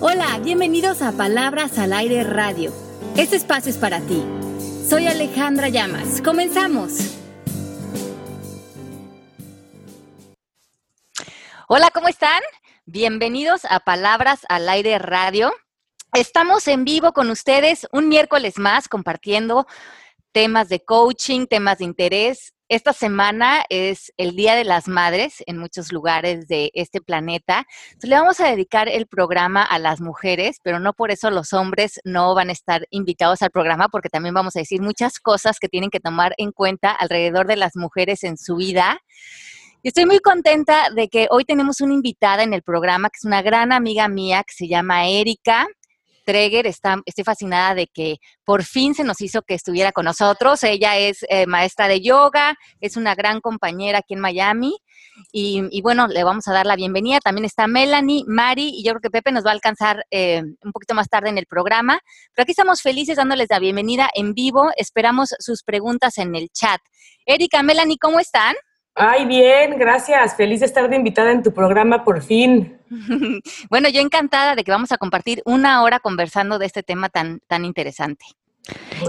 Hola, 0.00 0.38
bienvenidos 0.38 1.02
a 1.02 1.10
Palabras 1.10 1.76
al 1.76 1.92
Aire 1.92 2.22
Radio. 2.22 2.72
Este 3.16 3.34
espacio 3.34 3.68
es 3.68 3.78
para 3.78 4.00
ti. 4.00 4.24
Soy 4.88 5.08
Alejandra 5.08 5.70
Llamas. 5.70 6.22
Comenzamos. 6.22 7.18
Hola, 11.66 11.90
¿cómo 11.92 12.06
están? 12.06 12.40
Bienvenidos 12.86 13.64
a 13.64 13.80
Palabras 13.80 14.46
al 14.48 14.68
Aire 14.68 15.00
Radio. 15.00 15.52
Estamos 16.12 16.68
en 16.68 16.84
vivo 16.84 17.12
con 17.12 17.28
ustedes 17.28 17.88
un 17.90 18.06
miércoles 18.06 18.56
más 18.56 18.86
compartiendo 18.86 19.66
temas 20.30 20.68
de 20.68 20.84
coaching, 20.84 21.46
temas 21.46 21.78
de 21.78 21.86
interés. 21.86 22.54
Esta 22.70 22.92
semana 22.92 23.64
es 23.70 24.12
el 24.18 24.36
Día 24.36 24.54
de 24.54 24.64
las 24.64 24.88
Madres 24.88 25.42
en 25.46 25.56
muchos 25.56 25.90
lugares 25.90 26.48
de 26.48 26.70
este 26.74 27.00
planeta. 27.00 27.66
Entonces, 27.86 28.10
le 28.10 28.16
vamos 28.16 28.40
a 28.40 28.48
dedicar 28.50 28.90
el 28.90 29.06
programa 29.06 29.62
a 29.62 29.78
las 29.78 30.02
mujeres, 30.02 30.58
pero 30.62 30.78
no 30.78 30.92
por 30.92 31.10
eso 31.10 31.30
los 31.30 31.54
hombres 31.54 31.98
no 32.04 32.34
van 32.34 32.50
a 32.50 32.52
estar 32.52 32.86
invitados 32.90 33.40
al 33.40 33.50
programa, 33.50 33.88
porque 33.88 34.10
también 34.10 34.34
vamos 34.34 34.54
a 34.54 34.58
decir 34.58 34.82
muchas 34.82 35.18
cosas 35.18 35.58
que 35.58 35.70
tienen 35.70 35.88
que 35.88 35.98
tomar 35.98 36.34
en 36.36 36.52
cuenta 36.52 36.90
alrededor 36.90 37.46
de 37.46 37.56
las 37.56 37.74
mujeres 37.74 38.22
en 38.22 38.36
su 38.36 38.56
vida. 38.56 39.00
Y 39.82 39.88
estoy 39.88 40.04
muy 40.04 40.18
contenta 40.18 40.90
de 40.94 41.08
que 41.08 41.26
hoy 41.30 41.46
tenemos 41.46 41.80
una 41.80 41.94
invitada 41.94 42.42
en 42.42 42.52
el 42.52 42.62
programa, 42.62 43.08
que 43.08 43.16
es 43.16 43.24
una 43.24 43.40
gran 43.40 43.72
amiga 43.72 44.08
mía, 44.08 44.44
que 44.46 44.52
se 44.52 44.68
llama 44.68 45.08
Erika. 45.08 45.66
Treger, 46.28 46.66
estoy 46.66 47.24
fascinada 47.24 47.74
de 47.74 47.86
que 47.86 48.18
por 48.44 48.62
fin 48.62 48.94
se 48.94 49.02
nos 49.02 49.22
hizo 49.22 49.40
que 49.40 49.54
estuviera 49.54 49.92
con 49.92 50.04
nosotros. 50.04 50.62
Ella 50.62 50.98
es 50.98 51.24
eh, 51.30 51.46
maestra 51.46 51.88
de 51.88 52.02
yoga, 52.02 52.54
es 52.82 52.98
una 52.98 53.14
gran 53.14 53.40
compañera 53.40 54.00
aquí 54.00 54.12
en 54.12 54.20
Miami. 54.20 54.76
Y, 55.32 55.80
bueno, 55.80 56.06
le 56.06 56.24
vamos 56.24 56.46
a 56.46 56.52
dar 56.52 56.66
la 56.66 56.76
bienvenida. 56.76 57.18
También 57.20 57.46
está 57.46 57.66
Melanie, 57.66 58.24
Mari, 58.26 58.74
y 58.74 58.84
yo 58.84 58.92
creo 58.92 59.00
que 59.00 59.10
Pepe 59.10 59.32
nos 59.32 59.42
va 59.42 59.52
a 59.52 59.54
alcanzar 59.54 60.04
eh, 60.10 60.42
un 60.62 60.72
poquito 60.72 60.94
más 60.94 61.08
tarde 61.08 61.30
en 61.30 61.38
el 61.38 61.46
programa. 61.46 61.98
Pero 62.34 62.42
aquí 62.42 62.52
estamos 62.52 62.82
felices 62.82 63.16
dándoles 63.16 63.46
la 63.48 63.58
bienvenida 63.58 64.10
en 64.14 64.34
vivo. 64.34 64.70
Esperamos 64.76 65.34
sus 65.38 65.62
preguntas 65.62 66.18
en 66.18 66.34
el 66.34 66.50
chat. 66.50 66.82
Erika, 67.24 67.62
Melanie, 67.62 67.96
¿cómo 67.98 68.20
están? 68.20 68.54
Ay, 69.00 69.26
bien, 69.26 69.78
gracias. 69.78 70.36
Feliz 70.36 70.58
de 70.58 70.66
estar 70.66 70.90
de 70.90 70.96
invitada 70.96 71.30
en 71.30 71.44
tu 71.44 71.54
programa 71.54 72.02
por 72.02 72.20
fin. 72.20 72.80
bueno, 73.70 73.88
yo 73.88 74.00
encantada 74.00 74.56
de 74.56 74.64
que 74.64 74.72
vamos 74.72 74.90
a 74.90 74.98
compartir 74.98 75.40
una 75.44 75.82
hora 75.82 76.00
conversando 76.00 76.58
de 76.58 76.66
este 76.66 76.82
tema 76.82 77.08
tan, 77.08 77.38
tan 77.46 77.64
interesante. 77.64 78.24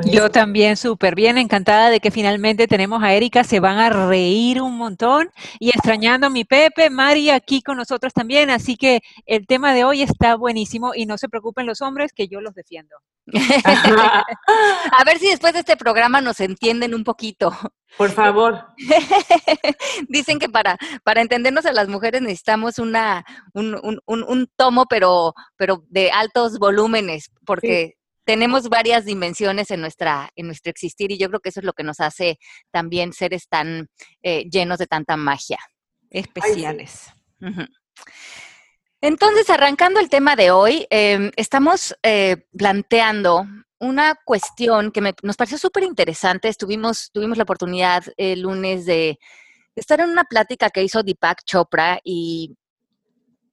Yo 0.05 0.29
también 0.29 0.77
súper 0.77 1.15
bien, 1.15 1.37
encantada 1.37 1.89
de 1.89 1.99
que 1.99 2.11
finalmente 2.11 2.67
tenemos 2.67 3.03
a 3.03 3.13
Erika, 3.13 3.43
se 3.43 3.59
van 3.59 3.79
a 3.79 3.89
reír 3.89 4.61
un 4.61 4.77
montón 4.77 5.31
y 5.59 5.69
extrañando 5.69 6.27
a 6.27 6.29
mi 6.29 6.45
Pepe, 6.45 6.89
Mari 6.89 7.31
aquí 7.31 7.61
con 7.61 7.75
nosotros 7.75 8.13
también, 8.13 8.49
así 8.51 8.77
que 8.77 9.01
el 9.25 9.47
tema 9.47 9.73
de 9.73 9.83
hoy 9.83 10.01
está 10.01 10.35
buenísimo 10.35 10.91
y 10.95 11.05
no 11.05 11.17
se 11.17 11.27
preocupen 11.27 11.65
los 11.65 11.81
hombres 11.81 12.13
que 12.13 12.27
yo 12.27 12.39
los 12.39 12.53
defiendo. 12.53 12.95
a 13.63 15.03
ver 15.05 15.19
si 15.19 15.29
después 15.29 15.53
de 15.53 15.59
este 15.59 15.77
programa 15.77 16.21
nos 16.21 16.39
entienden 16.39 16.93
un 16.93 17.03
poquito. 17.03 17.55
Por 17.97 18.11
favor. 18.11 18.67
Dicen 20.07 20.39
que 20.39 20.49
para, 20.49 20.77
para 21.03 21.21
entendernos 21.21 21.65
a 21.65 21.73
las 21.73 21.87
mujeres 21.87 22.21
necesitamos 22.21 22.79
una, 22.79 23.25
un, 23.53 23.75
un, 23.83 24.23
un, 24.23 24.47
tomo, 24.55 24.85
pero, 24.87 25.33
pero 25.57 25.83
de 25.89 26.11
altos 26.11 26.59
volúmenes, 26.59 27.31
porque 27.45 27.95
tenemos 28.25 28.69
varias 28.69 29.05
dimensiones 29.05 29.71
en, 29.71 29.81
nuestra, 29.81 30.29
en 30.35 30.45
nuestro 30.45 30.69
existir 30.69 31.11
y 31.11 31.17
yo 31.17 31.29
creo 31.29 31.39
que 31.39 31.49
eso 31.49 31.61
es 31.61 31.65
lo 31.65 31.73
que 31.73 31.83
nos 31.83 31.99
hace 31.99 32.37
también 32.71 33.11
seres 33.11 33.47
tan 33.49 33.87
eh, 34.21 34.45
llenos 34.51 34.77
de 34.77 34.87
tanta 34.87 35.17
magia. 35.17 35.57
Especiales. 36.11 37.11
Entonces, 39.01 39.49
arrancando 39.49 39.99
el 39.99 40.09
tema 40.09 40.35
de 40.35 40.51
hoy, 40.51 40.85
em, 40.89 41.31
estamos 41.37 41.95
eh, 42.03 42.45
planteando 42.57 43.45
una 43.79 44.15
cuestión 44.25 44.91
que 44.91 45.01
nos 45.23 45.37
pareció 45.37 45.57
súper 45.57 45.83
interesante. 45.83 46.49
Estuvimos, 46.49 47.09
tuvimos 47.13 47.37
la 47.37 47.43
oportunidad 47.43 48.03
el 48.17 48.41
lunes 48.41 48.85
de, 48.85 49.17
estar 49.75 50.01
en 50.01 50.09
una 50.09 50.25
plática 50.25 50.69
que 50.69 50.83
hizo 50.83 51.03
Deepak 51.03 51.43
Chopra 51.45 51.99
y 52.03 52.57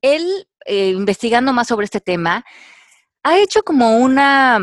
él, 0.03 0.49
eh, 0.65 0.89
investigando 0.91 1.53
más 1.53 1.69
sobre 1.69 1.85
este 1.85 2.01
tema, 2.01 2.45
ha 3.23 3.39
hecho 3.39 3.63
como 3.63 3.99
una, 3.99 4.59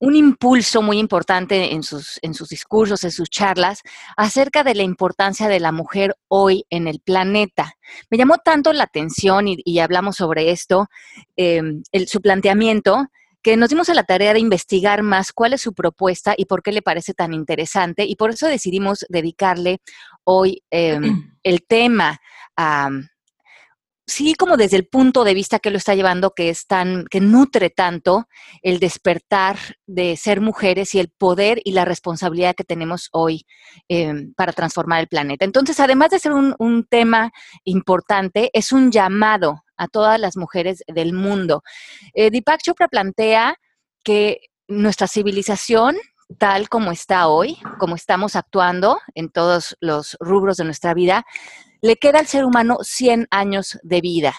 un 0.00 0.16
impulso 0.16 0.82
muy 0.82 0.98
importante 0.98 1.72
en 1.72 1.82
sus, 1.82 2.18
en 2.22 2.34
sus 2.34 2.48
discursos, 2.48 3.04
en 3.04 3.12
sus 3.12 3.28
charlas, 3.28 3.82
acerca 4.16 4.64
de 4.64 4.74
la 4.74 4.82
importancia 4.82 5.46
de 5.46 5.60
la 5.60 5.72
mujer 5.72 6.16
hoy 6.28 6.64
en 6.70 6.88
el 6.88 7.00
planeta. 7.00 7.74
Me 8.08 8.16
llamó 8.16 8.38
tanto 8.38 8.72
la 8.72 8.84
atención 8.84 9.46
y, 9.46 9.78
hablamos 9.78 10.16
sobre 10.16 10.50
esto, 10.50 10.88
em, 11.36 11.82
su 12.06 12.20
planteamiento, 12.20 13.06
que 13.42 13.56
nos 13.56 13.68
dimos 13.68 13.88
a 13.88 13.94
la 13.94 14.04
tarea 14.04 14.32
de 14.32 14.40
investigar 14.40 15.02
más 15.02 15.32
cuál 15.32 15.52
es 15.52 15.60
su 15.60 15.74
propuesta 15.74 16.34
y 16.36 16.46
por 16.46 16.62
qué 16.62 16.72
le 16.72 16.82
parece 16.82 17.14
tan 17.14 17.34
interesante. 17.34 18.04
Y 18.04 18.16
por 18.16 18.30
eso 18.30 18.46
decidimos 18.46 19.04
dedicarle 19.08 19.80
hoy 20.24 20.62
em, 20.70 21.02
el 21.42 21.62
tema 21.62 22.20
a 22.56 22.90
sí 24.10 24.34
como 24.34 24.56
desde 24.56 24.76
el 24.76 24.86
punto 24.86 25.24
de 25.24 25.34
vista 25.34 25.58
que 25.58 25.70
lo 25.70 25.78
está 25.78 25.94
llevando, 25.94 26.32
que 26.32 26.50
es 26.50 26.66
tan, 26.66 27.06
que 27.06 27.20
nutre 27.20 27.70
tanto 27.70 28.26
el 28.62 28.80
despertar 28.80 29.56
de 29.86 30.16
ser 30.16 30.40
mujeres 30.40 30.94
y 30.94 30.98
el 30.98 31.08
poder 31.08 31.60
y 31.64 31.72
la 31.72 31.84
responsabilidad 31.84 32.54
que 32.54 32.64
tenemos 32.64 33.08
hoy 33.12 33.46
em, 33.88 34.34
para 34.34 34.52
transformar 34.52 35.00
el 35.00 35.08
planeta. 35.08 35.44
Entonces, 35.44 35.78
además 35.80 36.10
de 36.10 36.18
ser 36.18 36.32
un, 36.32 36.86
tema 36.88 37.30
importante, 37.64 38.50
es 38.52 38.72
un 38.72 38.90
llamado 38.90 39.62
a 39.76 39.86
todas 39.86 40.18
las 40.18 40.36
mujeres 40.36 40.82
del 40.86 41.12
mundo. 41.12 41.62
Eh, 42.14 42.30
Deepak 42.30 42.62
Chopra 42.62 42.88
plantea 42.88 43.56
que 44.02 44.40
nuestra 44.66 45.06
civilización 45.06 45.96
tal 46.38 46.68
como 46.68 46.92
está 46.92 47.28
hoy, 47.28 47.58
como 47.78 47.96
estamos 47.96 48.36
actuando 48.36 49.00
en 49.14 49.30
todos 49.30 49.76
los 49.80 50.16
rubros 50.20 50.56
de 50.56 50.64
nuestra 50.64 50.94
vida, 50.94 51.24
le 51.82 51.96
queda 51.96 52.18
al 52.20 52.26
ser 52.26 52.44
humano 52.44 52.78
100 52.82 53.28
años 53.30 53.78
de 53.82 54.00
vida, 54.00 54.34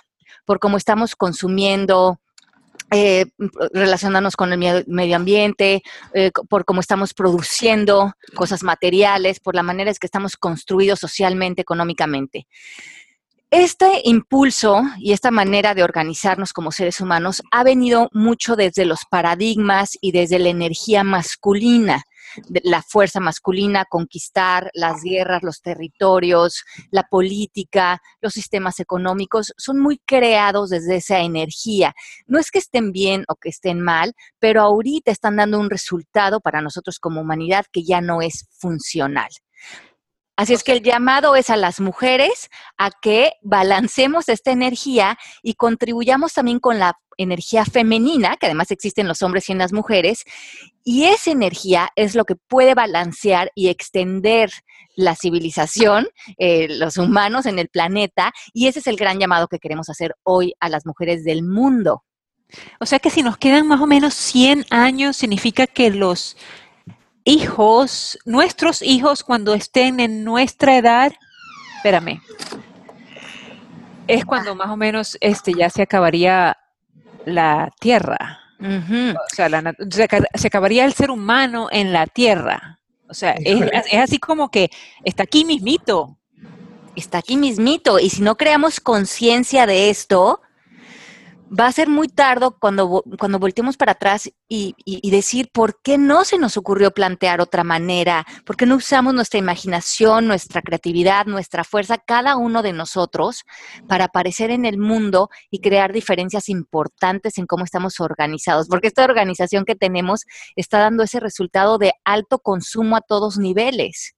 por 0.46 0.60
cómo 0.60 0.78
estamos 0.78 1.16
consumiendo, 1.16 2.20
eh, 2.94 3.26
relacionándonos 3.74 4.36
con 4.36 4.52
el 4.52 4.86
medio 4.88 5.16
ambiente, 5.16 5.82
eh, 6.14 6.32
por 6.50 6.66
cómo 6.66 6.82
estamos 6.82 7.14
produciendo 7.14 8.14
cosas 8.36 8.64
materiales, 8.64 9.40
por 9.40 9.56
la 9.56 9.64
manera 9.64 9.90
en 9.90 9.96
que 9.96 10.08
estamos 10.08 10.36
construidos 10.36 11.00
socialmente, 11.00 11.62
económicamente. 11.62 12.48
Este 13.50 14.02
impulso 14.06 14.82
y 14.98 15.12
esta 15.12 15.30
manera 15.30 15.74
de 15.74 15.84
organizarnos 15.84 16.54
como 16.54 16.72
seres 16.72 17.02
humanos 17.02 17.42
ha 17.52 17.64
venido 17.64 18.10
mucho 18.14 18.56
desde 18.56 18.86
los 18.86 19.06
paradigmas 19.10 19.98
y 20.00 20.14
desde 20.14 20.40
la 20.40 20.50
energía 20.50 21.04
masculina 21.04 22.06
la 22.64 22.82
fuerza 22.82 23.20
masculina, 23.20 23.86
conquistar 23.86 24.70
las 24.74 25.04
guerras, 25.04 25.44
los 25.44 25.62
territorios, 25.62 26.64
la 26.90 27.04
política, 27.04 28.02
los 28.22 28.34
sistemas 28.34 28.80
económicos, 28.80 29.54
son 29.58 29.80
muy 29.80 30.00
creados 30.06 30.70
desde 30.70 30.98
esa 30.98 31.20
energía. 31.20 31.94
No 32.28 32.40
es 32.40 32.52
que 32.52 32.60
estén 32.60 32.92
bien 32.92 33.26
o 33.28 33.36
que 33.36 33.50
estén 33.50 33.82
mal, 33.82 34.14
pero 34.40 34.62
ahorita 34.62 35.12
están 35.12 35.36
dando 35.36 35.60
un 35.60 35.70
resultado 35.70 36.40
para 36.40 36.62
nosotros 36.62 37.00
como 37.00 37.22
humanidad 37.22 37.66
que 37.72 37.84
ya 37.84 38.02
no 38.02 38.22
es 38.22 38.48
funcional. 38.52 39.30
Así 40.38 40.54
es 40.54 40.64
que 40.64 40.72
el 40.72 40.82
llamado 40.82 41.36
es 41.36 41.50
a 41.50 41.58
las 41.58 41.80
mujeres 41.80 42.50
a 42.78 42.90
que 42.90 43.34
balancemos 43.42 44.30
esta 44.30 44.52
energía 44.52 45.18
y 45.44 45.56
contribuyamos 45.56 46.34
también 46.34 46.60
con 46.60 46.80
la 46.80 46.98
energía 47.18 47.66
femenina, 47.66 48.38
que 48.38 48.48
además 48.48 48.72
existe 48.72 49.02
en 49.02 49.08
los 49.08 49.22
hombres 49.22 49.48
y 49.50 49.52
en 49.52 49.60
las 49.60 49.74
mujeres, 49.74 50.24
y 50.84 51.04
esa 51.04 51.32
energía 51.32 51.90
es 51.96 52.16
lo 52.16 52.26
que 52.26 52.36
puede 52.36 52.74
balancear 52.74 53.52
y 53.56 53.70
extender 53.70 54.52
la 54.96 55.16
civilización, 55.16 56.08
eh, 56.38 56.68
los 56.70 56.98
humanos 56.98 57.46
en 57.46 57.60
el 57.60 57.70
planeta, 57.70 58.32
y 58.54 58.68
ese 58.68 58.80
es 58.80 58.88
el 58.88 58.96
gran 58.96 59.20
llamado 59.20 59.48
que 59.48 59.60
queremos 59.60 59.90
hacer 59.90 60.16
hoy 60.24 60.54
a 60.60 60.70
las 60.70 60.86
mujeres 60.86 61.24
del 61.24 61.44
mundo. 61.44 62.04
O 62.80 62.86
sea 62.86 63.00
que 63.00 63.10
si 63.10 63.24
nos 63.24 63.38
quedan 63.38 63.68
más 63.68 63.80
o 63.80 63.88
menos 63.88 64.14
100 64.14 64.66
años, 64.70 65.16
significa 65.16 65.68
que 65.68 65.90
los 65.90 66.36
hijos, 67.24 68.18
nuestros 68.26 68.82
hijos 68.82 69.24
cuando 69.24 69.54
estén 69.54 70.00
en 70.00 70.24
nuestra 70.24 70.78
edad, 70.78 71.14
espérame, 71.78 72.22
es 74.08 74.26
cuando 74.26 74.56
más 74.56 74.70
o 74.70 74.78
menos 74.78 75.18
este 75.22 75.54
ya 75.54 75.70
se 75.70 75.84
acabaría 75.84 76.58
la 77.26 77.72
tierra. 77.80 78.40
O 78.60 79.34
sea, 79.34 79.50
se, 80.36 80.48
acabaría 80.48 80.86
el 80.86 80.94
ser 80.94 81.10
humano 81.10 81.68
en 81.72 81.92
la 81.94 82.06
tierra. 82.06 82.80
O 83.10 83.14
sea, 83.16 83.32
es, 83.32 83.60
es, 83.92 84.00
así 84.00 84.20
como 84.20 84.52
que 84.52 84.70
está 85.04 85.24
aquí 85.24 85.46
mismito. 85.46 86.18
Está 86.96 87.20
aquí 87.20 87.38
mismito. 87.38 87.98
Y 87.98 88.12
si 88.12 88.22
no 88.22 88.38
creamos 88.38 88.80
conciencia 88.80 89.66
de 89.66 89.90
esto, 89.90 90.42
va 91.52 91.68
a 91.68 91.72
ser 91.72 91.90
muy 91.90 92.08
tardo 92.08 92.58
cuando, 92.58 93.04
cuando 93.20 93.40
volteemos 93.40 93.76
para 93.76 93.92
atrás 93.94 94.32
y, 94.48 94.76
decir 95.12 95.50
por 95.52 95.82
qué 95.82 95.98
no 95.98 96.24
se 96.24 96.38
nos 96.38 96.56
ocurrió 96.56 96.92
plantear 96.92 97.42
otra 97.42 97.64
manera, 97.64 98.26
por 98.46 98.56
qué 98.56 98.66
no 98.66 98.76
usamos 98.76 99.14
nuestra 99.14 99.40
imaginación, 99.40 100.28
nuestra 100.28 100.62
creatividad, 100.62 101.26
nuestra 101.26 101.64
fuerza, 101.64 101.98
cada 101.98 102.38
uno 102.38 102.62
de 102.62 102.72
nosotros, 102.72 103.44
para 103.88 104.06
aparecer 104.06 104.52
en 104.52 104.66
el 104.66 104.78
mundo 104.78 105.30
y 105.50 105.60
crear 105.60 105.92
diferencias 105.92 106.48
importantes 106.48 107.38
en 107.38 107.46
cómo 107.46 107.66
estamos 107.66 108.00
organizados, 108.00 108.68
porque 108.70 108.88
esta 108.88 109.04
organización 109.04 109.66
que 109.66 109.76
tenemos 109.76 110.26
está 110.56 110.80
dando 110.80 111.04
ese 111.04 111.20
resultado 111.20 111.78
de 111.78 111.94
alto 112.06 112.40
consumo 112.40 112.96
a 112.96 113.02
todos 113.02 113.38
niveles. 113.38 114.16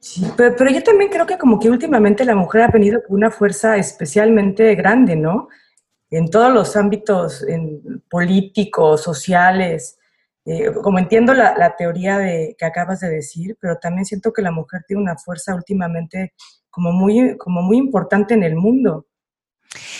Sí, 0.00 0.30
pero, 0.36 0.54
pero 0.56 0.70
yo 0.70 0.82
también 0.82 1.10
creo 1.10 1.26
que 1.26 1.38
como 1.38 1.58
que 1.58 1.70
últimamente 1.70 2.24
la 2.24 2.36
mujer 2.36 2.62
ha 2.62 2.68
venido 2.68 3.00
con 3.06 3.16
una 3.16 3.30
fuerza 3.30 3.76
especialmente 3.78 4.74
grande, 4.74 5.16
¿no? 5.16 5.48
En 6.10 6.30
todos 6.30 6.52
los 6.52 6.76
ámbitos 6.76 7.44
políticos, 8.08 9.02
sociales. 9.02 9.98
Eh, 10.44 10.72
como 10.82 10.98
entiendo 10.98 11.34
la, 11.34 11.74
teoría 11.76 12.18
de, 12.18 12.56
que 12.58 12.64
acabas 12.64 13.00
de 13.00 13.10
decir, 13.10 13.56
pero 13.60 13.76
también 13.76 14.06
siento 14.06 14.32
que 14.32 14.40
la 14.40 14.50
mujer 14.50 14.82
tiene 14.86 15.02
una 15.02 15.16
fuerza 15.16 15.54
últimamente 15.54 16.32
como 16.70 16.92
muy, 16.92 17.36
como 17.36 17.60
muy 17.60 17.76
importante 17.76 18.34
en 18.34 18.42
el 18.42 18.56
mundo. 18.56 19.06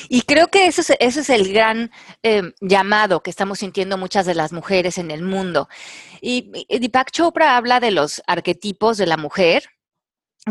Y 0.09 0.23
creo 0.23 0.49
que 0.49 0.67
eso 0.67 0.81
es, 0.81 0.95
eso 0.99 1.21
es 1.21 1.29
el 1.29 1.53
gran 1.53 1.91
eh, 2.23 2.55
llamado 2.63 3.23
que 3.23 3.29
estamos 3.29 3.59
sintiendo 3.59 3.99
muchas 3.99 4.25
de 4.25 4.35
las 4.35 4.53
mujeres 4.53 4.97
en 4.97 5.11
el 5.11 5.23
mundo. 5.23 5.69
Y, 6.23 6.51
y 6.69 6.79
Deepak 6.79 7.11
Chopra 7.11 7.59
habla 7.59 7.79
de 7.79 7.91
los 7.91 8.23
arquetipos 8.27 8.97
de 8.97 9.07
la 9.07 9.19
mujer, 9.19 9.65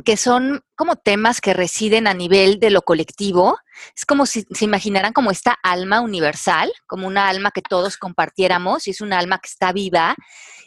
que 0.03 0.17
son 0.17 0.61
como 0.75 0.95
temas 0.95 1.41
que 1.41 1.53
residen 1.53 2.07
a 2.07 2.13
nivel 2.13 2.59
de 2.59 2.69
lo 2.69 2.81
colectivo. 2.81 3.57
Es 3.95 4.05
como 4.05 4.25
si 4.25 4.45
se 4.51 4.65
imaginaran 4.65 5.13
como 5.13 5.31
esta 5.31 5.57
alma 5.63 6.01
universal, 6.01 6.71
como 6.85 7.07
una 7.07 7.29
alma 7.29 7.51
que 7.51 7.61
todos 7.61 7.97
compartiéramos 7.97 8.87
y 8.87 8.91
es 8.91 9.01
una 9.01 9.17
alma 9.17 9.39
que 9.39 9.49
está 9.49 9.71
viva 9.71 10.15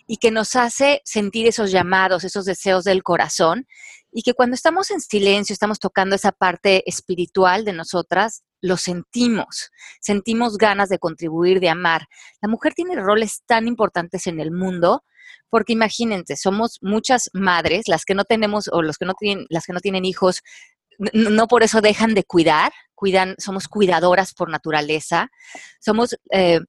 y 0.06 0.17
que 0.17 0.31
nos 0.31 0.56
hace 0.56 1.02
sentir 1.05 1.46
esos 1.46 1.70
llamados, 1.70 2.25
esos 2.25 2.44
deseos 2.44 2.84
del 2.84 3.02
corazón 3.02 3.67
y 4.12 4.22
que 4.22 4.34
cuando 4.34 4.55
estamos 4.55 4.90
en 4.90 5.00
silencio, 5.00 5.52
estamos 5.52 5.78
tocando 5.78 6.17
esa 6.17 6.32
parte 6.32 6.82
espiritual 6.88 7.64
de 7.64 7.72
nosotras, 7.72 8.43
lo 8.61 8.76
sentimos, 8.76 9.70
sentimos 10.00 10.58
ganas 10.58 10.88
de 10.88 10.99
contribuir, 10.99 11.61
de 11.61 11.69
amar. 11.69 12.08
La 12.43 12.49
mujer 12.49 12.75
tiene 12.75 12.96
roles 12.96 13.43
tan 13.46 13.69
importantes 13.69 14.26
en 14.26 14.40
el 14.40 14.50
mundo 14.50 15.05
porque 15.49 15.73
imagínense, 15.73 16.37
somos 16.37 16.79
muchas 16.81 17.31
madres, 17.32 17.88
las 17.88 18.05
que 18.05 18.15
no 18.15 18.25
tenemos 18.25 18.69
o 18.73 18.82
los 18.82 18.99
que 18.99 19.05
no 19.05 19.15
tienen, 19.15 19.47
las 19.50 19.67
que 19.67 19.73
no 19.73 19.81
tienen 19.81 20.05
hijos, 20.05 20.43
no 21.12 21.47
por 21.49 21.62
eso 21.62 21.81
dejan 21.81 22.15
de 22.15 22.25
cuidar, 22.25 22.73
cuidan, 22.94 23.35
somos 23.38 23.69
cuidadoras 23.69 24.35
por 24.35 24.50
naturaleza, 24.50 25.31
somos 25.81 26.17
eh, 26.31 26.61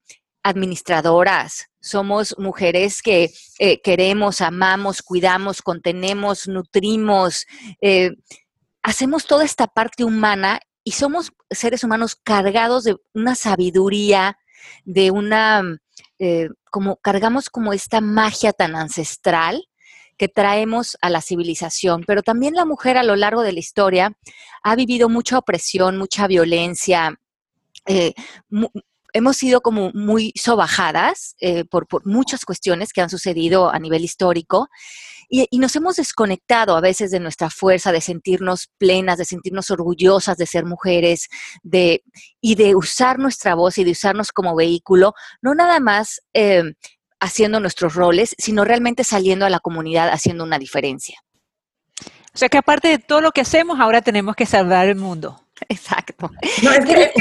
administradoras, 0.44 1.68
somos 1.82 2.36
mujeres 2.38 3.02
que 3.02 3.32
eh, 3.60 3.82
queremos, 3.82 4.42
amamos, 4.42 5.02
cuidamos, 5.02 5.62
contenemos, 5.62 6.48
nutrimos, 6.48 7.46
eh, 7.82 8.12
hacemos 8.82 9.26
toda 9.26 9.44
esta 9.44 9.68
parte 9.68 10.04
humana 10.04 10.60
y 10.84 10.92
somos 10.92 11.32
seres 11.50 11.84
humanos 11.84 12.16
cargados 12.16 12.86
de 12.86 12.96
una 13.14 13.36
sabiduría, 13.36 14.38
de 14.86 15.12
una 15.12 15.64
como 16.72 16.96
cargamos 16.96 17.50
como 17.50 17.74
esta 17.74 18.02
magia 18.02 18.54
tan 18.54 18.76
ancestral 18.76 19.68
que 20.18 20.28
traemos 20.28 20.98
a 21.02 21.10
la 21.10 21.22
civilización, 21.22 22.04
pero 22.06 22.24
también 22.24 22.56
la 22.56 22.66
mujer 22.66 22.98
a 22.98 23.04
lo 23.04 23.16
largo 23.16 23.44
de 23.44 23.54
la 23.54 23.60
historia 23.60 24.18
ha 24.64 24.76
vivido 24.76 25.10
mucha 25.10 25.38
opresión, 25.38 25.98
mucha 25.98 26.28
violencia, 26.28 27.20
eh, 27.86 28.14
hemos 29.14 29.38
sido 29.38 29.62
como 29.62 29.92
muy 29.94 30.34
sobajadas 30.36 31.36
eh, 31.40 31.66
por, 31.66 31.88
muchas 32.06 32.46
cuestiones 32.46 32.94
que 32.94 33.02
han 33.02 33.10
sucedido 33.10 33.70
a 33.70 33.80
nivel 33.80 34.04
histórico 34.04 34.70
y, 35.34 35.48
nos 35.60 35.76
hemos 35.78 35.96
desconectado 35.96 36.76
a 36.76 36.82
veces 36.82 37.10
de 37.10 37.22
nuestra 37.22 37.50
fuerza, 37.50 37.94
de 37.94 38.02
sentirnos 38.02 38.70
plenas, 38.78 39.18
de 39.18 39.24
sentirnos 39.24 39.72
orgullosas 39.72 40.36
de 40.36 40.46
ser 40.46 40.66
mujeres, 40.66 41.30
de, 41.64 42.04
y 42.42 42.56
de 42.56 42.76
usar 42.76 43.18
nuestra 43.18 43.56
voz 43.56 43.78
y 43.78 43.86
de 43.86 43.92
usarnos 43.92 44.34
como 44.34 44.56
vehículo, 44.56 45.14
no 45.42 45.56
nada 45.56 45.80
más 45.80 46.22
eh, 46.34 46.74
haciendo 47.22 47.62
nuestros 47.62 47.96
roles, 47.96 48.36
sino 48.38 48.66
realmente 48.66 49.06
saliendo 49.06 49.46
a 49.46 49.50
la 49.50 49.62
comunidad 49.62 50.10
haciendo 50.10 50.44
una 50.44 50.60
diferencia. 50.60 51.18
O 52.34 52.38
sea 52.38 52.50
que 52.50 52.58
aparte 52.58 52.90
de 52.90 53.00
todo 53.00 53.22
lo 53.22 53.32
que 53.32 53.42
hacemos, 53.42 53.80
ahora 53.80 54.02
tenemos 54.02 54.36
que 54.36 54.46
salvar 54.46 54.88
el 54.90 54.96
mundo. 54.98 55.40
Exacto. 55.70 56.32
No, 56.64 56.72
es 56.72 56.86
que, 56.86 57.12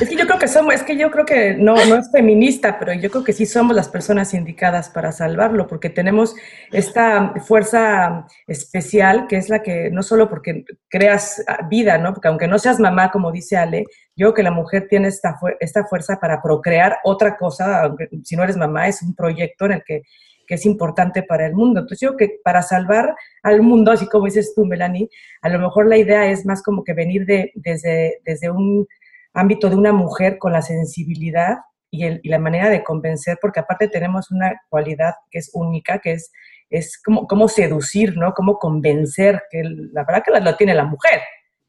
es 0.00 0.08
que, 0.08 0.16
yo 0.16 0.26
creo 0.26 0.38
que 0.38 0.48
somos, 0.48 0.74
es 0.74 0.82
que 0.82 0.96
yo 0.96 1.10
creo 1.10 1.24
que 1.24 1.54
no, 1.54 1.74
no 1.86 1.96
es 1.96 2.10
feminista, 2.10 2.78
pero 2.78 2.92
yo 2.92 3.10
creo 3.10 3.24
que 3.24 3.32
sí 3.32 3.46
somos 3.46 3.74
las 3.74 3.88
personas 3.88 4.34
indicadas 4.34 4.88
para 4.88 5.12
salvarlo, 5.12 5.66
porque 5.66 5.90
tenemos 5.90 6.34
esta 6.72 7.34
fuerza 7.46 8.26
especial 8.46 9.26
que 9.26 9.36
es 9.36 9.48
la 9.48 9.62
que, 9.62 9.90
no 9.90 10.02
solo 10.02 10.28
porque 10.28 10.64
creas 10.88 11.44
vida, 11.68 11.98
¿no? 11.98 12.14
Porque 12.14 12.28
aunque 12.28 12.48
no 12.48 12.58
seas 12.58 12.78
mamá, 12.78 13.10
como 13.10 13.32
dice 13.32 13.56
Ale, 13.56 13.84
yo 14.16 14.26
creo 14.26 14.34
que 14.34 14.42
la 14.42 14.50
mujer 14.50 14.86
tiene 14.88 15.08
esta, 15.08 15.38
esta 15.60 15.84
fuerza 15.84 16.18
para 16.20 16.42
procrear 16.42 16.98
otra 17.04 17.36
cosa, 17.36 17.84
aunque 17.84 18.08
si 18.24 18.36
no 18.36 18.44
eres 18.44 18.56
mamá, 18.56 18.88
es 18.88 19.02
un 19.02 19.14
proyecto 19.14 19.66
en 19.66 19.72
el 19.72 19.82
que 19.84 20.02
que 20.48 20.54
es 20.54 20.64
importante 20.66 21.22
para 21.22 21.46
el 21.46 21.54
mundo. 21.54 21.80
Entonces 21.80 22.00
yo 22.00 22.16
creo 22.16 22.30
que 22.30 22.36
para 22.42 22.62
salvar 22.62 23.14
al 23.42 23.60
mundo, 23.60 23.92
así 23.92 24.08
como 24.08 24.24
dices 24.24 24.54
tú, 24.56 24.64
Melanie, 24.64 25.10
a 25.42 25.50
lo 25.50 25.58
mejor 25.60 25.86
la 25.86 25.98
idea 25.98 26.26
es 26.26 26.46
más 26.46 26.62
como 26.62 26.82
que 26.82 26.94
venir 26.94 27.26
de, 27.26 27.52
desde, 27.54 28.20
desde 28.24 28.50
un 28.50 28.88
ámbito 29.34 29.68
de 29.68 29.76
una 29.76 29.92
mujer 29.92 30.38
con 30.38 30.52
la 30.52 30.62
sensibilidad 30.62 31.58
y, 31.90 32.04
el, 32.04 32.20
y, 32.22 32.30
la 32.30 32.38
manera 32.38 32.70
de 32.70 32.82
convencer, 32.82 33.38
porque 33.40 33.60
aparte 33.60 33.88
tenemos 33.88 34.30
una 34.30 34.58
cualidad 34.70 35.14
que 35.30 35.38
es 35.38 35.50
única, 35.52 35.98
que 35.98 36.12
es, 36.12 36.32
es 36.70 37.00
como, 37.02 37.26
cómo 37.26 37.48
seducir, 37.48 38.16
¿no? 38.16 38.32
Cómo 38.32 38.58
convencer, 38.58 39.42
que 39.50 39.62
la 39.64 40.04
verdad 40.04 40.22
que 40.24 40.40
lo 40.40 40.56
tiene 40.56 40.74
la 40.74 40.84
mujer. 40.84 41.20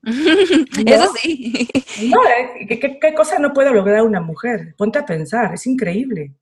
Eso 0.03 1.11
sí. 1.21 1.67
No, 2.09 2.23
eh, 2.23 2.65
¿qué, 2.67 2.97
¿qué, 2.99 3.13
cosa 3.13 3.39
no 3.39 3.51
puede 3.51 3.71
lograr 3.71 4.03
una 4.03 4.21
mujer? 4.21 4.73
Ponte 4.77 4.99
a 4.99 5.05
pensar, 5.05 5.53
es 5.53 5.67
increíble. 5.67 6.33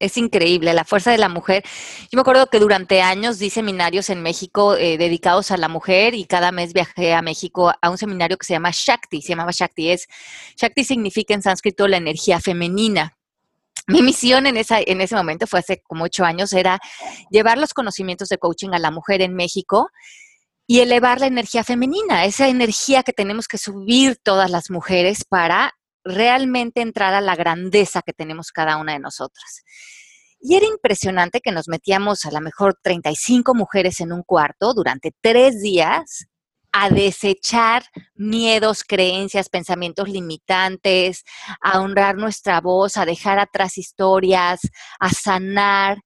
Es 0.00 0.16
increíble, 0.16 0.74
la 0.74 0.84
fuerza 0.84 1.12
de 1.12 1.18
la 1.18 1.28
mujer. 1.28 1.62
Yo 2.10 2.16
me 2.16 2.22
acuerdo 2.22 2.48
que 2.48 2.58
durante 2.58 3.02
años 3.02 3.38
di 3.38 3.50
seminarios 3.50 4.10
en 4.10 4.20
México 4.20 4.74
eh, 4.74 4.98
dedicados 4.98 5.52
a 5.52 5.56
la 5.56 5.68
mujer 5.68 6.14
y 6.14 6.24
cada 6.24 6.50
mes 6.50 6.72
viajé 6.72 7.14
a 7.14 7.22
México 7.22 7.72
a 7.80 7.90
un 7.90 7.96
seminario 7.96 8.36
que 8.36 8.46
se 8.46 8.54
llama 8.54 8.70
Shakti, 8.72 9.22
se 9.22 9.28
llamaba 9.28 9.52
Shakti. 9.52 9.90
Es, 9.90 10.08
Shakti 10.56 10.82
significa 10.82 11.34
en 11.34 11.42
sánscrito 11.42 11.86
la 11.86 11.98
energía 11.98 12.40
femenina. 12.40 13.16
Mi 13.86 14.02
misión 14.02 14.46
en, 14.46 14.56
en 14.56 15.00
ese 15.00 15.14
momento, 15.14 15.46
fue 15.46 15.60
hace 15.60 15.82
como 15.82 16.04
ocho 16.04 16.24
años, 16.24 16.52
era 16.52 16.80
llevar 17.30 17.58
los 17.58 17.74
conocimientos 17.74 18.28
de 18.30 18.38
coaching 18.38 18.70
a 18.72 18.78
la 18.78 18.90
mujer 18.90 19.22
en 19.22 19.34
México 19.34 19.90
y 20.66 20.80
elevar 20.80 21.20
la 21.20 21.26
energía 21.26 21.62
femenina, 21.62 22.24
esa 22.24 22.48
energía 22.48 23.02
que 23.02 23.12
tenemos 23.12 23.46
que 23.46 23.58
subir 23.58 24.16
todas 24.16 24.50
las 24.50 24.70
mujeres 24.70 25.24
para 25.24 25.74
realmente 26.04 26.80
entrar 26.80 27.14
a 27.14 27.20
la 27.20 27.36
grandeza 27.36 28.02
que 28.02 28.12
tenemos 28.12 28.52
cada 28.52 28.76
una 28.76 28.92
de 28.92 29.00
nosotras. 29.00 29.62
Y 30.46 30.56
era 30.56 30.66
impresionante 30.66 31.40
que 31.40 31.52
nos 31.52 31.68
metíamos 31.68 32.26
a 32.26 32.30
lo 32.30 32.40
mejor 32.42 32.78
35 32.82 33.54
mujeres 33.54 34.00
en 34.00 34.12
un 34.12 34.22
cuarto 34.22 34.74
durante 34.74 35.12
tres 35.22 35.62
días 35.62 36.26
a 36.70 36.90
desechar 36.90 37.84
miedos, 38.14 38.82
creencias, 38.84 39.48
pensamientos 39.48 40.08
limitantes, 40.08 41.22
a 41.62 41.80
honrar 41.80 42.16
nuestra 42.16 42.60
voz, 42.60 42.96
a 42.96 43.06
dejar 43.06 43.38
atrás 43.38 43.78
historias, 43.78 44.60
a 44.98 45.10
sanar. 45.10 46.02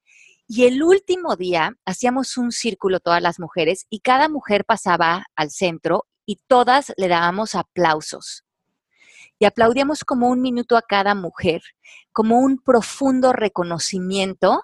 Y 0.46 0.66
el 0.66 0.82
último 0.82 1.36
día 1.36 1.72
hacíamos 1.84 2.36
un 2.36 2.52
círculo 2.52 3.00
todas 3.00 3.22
las 3.22 3.40
mujeres 3.40 3.86
y 3.90 4.00
cada 4.00 4.28
mujer 4.28 4.64
pasaba 4.64 5.24
al 5.34 5.50
centro 5.50 6.06
y 6.26 6.38
todas 6.46 6.92
le 6.96 7.08
dábamos 7.08 7.54
aplausos 7.54 8.44
y 9.38 9.44
aplaudíamos 9.44 10.04
como 10.04 10.28
un 10.28 10.40
minuto 10.40 10.76
a 10.76 10.82
cada 10.82 11.14
mujer, 11.14 11.62
como 12.12 12.40
un 12.40 12.58
profundo 12.58 13.32
reconocimiento 13.32 14.62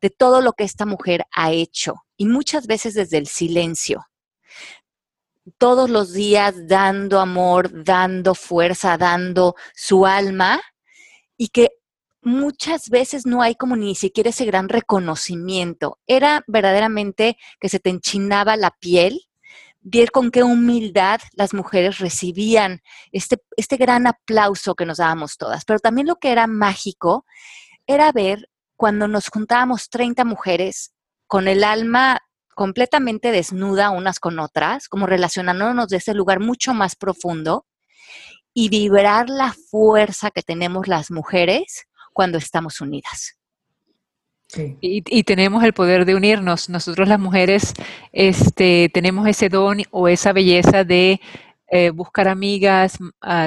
de 0.00 0.10
todo 0.10 0.40
lo 0.40 0.52
que 0.52 0.64
esta 0.64 0.86
mujer 0.86 1.24
ha 1.34 1.52
hecho 1.52 1.94
y 2.16 2.26
muchas 2.26 2.66
veces 2.66 2.94
desde 2.94 3.18
el 3.18 3.26
silencio. 3.26 4.06
Todos 5.56 5.88
los 5.88 6.12
días 6.12 6.66
dando 6.66 7.20
amor, 7.20 7.84
dando 7.84 8.34
fuerza, 8.34 8.98
dando 8.98 9.54
su 9.74 10.04
alma 10.04 10.60
y 11.36 11.48
que 11.48 11.70
muchas 12.20 12.90
veces 12.90 13.24
no 13.24 13.40
hay 13.40 13.54
como 13.54 13.76
ni 13.76 13.94
siquiera 13.94 14.30
ese 14.30 14.44
gran 14.44 14.68
reconocimiento. 14.68 15.98
Era 16.06 16.44
verdaderamente 16.46 17.38
que 17.60 17.68
se 17.68 17.80
te 17.80 17.90
enchinaba 17.90 18.56
la 18.56 18.72
piel 18.72 19.27
ver 19.90 20.10
con 20.10 20.30
qué 20.30 20.42
humildad 20.42 21.20
las 21.32 21.54
mujeres 21.54 21.98
recibían 21.98 22.82
este, 23.12 23.38
este 23.56 23.76
gran 23.76 24.06
aplauso 24.06 24.74
que 24.74 24.86
nos 24.86 24.98
dábamos 24.98 25.36
todas. 25.36 25.64
Pero 25.64 25.78
también 25.78 26.06
lo 26.06 26.16
que 26.16 26.30
era 26.30 26.46
mágico 26.46 27.24
era 27.86 28.12
ver 28.12 28.48
cuando 28.76 29.08
nos 29.08 29.28
juntábamos 29.28 29.88
30 29.88 30.24
mujeres 30.24 30.92
con 31.26 31.48
el 31.48 31.64
alma 31.64 32.18
completamente 32.54 33.30
desnuda 33.30 33.90
unas 33.90 34.20
con 34.20 34.38
otras, 34.38 34.88
como 34.88 35.06
relacionándonos 35.06 35.88
de 35.88 35.98
ese 35.98 36.12
lugar 36.12 36.40
mucho 36.40 36.74
más 36.74 36.96
profundo, 36.96 37.66
y 38.52 38.68
vibrar 38.68 39.30
la 39.30 39.54
fuerza 39.70 40.30
que 40.30 40.42
tenemos 40.42 40.88
las 40.88 41.10
mujeres 41.10 41.86
cuando 42.12 42.38
estamos 42.38 42.80
unidas. 42.80 43.37
Y, 44.80 45.22
tenemos 45.24 45.62
el 45.62 45.74
poder 45.74 46.04
de 46.04 46.14
unirnos. 46.14 46.68
Nosotros 46.68 47.06
las 47.06 47.20
mujeres 47.20 47.74
este, 48.12 48.90
tenemos 48.92 49.28
ese 49.28 49.48
don 49.48 49.82
o 49.90 50.08
esa 50.08 50.32
belleza 50.32 50.84
de 50.84 51.20
eh, 51.70 51.90
buscar 51.90 52.28
amigas, 52.28 52.98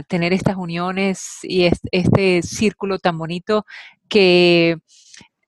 tener 0.07 0.31
estas 0.31 0.57
uniones 0.57 1.39
y 1.41 1.67
este 1.91 2.43
círculo 2.43 2.99
tan 2.99 3.17
bonito 3.17 3.65
que 4.07 4.77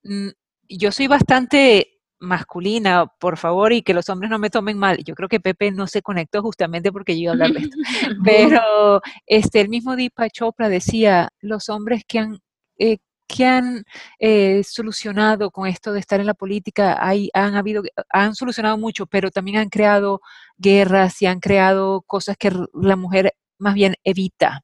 mm, 0.04 0.30
yo 0.70 0.92
soy 0.92 1.08
bastante 1.08 1.94
masculina, 2.24 3.06
por 3.20 3.38
favor, 3.38 3.74
y 3.74 3.82
que 3.82 3.94
los 3.94 4.10
hombres 4.10 4.32
no 4.32 4.40
me 4.40 4.50
tomen 4.50 4.78
mal. 4.80 4.98
Yo 5.04 5.14
creo 5.14 5.30
que 5.30 5.40
Pepe 5.40 5.72
no 5.72 5.88
se 5.88 6.02
conectó 6.02 6.42
justamente 6.42 6.92
porque 6.92 7.16
yo 7.16 7.24
iba 7.24 7.32
a 7.32 7.34
hablar 7.34 7.52
de 7.52 7.60
esto. 7.60 7.78
Pero 8.24 9.02
este, 9.28 9.62
el 9.62 9.70
mismo 9.70 9.96
Deepak 9.96 10.32
Chopra 10.32 10.70
decía, 10.70 11.30
los 11.42 11.70
hombres 11.70 12.04
que 12.08 12.20
han, 12.20 12.40
eh, 12.80 12.98
que 13.28 13.46
han 13.46 13.86
eh, 14.20 14.64
solucionado 14.64 15.52
con 15.52 15.68
esto 15.68 15.94
de 15.94 16.00
estar 16.00 16.20
en 16.20 16.28
la 16.28 16.34
política, 16.34 16.98
hay, 17.00 17.30
han, 17.34 17.56
habido, 17.56 17.84
han 18.10 18.36
solucionado 18.36 18.78
mucho, 18.78 19.06
pero 19.06 19.32
también 19.32 19.58
han 19.58 19.70
creado 19.70 20.22
guerras 20.58 21.22
y 21.22 21.26
han 21.26 21.40
creado 21.40 22.02
cosas 22.04 22.38
que 22.38 22.52
la 22.74 22.96
mujer 22.96 23.34
más 23.58 23.74
bien 23.74 23.96
evita. 24.04 24.62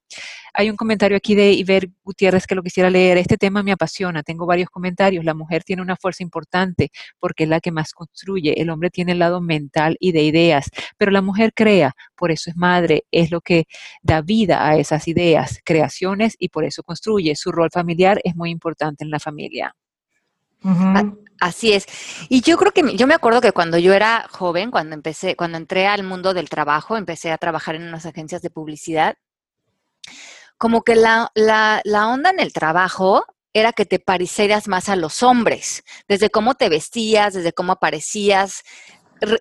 Hay 0.53 0.69
un 0.69 0.75
comentario 0.75 1.15
aquí 1.17 1.35
de 1.35 1.51
Iber 1.51 1.89
Gutiérrez 2.03 2.47
que 2.47 2.55
lo 2.55 2.63
quisiera 2.63 2.89
leer. 2.89 3.17
Este 3.17 3.37
tema 3.37 3.63
me 3.63 3.71
apasiona. 3.71 4.23
Tengo 4.23 4.45
varios 4.45 4.69
comentarios. 4.69 5.23
La 5.23 5.33
mujer 5.33 5.63
tiene 5.63 5.81
una 5.81 5.95
fuerza 5.95 6.23
importante 6.23 6.91
porque 7.19 7.43
es 7.43 7.49
la 7.49 7.59
que 7.59 7.71
más 7.71 7.93
construye. 7.93 8.59
El 8.59 8.69
hombre 8.69 8.89
tiene 8.89 9.13
el 9.13 9.19
lado 9.19 9.41
mental 9.41 9.95
y 9.99 10.11
de 10.11 10.23
ideas, 10.23 10.69
pero 10.97 11.11
la 11.11 11.21
mujer 11.21 11.53
crea. 11.53 11.93
Por 12.15 12.31
eso 12.31 12.49
es 12.49 12.57
madre. 12.57 13.05
Es 13.11 13.31
lo 13.31 13.41
que 13.41 13.65
da 14.01 14.21
vida 14.21 14.67
a 14.67 14.77
esas 14.77 15.07
ideas, 15.07 15.59
creaciones 15.63 16.35
y 16.39 16.49
por 16.49 16.65
eso 16.65 16.83
construye. 16.83 17.35
Su 17.35 17.51
rol 17.51 17.69
familiar 17.71 18.19
es 18.23 18.35
muy 18.35 18.49
importante 18.49 19.03
en 19.03 19.11
la 19.11 19.19
familia. 19.19 19.75
Así 21.39 21.73
es. 21.73 21.85
Y 22.27 22.41
yo 22.41 22.57
creo 22.57 22.71
que 22.71 22.95
yo 22.95 23.07
me 23.07 23.13
acuerdo 23.13 23.41
que 23.41 23.53
cuando 23.53 23.77
yo 23.77 23.93
era 23.93 24.27
joven, 24.29 24.71
cuando 24.71 24.95
empecé, 24.95 25.35
cuando 25.35 25.57
entré 25.57 25.87
al 25.87 26.03
mundo 26.03 26.33
del 26.33 26.49
trabajo, 26.49 26.97
empecé 26.97 27.31
a 27.31 27.37
trabajar 27.37 27.75
en 27.75 27.83
unas 27.83 28.05
agencias 28.05 28.41
de 28.41 28.49
publicidad, 28.49 29.15
como 30.57 30.83
que 30.83 30.95
la, 30.95 31.31
la, 31.35 31.81
la 31.85 32.07
onda 32.09 32.31
en 32.31 32.41
el 32.41 32.51
trabajo 32.51 33.25
era 33.53 33.71
que 33.73 33.85
te 33.85 33.99
parecieras 33.99 34.67
más 34.67 34.89
a 34.89 34.95
los 34.95 35.23
hombres, 35.23 35.83
desde 36.07 36.29
cómo 36.29 36.55
te 36.55 36.69
vestías, 36.69 37.33
desde 37.33 37.53
cómo 37.53 37.71
aparecías, 37.73 38.63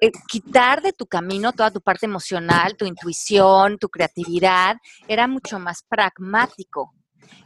eh, 0.00 0.10
quitar 0.26 0.82
de 0.82 0.92
tu 0.92 1.06
camino 1.06 1.52
toda 1.52 1.70
tu 1.70 1.80
parte 1.80 2.06
emocional, 2.06 2.76
tu 2.76 2.84
intuición, 2.84 3.78
tu 3.78 3.88
creatividad, 3.88 4.76
era 5.06 5.26
mucho 5.26 5.58
más 5.58 5.82
pragmático. 5.82 6.94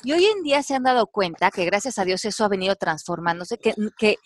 Y 0.05 0.13
hoy 0.13 0.25
en 0.27 0.43
día 0.43 0.63
se 0.63 0.75
han 0.75 0.83
dado 0.83 1.07
cuenta 1.07 1.51
que 1.51 1.65
gracias 1.65 1.99
a 1.99 2.05
Dios 2.05 2.25
eso 2.25 2.45
ha 2.45 2.49
venido 2.49 2.77
transformándose, 2.77 3.59
que, 3.59 3.75
que 3.99 4.19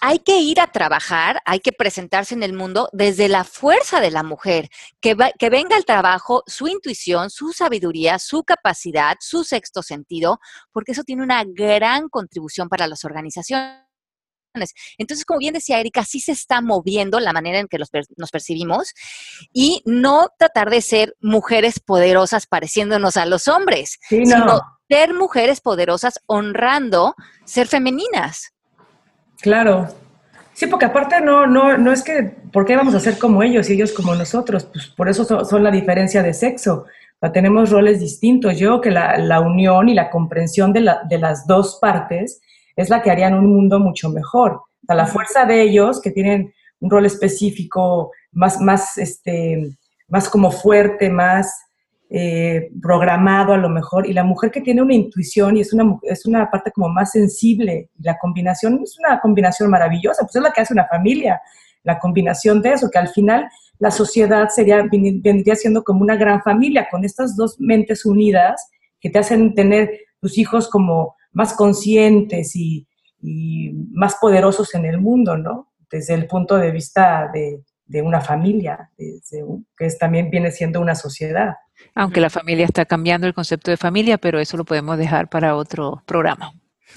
hay 0.00 0.20
que 0.20 0.38
ir 0.40 0.60
a 0.60 0.68
trabajar, 0.68 1.40
hay 1.44 1.60
que 1.60 1.72
presentarse 1.72 2.34
en 2.34 2.42
el 2.42 2.52
mundo 2.52 2.88
desde 2.92 3.28
la 3.28 3.44
fuerza 3.44 4.00
de 4.00 4.10
la 4.10 4.22
mujer, 4.22 4.68
que, 5.00 5.16
que 5.38 5.50
venga 5.50 5.76
al 5.76 5.84
trabajo 5.84 6.42
su 6.46 6.68
intuición, 6.68 7.30
su 7.30 7.52
sabiduría, 7.52 8.18
su 8.18 8.44
capacidad, 8.44 9.16
su 9.20 9.44
sexto 9.44 9.82
sentido, 9.82 10.38
porque 10.72 10.92
eso 10.92 11.02
tiene 11.02 11.22
una 11.22 11.42
gran 11.44 12.08
contribución 12.08 12.68
para 12.68 12.86
las 12.86 13.04
organizaciones. 13.04 13.87
Entonces, 14.98 15.24
como 15.24 15.38
bien 15.38 15.54
decía 15.54 15.80
Erika, 15.80 16.04
sí 16.04 16.20
se 16.20 16.32
está 16.32 16.60
moviendo 16.60 17.20
la 17.20 17.32
manera 17.32 17.58
en 17.58 17.68
que 17.68 17.78
nos 17.78 18.30
percibimos 18.30 18.92
y 19.52 19.82
no 19.84 20.28
tratar 20.38 20.70
de 20.70 20.80
ser 20.80 21.16
mujeres 21.20 21.80
poderosas 21.80 22.46
pareciéndonos 22.46 23.16
a 23.16 23.26
los 23.26 23.48
hombres, 23.48 23.98
sino 24.08 24.60
ser 24.88 25.14
mujeres 25.14 25.60
poderosas 25.60 26.20
honrando 26.26 27.14
ser 27.44 27.66
femeninas. 27.66 28.52
Claro. 29.40 29.88
Sí, 30.54 30.66
porque 30.66 30.86
aparte 30.86 31.20
no, 31.20 31.46
no, 31.46 31.78
no 31.78 31.92
es 31.92 32.02
que, 32.02 32.34
¿por 32.52 32.64
qué 32.64 32.74
vamos 32.74 32.94
a 32.94 33.00
ser 33.00 33.16
como 33.18 33.44
ellos 33.44 33.70
y 33.70 33.74
ellos 33.74 33.92
como 33.92 34.14
nosotros? 34.14 34.64
Pues 34.64 34.88
por 34.88 35.08
eso 35.08 35.24
son, 35.44 35.62
la 35.62 35.70
diferencia 35.70 36.20
de 36.22 36.34
sexo. 36.34 36.86
tenemos 37.32 37.70
roles 37.70 38.00
distintos. 38.00 38.58
Yo 38.58 38.80
que 38.80 38.90
la, 38.90 39.18
la 39.18 39.40
unión 39.40 39.88
y 39.88 39.94
la 39.94 40.10
comprensión 40.10 40.72
de, 40.72 40.80
la, 40.80 41.02
de 41.08 41.18
las 41.18 41.46
dos 41.46 41.78
partes 41.80 42.40
es 42.78 42.90
la 42.90 43.02
que 43.02 43.10
harían 43.10 43.34
un 43.34 43.52
mundo 43.52 43.80
mucho 43.80 44.08
mejor. 44.08 44.52
O 44.52 44.86
sea, 44.86 44.94
la 44.94 45.06
fuerza 45.06 45.44
de 45.44 45.62
ellos, 45.62 46.00
que 46.00 46.12
tienen 46.12 46.54
un 46.78 46.90
rol 46.90 47.06
específico 47.06 48.12
más, 48.30 48.60
más, 48.60 48.96
este, 48.98 49.76
más 50.06 50.28
como 50.28 50.52
fuerte, 50.52 51.10
más 51.10 51.52
eh, 52.08 52.70
programado 52.80 53.52
a 53.52 53.56
lo 53.56 53.68
mejor, 53.68 54.08
y 54.08 54.12
la 54.12 54.22
mujer 54.22 54.52
que 54.52 54.60
tiene 54.60 54.80
una 54.80 54.94
intuición 54.94 55.56
y 55.56 55.60
es 55.62 55.72
una, 55.72 55.98
es 56.04 56.24
una 56.24 56.48
parte 56.52 56.70
como 56.70 56.88
más 56.88 57.10
sensible, 57.10 57.90
la 57.98 58.16
combinación 58.16 58.80
es 58.84 58.96
una 58.96 59.20
combinación 59.20 59.68
maravillosa, 59.70 60.22
pues 60.22 60.36
es 60.36 60.42
la 60.42 60.52
que 60.52 60.60
hace 60.60 60.72
una 60.72 60.86
familia, 60.86 61.42
la 61.82 61.98
combinación 61.98 62.62
de 62.62 62.74
eso, 62.74 62.90
que 62.90 62.98
al 62.98 63.08
final 63.08 63.48
la 63.80 63.90
sociedad 63.90 64.48
sería, 64.50 64.84
vendría 64.88 65.56
siendo 65.56 65.82
como 65.82 66.02
una 66.02 66.14
gran 66.14 66.42
familia, 66.42 66.86
con 66.88 67.04
estas 67.04 67.36
dos 67.36 67.56
mentes 67.58 68.06
unidas 68.06 68.70
que 69.00 69.10
te 69.10 69.18
hacen 69.18 69.54
tener 69.54 69.90
tus 70.20 70.38
hijos 70.38 70.68
como 70.70 71.16
más 71.38 71.54
conscientes 71.54 72.56
y, 72.56 72.84
más 73.92 74.16
poderosos 74.20 74.74
en 74.74 74.84
el 74.84 75.00
mundo, 75.00 75.36
¿no? 75.36 75.72
Desde 75.90 76.14
el 76.14 76.26
punto 76.26 76.56
de 76.56 76.70
vista 76.72 77.30
de, 77.32 78.02
una 78.02 78.20
familia, 78.20 78.90
que 78.96 79.86
es, 79.86 79.98
también 79.98 80.30
viene 80.30 80.50
siendo 80.50 80.80
una 80.80 80.94
sociedad. 80.94 81.54
Aunque 81.94 82.20
la 82.20 82.30
familia 82.30 82.64
está 82.64 82.84
cambiando 82.84 83.26
el 83.26 83.34
concepto 83.34 83.70
de 83.70 83.76
familia, 83.76 84.18
pero 84.18 84.40
eso 84.40 84.56
lo 84.56 84.64
podemos 84.64 84.98
dejar 84.98 85.28
para 85.28 85.54
otro 85.54 86.02
programa. 86.06 86.52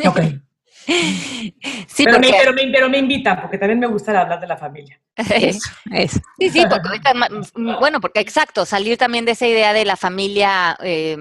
Ok. 0.06 0.20
Sí, 1.88 2.06
pero, 2.06 2.20
me, 2.20 2.32
pero, 2.72 2.90
me, 2.90 2.98
invitan, 2.98 3.42
porque 3.42 3.58
también 3.58 3.80
me 3.80 3.88
gusta 3.88 4.20
hablar 4.20 4.40
de 4.40 4.48
la 4.48 4.58
familia. 4.58 5.00
Eso, 5.16 5.70
eso. 5.92 6.20
Sí, 6.40 6.50
sí, 6.50 6.64
porque 6.70 7.00
bueno, 7.80 8.00
porque 8.00 8.22
exacto, 8.22 8.66
salir 8.66 8.98
también 8.98 9.26
de 9.26 9.32
esa 9.32 9.46
idea 9.46 9.74
de 9.74 9.86
la 9.86 9.98
familia 9.98 10.78
eh, 10.82 11.18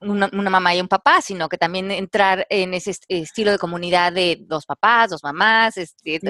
una, 0.00 0.28
mamá 0.28 0.74
y 0.74 0.80
un 0.80 0.88
papá, 0.88 1.20
sino 1.22 1.48
que 1.48 1.58
también 1.58 1.90
entrar 1.90 2.46
en 2.50 2.74
ese 2.74 2.94
estilo 3.08 3.50
de 3.50 3.58
comunidad 3.58 4.12
de 4.12 4.38
dos 4.40 4.66
papás, 4.66 5.10
dos 5.10 5.22
mamás, 5.22 5.76
este, 5.76 6.20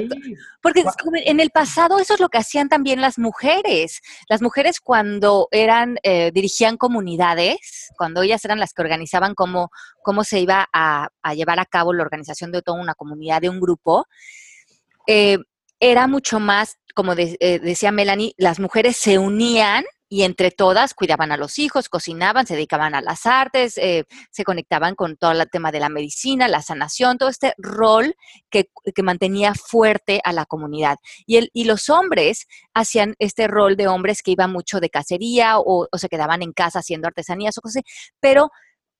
porque 0.62 0.84
en 1.24 1.40
el 1.40 1.50
pasado 1.50 1.98
eso 1.98 2.14
es 2.14 2.20
lo 2.20 2.28
que 2.28 2.38
hacían 2.38 2.68
también 2.68 3.00
las 3.00 3.18
mujeres. 3.18 4.00
Las 4.28 4.42
mujeres 4.42 4.80
cuando 4.80 5.48
eran, 5.50 5.98
eh, 6.02 6.30
dirigían 6.32 6.76
comunidades, 6.76 7.90
cuando 7.96 8.22
ellas 8.22 8.44
eran 8.44 8.60
las 8.60 8.72
que 8.72 8.82
organizaban 8.82 9.34
cómo, 9.34 9.70
cómo 10.02 10.24
se 10.24 10.40
iba 10.40 10.68
a, 10.72 11.08
llevar 11.34 11.60
a 11.60 11.66
cabo 11.66 11.92
la 11.92 12.02
organización 12.02 12.52
de 12.52 12.58
toda 12.62 12.80
una 12.80 12.94
comunidad, 12.94 13.40
de 13.40 13.48
un 13.48 13.60
grupo, 13.60 14.06
eh, 15.06 15.38
era 15.80 16.06
mucho 16.06 16.38
más, 16.38 16.78
como 16.94 17.12
eh, 17.14 17.58
decía 17.60 17.90
Melanie, 17.90 18.34
las 18.38 18.60
mujeres 18.60 18.96
se 18.96 19.18
unían 19.18 19.84
y 20.12 20.24
entre 20.24 20.50
todas 20.50 20.92
cuidaban 20.92 21.32
a 21.32 21.38
los 21.38 21.58
hijos, 21.58 21.88
cocinaban, 21.88 22.46
se 22.46 22.52
dedicaban 22.52 22.94
a 22.94 23.00
las 23.00 23.24
artes, 23.24 23.78
eh, 23.78 24.04
se 24.30 24.44
conectaban 24.44 24.94
con 24.94 25.16
todo 25.16 25.32
el 25.32 25.48
tema 25.50 25.72
de 25.72 25.80
la 25.80 25.88
medicina, 25.88 26.48
la 26.48 26.60
sanación, 26.60 27.16
todo 27.16 27.30
este 27.30 27.54
rol 27.56 28.14
que, 28.50 28.68
mantenía 29.02 29.54
fuerte 29.54 30.20
a 30.22 30.34
la 30.34 30.44
comunidad. 30.44 30.98
Y, 31.24 31.38
el, 31.38 31.50
y 31.54 31.64
los 31.64 31.88
hombres 31.88 32.46
hacían 32.74 33.14
este 33.18 33.48
rol 33.48 33.74
de 33.74 33.88
hombres 33.88 34.22
que 34.22 34.32
iban 34.32 34.52
mucho 34.52 34.80
de 34.80 34.90
cacería 34.90 35.58
o, 35.58 35.88
se 35.96 36.10
quedaban 36.10 36.42
en 36.42 36.52
casa 36.52 36.80
haciendo 36.80 37.08
artesanías 37.08 37.56
o 37.56 37.62
cosas 37.62 37.82
pero 38.20 38.50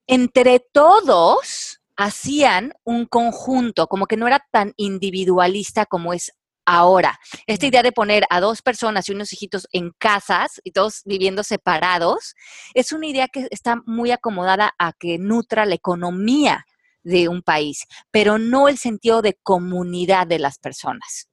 entre 0.06 0.60
todos 0.60 1.71
hacían 1.96 2.72
un 2.84 3.06
conjunto, 3.06 3.86
como 3.86 4.06
que 4.06 4.16
no 4.16 4.26
era 4.26 4.44
tan 4.50 4.72
individualista 4.76 5.86
como 5.86 6.12
es 6.12 6.32
ahora. 6.64 7.18
Esta 7.46 7.66
idea 7.66 7.82
de 7.82 7.92
poner 7.92 8.24
a 8.30 8.40
dos 8.40 8.62
personas 8.62 9.08
y 9.08 9.12
unos 9.12 9.32
hijitos 9.32 9.66
en 9.72 9.90
casas 9.98 10.60
y 10.64 10.72
todos 10.72 11.02
viviendo 11.04 11.42
separados, 11.42 12.34
es 12.74 12.92
una 12.92 13.06
idea 13.06 13.28
que 13.28 13.48
está 13.50 13.82
muy 13.86 14.10
acomodada 14.10 14.72
a 14.78 14.92
que 14.92 15.18
nutra 15.18 15.66
la 15.66 15.74
economía 15.74 16.64
de 17.04 17.28
un 17.28 17.42
país, 17.42 17.84
pero 18.10 18.38
no 18.38 18.68
el 18.68 18.78
sentido 18.78 19.22
de 19.22 19.36
comunidad 19.42 20.26
de 20.26 20.38
las 20.38 20.58
personas. 20.58 21.28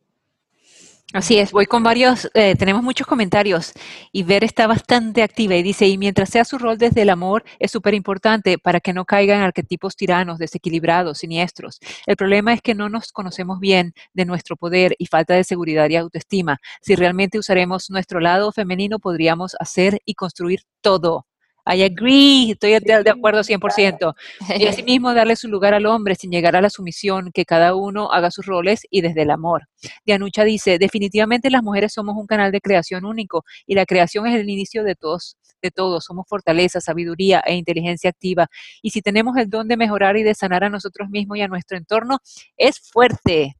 Así 1.11 1.39
es, 1.39 1.51
voy 1.51 1.65
con 1.65 1.81
varios, 1.81 2.29
eh, 2.35 2.55
tenemos 2.55 2.83
muchos 2.83 3.07
comentarios 3.07 3.73
y 4.11 4.21
Ver 4.21 4.43
está 4.43 4.67
bastante 4.67 5.23
activa 5.23 5.55
y 5.55 5.63
dice, 5.63 5.87
y 5.87 5.97
mientras 5.97 6.29
sea 6.29 6.45
su 6.45 6.59
rol 6.59 6.77
desde 6.77 7.01
el 7.01 7.09
amor, 7.09 7.43
es 7.57 7.71
súper 7.71 7.95
importante 7.95 8.59
para 8.59 8.79
que 8.79 8.93
no 8.93 9.05
caigan 9.05 9.41
arquetipos 9.41 9.95
tiranos, 9.95 10.37
desequilibrados, 10.37 11.17
siniestros. 11.17 11.79
El 12.05 12.15
problema 12.15 12.53
es 12.53 12.61
que 12.61 12.75
no 12.75 12.89
nos 12.89 13.11
conocemos 13.11 13.59
bien 13.59 13.93
de 14.13 14.25
nuestro 14.25 14.55
poder 14.55 14.95
y 14.99 15.07
falta 15.07 15.33
de 15.33 15.43
seguridad 15.43 15.89
y 15.89 15.95
autoestima. 15.95 16.59
Si 16.79 16.95
realmente 16.95 17.39
usaremos 17.39 17.89
nuestro 17.89 18.19
lado 18.19 18.51
femenino, 18.51 18.99
podríamos 18.99 19.55
hacer 19.59 19.99
y 20.05 20.13
construir 20.13 20.61
todo. 20.81 21.25
I 21.71 21.83
agree, 21.83 22.51
estoy 22.51 22.79
de, 22.79 23.09
acuerdo 23.09 23.41
100%. 23.41 24.15
Y 24.57 24.65
asimismo 24.65 25.13
darle 25.13 25.35
su 25.35 25.47
lugar 25.47 25.73
al 25.73 25.85
hombre 25.85 26.15
sin 26.15 26.31
llegar 26.31 26.55
a 26.55 26.61
la 26.61 26.69
sumisión, 26.69 27.31
que 27.31 27.45
cada 27.45 27.75
uno 27.75 28.11
haga 28.11 28.31
sus 28.31 28.45
roles 28.45 28.81
y 28.89 29.01
desde 29.01 29.21
el 29.21 29.31
amor. 29.31 29.67
Dianucha 30.05 30.43
dice, 30.43 30.79
definitivamente 30.79 31.49
las 31.49 31.61
mujeres 31.61 31.93
somos 31.93 32.15
un 32.17 32.25
canal 32.25 32.51
de 32.51 32.59
creación 32.59 33.05
único 33.05 33.45
y 33.67 33.75
la 33.75 33.85
creación 33.85 34.25
es 34.27 34.39
el 34.39 34.49
inicio 34.49 34.83
de 34.83 34.95
todos 34.95 35.37
de 35.61 35.71
todo, 35.71 35.99
somos 35.99 36.25
fortaleza, 36.25 36.79
sabiduría 36.79 37.41
e 37.45 37.53
inteligencia 37.53 38.09
activa. 38.09 38.47
Y 38.81 38.91
si 38.91 39.01
tenemos 39.01 39.35
el 39.37 39.49
don 39.49 39.67
de 39.67 39.75
mejorar 39.75 40.15
y 40.15 40.23
de 40.23 40.33
sanar 40.33 40.63
a 40.63 40.69
nosotros 40.69 41.09
mismos 41.09 41.37
y 41.37 41.41
a 41.41 41.49
nuestro 41.49 41.77
entorno, 41.77 42.19
es 42.55 42.79
fuerte. 42.79 43.57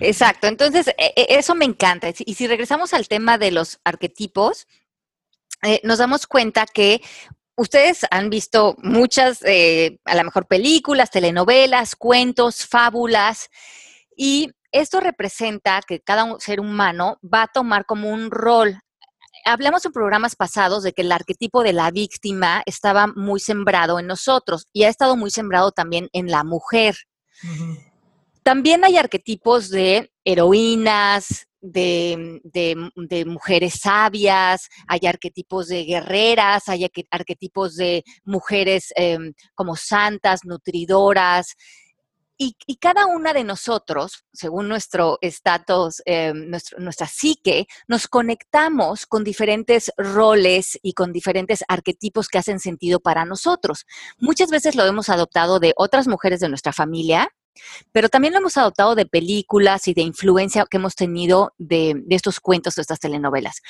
Exacto, 0.00 0.46
entonces 0.46 0.88
e, 0.88 1.12
e, 1.16 1.26
eso 1.38 1.54
me 1.54 1.64
encanta. 1.64 2.08
Y 2.18 2.34
si 2.34 2.46
regresamos 2.46 2.94
al 2.94 3.08
tema 3.08 3.38
de 3.38 3.50
los 3.50 3.80
arquetipos, 3.84 4.66
eh, 5.62 5.80
nos 5.84 5.98
damos 5.98 6.26
cuenta 6.26 6.66
que 6.66 7.00
ustedes 7.56 8.06
han 8.10 8.30
visto 8.30 8.76
muchas, 8.78 9.42
eh, 9.44 9.98
a 10.04 10.16
lo 10.16 10.24
mejor 10.24 10.46
películas, 10.46 11.10
telenovelas, 11.10 11.96
cuentos, 11.96 12.66
fábulas, 12.66 13.48
y 14.16 14.50
esto 14.72 15.00
representa 15.00 15.80
que 15.86 16.00
cada 16.00 16.38
ser 16.40 16.60
humano 16.60 17.18
va 17.22 17.42
a 17.42 17.48
tomar 17.48 17.84
como 17.84 18.10
un 18.10 18.30
rol. 18.30 18.78
Hablamos 19.44 19.84
en 19.84 19.92
programas 19.92 20.36
pasados 20.36 20.82
de 20.82 20.92
que 20.92 21.02
el 21.02 21.12
arquetipo 21.12 21.62
de 21.62 21.72
la 21.72 21.90
víctima 21.90 22.62
estaba 22.64 23.06
muy 23.08 23.40
sembrado 23.40 23.98
en 23.98 24.06
nosotros 24.06 24.66
y 24.72 24.84
ha 24.84 24.88
estado 24.88 25.16
muy 25.16 25.30
sembrado 25.30 25.72
también 25.72 26.08
en 26.12 26.30
la 26.30 26.44
mujer. 26.44 26.96
También 28.42 28.84
hay 28.84 28.96
arquetipos 28.96 29.68
de 29.68 30.12
heroínas, 30.24 31.48
de, 31.62 33.24
mujeres 33.26 33.80
sabias, 33.80 34.68
hay 34.88 35.00
arquetipos 35.06 35.68
de 35.68 35.84
guerreras, 35.84 36.68
hay 36.68 36.86
arquetipos 37.10 37.76
de 37.76 38.04
mujeres 38.24 38.92
em, 38.96 39.32
como 39.54 39.76
santas, 39.76 40.40
nutridoras. 40.44 41.54
Y, 42.44 42.76
cada 42.76 43.06
una 43.06 43.32
de 43.32 43.44
nosotros, 43.44 44.24
según 44.32 44.68
nuestro 44.68 45.18
estatus, 45.20 46.02
em, 46.06 46.50
nuestra 46.78 47.06
psique, 47.06 47.68
nos 47.86 48.08
conectamos 48.08 49.06
con 49.06 49.22
diferentes 49.22 49.92
roles 49.96 50.76
y 50.82 50.94
con 50.94 51.12
diferentes 51.12 51.62
arquetipos 51.68 52.26
que 52.26 52.38
hacen 52.38 52.58
sentido 52.58 52.98
para 52.98 53.24
nosotros. 53.24 53.86
Muchas 54.18 54.50
veces 54.50 54.74
lo 54.74 54.84
hemos 54.84 55.08
adoptado 55.08 55.60
de 55.60 55.72
otras 55.76 56.08
mujeres 56.08 56.40
de 56.40 56.48
nuestra 56.48 56.72
familia, 56.72 57.28
pero 57.92 58.08
también 58.08 58.32
lo 58.32 58.40
hemos 58.40 58.56
adoptado 58.56 58.96
de 58.96 59.06
películas 59.06 59.86
y 59.86 59.94
de 59.94 60.02
influencia 60.02 60.66
que 60.68 60.78
hemos 60.78 60.96
tenido 60.96 61.54
de, 61.58 62.02
estos 62.10 62.40
cuentos, 62.40 62.74
de 62.74 62.82
estas 62.82 62.98
telenovelas. 62.98 63.62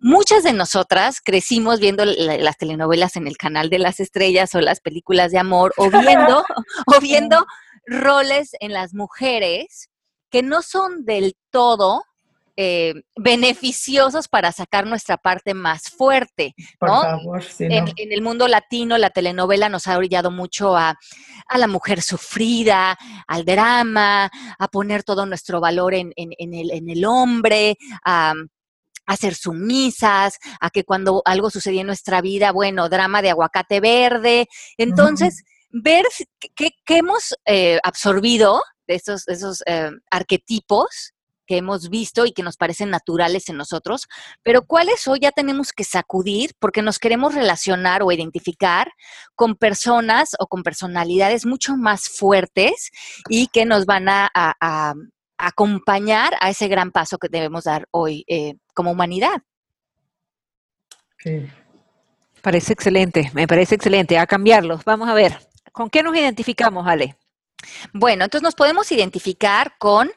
Muchas 0.00 0.42
de 0.42 0.52
nosotras 0.52 1.20
crecimos 1.20 1.78
viendo 1.78 2.04
las 2.04 2.56
telenovelas 2.56 3.14
en 3.14 3.28
el 3.28 3.36
canal 3.36 3.70
de 3.70 3.78
las 3.78 4.00
estrellas 4.00 4.54
o 4.56 4.60
las 4.60 4.80
películas 4.80 5.30
de 5.30 5.38
amor 5.38 5.72
o 5.76 5.90
viendo, 5.90 6.44
o 6.86 7.00
viendo 7.00 7.46
roles 7.86 8.50
en 8.60 8.72
las 8.72 8.94
mujeres 8.94 9.88
que 10.30 10.42
no 10.42 10.62
son 10.62 11.04
del 11.04 11.34
todo 11.50 12.02
eh, 12.58 12.94
beneficiosos 13.16 14.28
para 14.28 14.50
sacar 14.50 14.86
nuestra 14.86 15.18
parte 15.18 15.52
más 15.52 15.90
fuerte. 15.90 16.54
Por 16.78 16.88
favor, 16.88 17.44
en, 17.58 18.12
el 18.12 18.22
mundo 18.22 18.48
latino, 18.48 18.96
la 18.96 19.10
telenovela 19.10 19.68
nos 19.68 19.86
ha 19.88 19.98
brillado 19.98 20.30
mucho 20.30 20.74
a, 20.74 20.96
la 21.54 21.66
mujer 21.66 22.00
sufrida, 22.00 22.96
al 23.26 23.44
drama, 23.44 24.30
a 24.58 24.68
poner 24.68 25.02
todo 25.02 25.26
nuestro 25.26 25.60
valor 25.60 25.92
en, 25.92 26.14
el, 26.16 27.04
hombre, 27.04 27.76
a, 28.06 28.32
ser 29.18 29.34
sumisas, 29.34 30.38
a 30.58 30.70
que 30.70 30.84
cuando 30.84 31.20
algo 31.26 31.50
sucedía 31.50 31.82
en 31.82 31.88
nuestra 31.88 32.22
vida, 32.22 32.52
bueno, 32.52 32.88
drama 32.88 33.20
de 33.20 33.30
aguacate 33.30 33.80
verde. 33.80 34.48
Entonces, 34.78 35.44
ver 35.82 36.04
qué, 36.54 36.70
hemos 36.88 37.34
eh, 37.46 37.78
absorbido 37.82 38.62
de 38.86 38.94
esos, 38.94 39.28
esos 39.28 39.62
eh, 39.66 39.90
arquetipos 40.10 41.12
que 41.46 41.56
hemos 41.58 41.88
visto 41.88 42.26
y 42.26 42.32
que 42.32 42.42
nos 42.42 42.56
parecen 42.56 42.90
naturales 42.90 43.48
en 43.48 43.56
nosotros, 43.56 44.08
pero 44.42 44.66
cuáles 44.66 45.06
hoy 45.06 45.20
ya 45.20 45.30
tenemos 45.30 45.72
que 45.72 45.84
sacudir 45.84 46.52
porque 46.58 46.82
nos 46.82 46.98
queremos 46.98 47.34
relacionar 47.34 48.02
o 48.02 48.10
identificar 48.10 48.90
con 49.34 49.54
personas 49.54 50.30
o 50.38 50.48
con 50.48 50.62
personalidades 50.62 51.46
mucho 51.46 51.76
más 51.76 52.08
fuertes 52.08 52.90
y 53.28 53.46
que 53.48 53.64
nos 53.64 53.86
van 53.86 54.08
a, 54.08 54.30
acompañar 55.38 56.32
a 56.40 56.48
ese 56.48 56.66
gran 56.66 56.90
paso 56.90 57.18
que 57.18 57.28
debemos 57.28 57.64
dar 57.64 57.86
hoy 57.90 58.24
eh, 58.26 58.54
como 58.74 58.90
humanidad. 58.90 59.42
Parece 62.40 62.72
excelente, 62.72 63.30
me 63.34 63.46
parece 63.46 63.74
excelente. 63.74 64.18
A 64.18 64.26
cambiarlos. 64.26 64.84
Vamos 64.84 65.08
a 65.08 65.14
ver, 65.14 65.36
¿con 65.76 65.90
qué 65.90 66.02
nos 66.02 66.16
identificamos, 66.16 66.86
Ale? 66.86 67.18
Bueno, 67.92 68.24
entonces 68.24 68.42
nos 68.42 68.54
podemos 68.54 68.90
identificar 68.92 69.74
con 69.76 70.10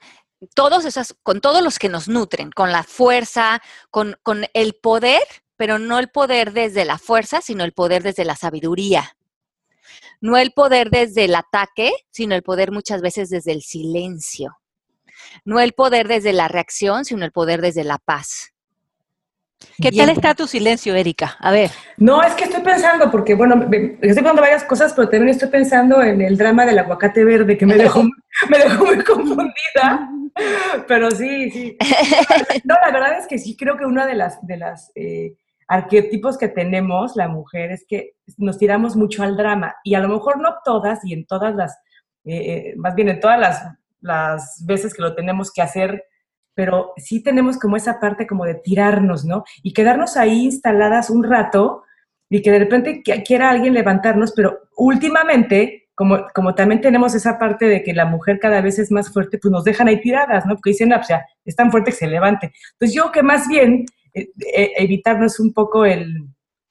todos 0.56 0.86
esas, 0.86 1.18
con 1.22 1.42
todos 1.42 1.62
los 1.62 1.80
que 1.80 1.90
nos 1.90 2.08
nutren, 2.08 2.50
con 2.50 2.72
la 2.72 2.84
fuerza, 2.84 3.62
con, 3.92 4.16
con 4.24 4.46
el 4.54 4.76
poder, 4.76 5.22
pero 5.58 5.78
no 5.78 6.00
el 6.00 6.08
poder 6.08 6.54
desde 6.54 6.86
la 6.86 6.98
fuerza, 6.98 7.42
sino 7.42 7.66
el 7.66 7.74
poder 7.74 8.04
desde 8.04 8.24
la 8.24 8.38
sabiduría. 8.38 9.18
No 10.22 10.38
el 10.38 10.54
poder 10.54 10.92
desde 10.92 11.26
el 11.26 11.36
ataque, 11.36 11.92
sino 12.10 12.36
el 12.36 12.44
poder 12.44 12.72
muchas 12.72 13.02
veces 13.02 13.30
desde 13.30 13.52
el 13.52 13.62
silencio. 13.62 14.58
No 15.44 15.60
el 15.60 15.74
poder 15.74 16.08
desde 16.08 16.32
la 16.32 16.48
reacción, 16.48 17.04
sino 17.04 17.26
el 17.26 17.34
poder 17.34 17.60
desde 17.60 17.84
la 17.84 17.98
paz. 17.98 18.54
¿Qué 19.82 19.92
tal 19.92 20.10
está 20.10 20.36
tu 20.36 20.48
silencio, 20.48 20.96
Erika? 20.96 21.38
A 21.40 21.52
ver. 21.52 21.72
No, 21.98 22.22
es 22.22 22.34
que 22.34 22.46
estoy 22.46 22.59
pensando, 22.72 23.12
porque 23.12 23.36
bueno, 23.36 23.56
estoy 23.64 23.98
pensando 24.00 24.42
varias 24.42 24.64
cosas, 24.64 24.94
pero 24.94 25.10
también 25.10 25.30
estoy 25.30 25.50
pensando 25.50 26.02
en 26.02 26.22
el 26.22 26.38
drama 26.38 26.66
del 26.66 26.80
aguacate 26.80 27.24
verde 27.24 27.58
que 27.58 27.66
me 27.66 27.76
dejó, 27.76 28.04
me 28.50 28.58
dejó 28.58 28.86
muy 28.86 29.04
confundida. 29.04 30.10
Pero 30.88 31.12
sí, 31.12 31.50
sí. 31.52 31.78
No, 32.64 32.76
la 32.76 32.92
verdad 32.92 33.20
es 33.20 33.28
que 33.28 33.38
sí 33.38 33.58
creo 33.58 33.78
que 33.78 33.86
una 33.86 34.06
de 34.06 34.16
las, 34.16 34.46
de 34.46 34.58
las 34.58 34.92
eh, 34.96 35.34
arquetipos 35.68 36.38
que 36.38 36.48
tenemos, 36.48 37.16
la 37.16 37.28
mujer, 37.28 37.72
es 37.72 37.86
que 37.88 38.14
nos 38.38 38.58
tiramos 38.58 38.96
mucho 38.96 39.24
al 39.24 39.36
drama. 39.36 39.76
Y 39.84 39.96
a 39.96 40.00
lo 40.00 40.10
mejor 40.10 40.40
no 40.40 40.56
todas, 40.64 41.04
y 41.04 41.14
en 41.14 41.26
todas 41.26 41.56
las, 41.56 41.78
eh, 42.26 42.38
eh, 42.38 42.74
más 42.78 42.96
bien 42.96 43.10
en 43.10 43.20
todas 43.20 43.40
las, 43.40 43.64
las 44.02 44.64
veces 44.66 44.94
que 44.94 45.02
lo 45.02 45.16
tenemos 45.16 45.52
que 45.52 45.62
hacer 45.62 46.04
pero 46.56 46.92
sí 46.98 47.24
tenemos 47.24 47.58
como 47.58 47.78
esa 47.78 48.02
parte 48.02 48.28
como 48.28 48.44
de 48.44 48.56
tirarnos, 48.56 49.24
¿no? 49.24 49.46
Y 49.64 49.72
quedarnos 49.72 50.18
ahí 50.18 50.44
instaladas 50.44 51.10
un 51.10 51.24
rato 51.24 51.84
y 52.30 52.42
que 52.42 52.52
de 52.52 52.60
repente 52.60 53.02
quiera 53.26 53.50
alguien 53.50 53.74
levantarnos, 53.74 54.34
pero 54.36 54.70
últimamente, 54.78 55.90
como, 55.96 56.28
como 56.34 56.54
también 56.54 56.80
tenemos 56.80 57.16
esa 57.16 57.40
parte 57.40 57.66
de 57.66 57.84
que 57.84 57.94
la 57.94 58.06
mujer 58.06 58.40
cada 58.40 58.62
vez 58.62 58.78
es 58.78 58.92
más 58.92 59.12
fuerte, 59.12 59.40
pues 59.40 59.52
nos 59.52 59.64
dejan 59.64 59.88
ahí 59.88 60.00
tiradas, 60.00 60.46
¿no? 60.46 60.56
Porque 60.56 60.70
dicen, 60.70 60.94
ah, 60.94 60.98
pues 60.98 61.10
ya, 61.10 61.26
es 61.44 61.56
tan 61.56 61.72
fuerte 61.72 61.92
que 61.92 61.98
se 61.98 62.08
levante. 62.08 62.54
Entonces 62.74 62.96
yo 62.96 63.12
que 63.12 63.24
más 63.24 63.48
bien 63.48 63.86
eh, 64.14 64.30
eh, 64.56 64.72
evitarnos 64.78 65.40
un 65.40 65.54
poco 65.54 65.86
el, 65.86 66.28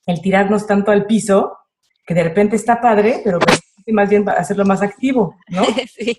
el 0.07 0.21
tirarnos 0.23 0.67
tanto 0.67 0.93
al 0.93 1.07
piso, 1.07 1.59
que 2.07 2.15
de 2.15 2.23
repente 2.23 2.57
está 2.57 2.81
padre, 2.81 3.21
pero 3.25 3.39
pues 3.39 3.61
más 3.93 4.09
bien 4.09 4.29
hacerlo 4.29 4.65
más 4.65 4.83
activo, 4.83 5.35
¿no? 5.49 5.65
sí. 5.97 6.19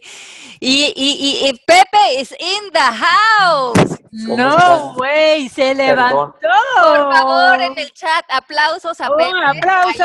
Y, 0.59 0.93
y, 0.95 1.47
y, 1.47 1.53
Pepe 1.65 2.19
is 2.19 2.31
in 2.31 2.71
the 2.71 2.79
house. 2.79 3.97
No, 4.11 4.93
güey, 4.95 5.47
se 5.49 5.73
levantó. 5.73 6.35
Por 6.41 7.13
favor, 7.13 7.61
en 7.61 7.77
el 7.77 7.91
chat, 7.93 8.25
aplausos 8.29 8.99
a 8.99 9.09
Pepe. 9.09 9.31
aplausos! 9.45 9.95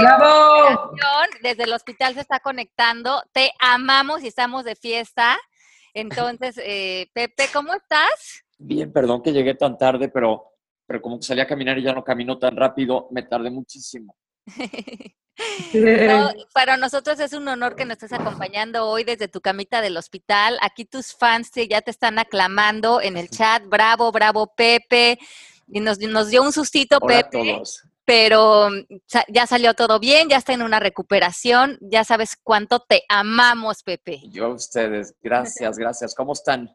¡Bravo! 0.00 0.92
Desde 1.42 1.64
el 1.64 1.72
hospital 1.72 2.14
se 2.14 2.20
está 2.20 2.38
conectando. 2.40 3.22
Te 3.32 3.50
amamos 3.58 4.22
y 4.22 4.28
estamos 4.28 4.64
de 4.64 4.76
fiesta. 4.76 5.38
Entonces, 5.94 6.60
eh, 6.62 7.08
Pepe, 7.12 7.46
¿cómo 7.52 7.74
estás? 7.74 8.44
Bien, 8.58 8.92
perdón 8.92 9.22
que 9.22 9.32
llegué 9.32 9.54
tan 9.54 9.78
tarde, 9.78 10.08
pero, 10.08 10.52
pero 10.86 11.00
como 11.00 11.18
que 11.18 11.26
salí 11.26 11.40
a 11.40 11.46
caminar 11.46 11.78
y 11.78 11.82
ya 11.82 11.92
no 11.92 12.04
camino 12.04 12.38
tan 12.38 12.56
rápido, 12.56 13.08
me 13.10 13.22
tardé 13.22 13.50
muchísimo. 13.50 14.16
para 16.52 16.76
nosotros 16.76 17.20
es 17.20 17.32
un 17.32 17.46
honor 17.48 17.76
que 17.76 17.84
nos 17.84 17.94
estés 17.94 18.12
acompañando 18.12 18.86
hoy 18.86 19.04
desde 19.04 19.28
tu 19.28 19.40
camita 19.40 19.80
del 19.80 19.96
hospital. 19.96 20.58
Aquí 20.60 20.84
tus 20.84 21.14
fans 21.14 21.50
ya 21.68 21.82
te 21.82 21.90
están 21.90 22.18
aclamando 22.18 23.00
en 23.00 23.16
el 23.16 23.28
chat. 23.28 23.64
Bravo, 23.66 24.10
bravo, 24.12 24.52
Pepe. 24.54 25.18
Y 25.68 25.80
nos, 25.80 25.98
dio 25.98 26.42
un 26.42 26.52
sustito, 26.52 27.00
Pepe. 27.00 27.62
Pero 28.04 28.70
ya 29.28 29.46
salió 29.46 29.74
todo 29.74 30.00
bien, 30.00 30.30
ya 30.30 30.38
está 30.38 30.54
en 30.54 30.62
una 30.62 30.80
recuperación. 30.80 31.76
Ya 31.82 32.04
sabes 32.04 32.38
cuánto 32.42 32.80
te 32.80 33.02
amamos, 33.08 33.82
Pepe. 33.82 34.22
Yo 34.30 34.46
a 34.46 34.54
ustedes. 34.54 35.14
Gracias, 35.22 35.76
gracias. 35.76 36.14
¿Cómo 36.14 36.32
están? 36.32 36.74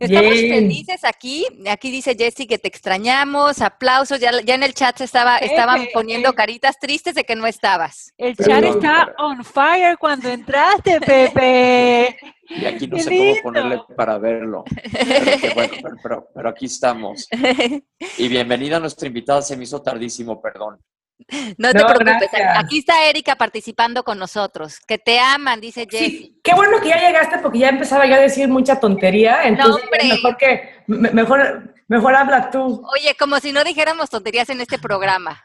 Estamos 0.00 0.34
felices 0.34 1.04
aquí. 1.04 1.44
Aquí 1.68 1.90
dice 1.90 2.14
Jessy 2.16 2.46
que 2.46 2.58
te 2.58 2.68
extrañamos. 2.68 3.60
Aplausos. 3.60 4.20
Ya, 4.20 4.30
ya 4.42 4.54
en 4.54 4.62
el 4.62 4.74
chat 4.74 5.00
estaba, 5.00 5.38
estaban 5.38 5.88
poniendo 5.92 6.32
caritas 6.34 6.78
tristes 6.78 7.14
de 7.14 7.24
que 7.24 7.34
no 7.34 7.46
estabas. 7.46 8.12
El 8.16 8.36
chat 8.36 8.64
está 8.64 9.14
on 9.18 9.44
fire 9.44 9.96
cuando 9.98 10.28
entraste, 10.28 11.00
Pepe. 11.00 12.16
Y 12.48 12.64
aquí 12.64 12.86
no 12.86 12.98
sé 12.98 13.10
cómo 13.10 13.42
ponerle 13.42 13.80
para 13.96 14.18
verlo. 14.18 14.64
Pero, 14.92 15.54
bueno, 15.54 16.26
pero, 16.34 16.48
aquí 16.48 16.66
estamos. 16.66 17.28
Y 18.18 18.28
bienvenida 18.28 18.76
a 18.76 18.80
nuestra 18.80 19.08
invitada. 19.08 19.42
Se 19.42 19.56
me 19.56 19.64
hizo 19.64 19.82
tardísimo, 19.82 20.40
perdón. 20.40 20.78
No 21.58 21.72
te 21.72 21.84
preocupes, 21.84 22.30
aquí 22.54 22.78
está 22.78 23.06
Erika 23.06 23.36
participando 23.36 24.02
con 24.02 24.18
nosotros. 24.18 24.80
Que 24.86 24.98
te 24.98 25.18
aman, 25.18 25.60
dice 25.60 25.86
Jessy. 25.90 26.40
qué 26.42 26.54
bueno 26.54 26.80
que 26.80 26.88
ya 26.88 26.96
llegaste 26.96 27.38
porque 27.38 27.58
ya 27.58 27.68
empezaba 27.68 28.06
yo 28.06 28.14
a 28.14 28.18
decir 28.18 28.48
mucha 28.48 28.80
tontería. 28.80 29.42
Entonces, 29.44 29.84
mejor 29.90 30.36
que, 30.36 30.82
mejor 30.86 31.74
Mejor 31.88 32.14
habla 32.14 32.50
tú. 32.50 32.82
Oye, 32.94 33.16
como 33.18 33.40
si 33.40 33.50
no 33.50 33.64
dijéramos 33.64 34.10
tonterías 34.10 34.50
en 34.50 34.60
este 34.60 34.78
programa. 34.78 35.42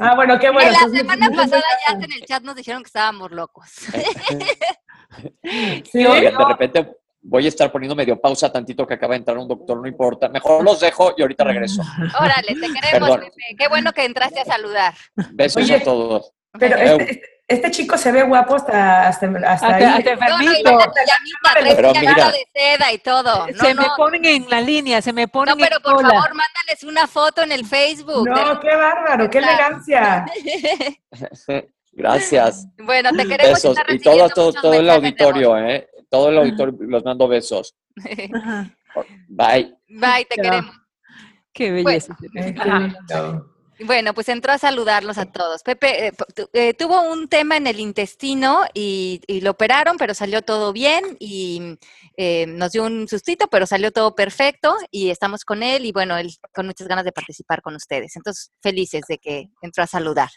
Ah, 0.00 0.16
bueno, 0.16 0.36
qué 0.40 0.50
bueno. 0.50 0.68
la 0.68 0.78
entonces, 0.78 0.98
semana 0.98 1.28
no, 1.28 1.36
pasada 1.36 1.62
no, 1.62 1.98
ya 2.00 2.04
en 2.04 2.12
el 2.12 2.24
chat 2.24 2.42
nos 2.42 2.56
dijeron 2.56 2.82
que 2.82 2.88
estábamos 2.88 3.30
locos. 3.30 3.68
Sí, 5.90 6.06
Oigan, 6.06 6.36
de 6.36 6.44
repente 6.44 6.96
voy 7.22 7.44
a 7.44 7.48
estar 7.48 7.70
poniendo 7.70 7.94
medio 7.94 8.20
pausa 8.20 8.50
tantito 8.50 8.86
que 8.86 8.94
acaba 8.94 9.12
de 9.14 9.18
entrar 9.18 9.36
un 9.38 9.46
doctor, 9.48 9.78
no 9.80 9.86
importa. 9.86 10.28
Mejor 10.28 10.64
los 10.64 10.80
dejo 10.80 11.12
y 11.16 11.22
ahorita 11.22 11.44
regreso. 11.44 11.82
Órale, 12.18 12.54
te 12.54 12.72
queremos. 12.72 13.18
Pepe. 13.18 13.32
Qué 13.58 13.68
bueno 13.68 13.92
que 13.92 14.04
entraste 14.04 14.40
a 14.40 14.44
saludar. 14.44 14.94
Besos 15.32 15.62
Oye, 15.64 15.76
a 15.76 15.82
todos. 15.82 16.32
Pero 16.58 16.76
este, 16.76 17.02
este- 17.12 17.22
este 17.50 17.68
chico 17.72 17.98
se 17.98 18.12
ve 18.12 18.22
guapo 18.22 18.54
hasta, 18.54 19.08
hasta, 19.08 19.26
hasta 19.26 19.50
Hasta, 19.50 19.74
ahí. 19.76 19.82
hasta 19.82 20.14
No, 20.28 20.38
no, 20.38 20.42
y 20.44 20.46
enfermito. 20.46 20.70
la 20.70 20.78
pijamita, 20.78 21.52
trae 21.60 21.74
Pero 21.74 21.92
mira. 21.94 22.30
de 22.30 22.46
seda 22.54 22.92
y 22.92 22.98
todo. 22.98 23.46
No, 23.48 23.64
se 23.64 23.74
no, 23.74 23.82
me 23.82 23.88
ponen 23.96 24.24
en 24.24 24.48
la 24.48 24.60
línea, 24.60 25.02
se 25.02 25.12
me 25.12 25.22
no, 25.22 25.28
ponen 25.32 25.58
pero 25.58 25.76
en 25.78 25.82
por 25.82 25.94
cola. 25.96 26.08
favor, 26.10 26.28
mándales 26.28 26.84
una 26.86 27.08
foto 27.08 27.42
en 27.42 27.50
el 27.50 27.66
Facebook. 27.66 28.28
No, 28.28 28.60
qué 28.60 28.68
bárbaro, 28.76 29.28
qué 29.28 29.38
elegancia. 29.38 30.26
Gracias. 31.92 32.66
Bueno, 32.78 33.10
te 33.10 33.26
queremos 33.26 33.54
Besos. 33.54 33.76
estar 33.76 33.94
Y 33.94 33.98
todo, 33.98 34.28
todo, 34.28 34.52
todo 34.52 34.74
el 34.74 34.88
auditorio, 34.88 35.58
¿eh? 35.58 35.88
Todo 36.10 36.28
el 36.30 36.38
auditorio, 36.38 36.74
los 36.80 37.04
mando 37.04 37.28
besos. 37.28 37.74
Ajá. 38.34 38.76
Bye. 39.28 39.74
Bye, 39.88 40.26
te 40.28 40.36
queremos. 40.42 40.74
Qué 41.52 41.70
belleza. 41.70 42.16
Bueno, 43.82 44.12
pues 44.12 44.28
entró 44.28 44.52
a 44.52 44.58
saludarlos 44.58 45.16
a 45.16 45.24
todos. 45.32 45.62
Pepe 45.62 46.08
eh, 46.08 46.12
tu- 46.36 46.50
eh, 46.52 46.74
tuvo 46.74 47.00
un 47.10 47.28
tema 47.28 47.56
en 47.56 47.66
el 47.66 47.80
intestino 47.80 48.60
y, 48.74 49.22
y 49.26 49.40
lo 49.40 49.52
operaron, 49.52 49.96
pero 49.96 50.12
salió 50.12 50.42
todo 50.42 50.74
bien 50.74 51.16
y 51.18 51.78
eh, 52.18 52.44
nos 52.46 52.72
dio 52.72 52.84
un 52.84 53.08
sustito, 53.08 53.46
pero 53.48 53.66
salió 53.66 53.90
todo 53.90 54.14
perfecto 54.14 54.76
y 54.90 55.08
estamos 55.08 55.46
con 55.46 55.62
él 55.62 55.86
y 55.86 55.92
bueno, 55.92 56.18
él 56.18 56.30
con 56.52 56.66
muchas 56.66 56.88
ganas 56.88 57.06
de 57.06 57.12
participar 57.12 57.62
con 57.62 57.74
ustedes. 57.74 58.16
Entonces, 58.16 58.52
felices 58.60 59.02
de 59.08 59.16
que 59.16 59.48
entró 59.62 59.82
a 59.82 59.86
saludar. 59.86 60.28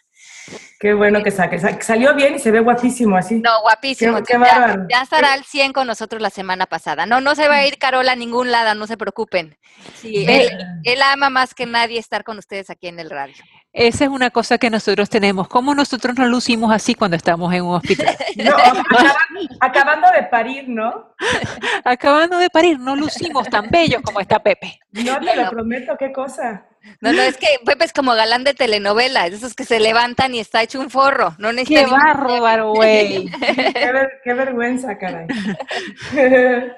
Qué 0.80 0.94
bueno 0.94 1.24
que, 1.24 1.32
sa- 1.32 1.50
que 1.50 1.60
sa- 1.60 1.78
que 1.78 1.84
salió 1.84 2.14
bien 2.14 2.36
y 2.36 2.40
se 2.40 2.52
ve 2.52 2.60
guapísimo 2.60 3.16
así. 3.16 3.36
No, 3.36 3.62
guapísimo. 3.62 4.18
Qué- 4.18 4.34
qué 4.34 4.40
ya, 4.90 5.02
estará 5.02 5.34
al 5.34 5.44
100 5.46 5.72
con 5.72 5.88
nosotros 5.88 6.22
la 6.22 6.30
semana 6.30 6.66
pasada. 6.66 7.06
No, 7.06 7.22
no 7.22 7.36
se 7.36 7.48
va 7.48 7.56
a 7.56 7.66
ir 7.68 7.78
Carola 7.78 8.12
a 8.12 8.16
ningún 8.16 8.52
lado, 8.52 8.76
no 8.76 8.86
se 8.88 8.98
preocupen. 8.98 9.58
Sí, 9.96 10.26
él, 10.28 10.50
él 10.84 11.02
ama 11.02 11.30
más 11.30 11.54
que 11.56 11.66
nadie 11.66 12.00
estar 12.00 12.24
con 12.24 12.38
ustedes 12.38 12.70
aquí 12.70 12.88
en 12.88 13.00
el 13.00 13.10
radio. 13.10 13.36
Esa 13.72 14.04
es 14.04 14.10
una 14.10 14.30
cosa 14.30 14.58
que 14.58 14.70
nosotros 14.70 15.10
tenemos. 15.10 15.48
¿Cómo 15.48 15.74
nosotros 15.74 16.16
nos 16.18 16.28
lucimos 16.30 16.72
así 16.72 16.94
cuando 16.94 17.18
estamos 17.18 17.52
en 17.54 17.64
un 17.64 17.76
hospital? 17.76 18.16
No, 18.36 18.56
acabando 19.60 20.08
de 20.12 20.24
parir, 20.24 20.66
¿no? 20.68 21.16
Acabando 21.84 22.38
de 22.38 22.50
parir, 22.50 22.80
no 22.80 22.96
lucimos 22.96 23.48
tan 23.50 23.70
bellos 23.70 24.02
como 24.02 24.20
está 24.20 24.40
Pepe. 24.42 24.80
No 24.92 25.20
te 25.20 25.36
lo 25.36 25.50
prometo, 25.50 25.96
qué 25.98 26.12
cosa. 26.12 26.66
No, 27.02 27.14
no, 27.14 27.22
es 27.22 27.38
que 27.38 27.48
Pepe 27.66 27.86
es 27.86 27.94
como 27.94 28.14
galán 28.14 28.44
de 28.44 28.54
telenovela, 28.54 29.26
es 29.28 29.36
esos 29.36 29.54
que 29.54 29.64
se 29.66 29.80
levantan 29.80 30.36
y 30.36 30.40
está 30.40 30.62
hecho 30.64 30.80
un 30.80 30.90
forro. 30.90 31.36
No 31.38 31.50
¡Qué 31.50 31.54
necesita 31.56 31.82
ningún- 31.84 32.00
bárbaro, 32.00 32.72
güey! 32.74 33.30
Qué, 33.74 33.92
ver- 33.92 34.12
qué 34.24 34.34
vergüenza, 34.34 34.98
caray. 34.98 35.28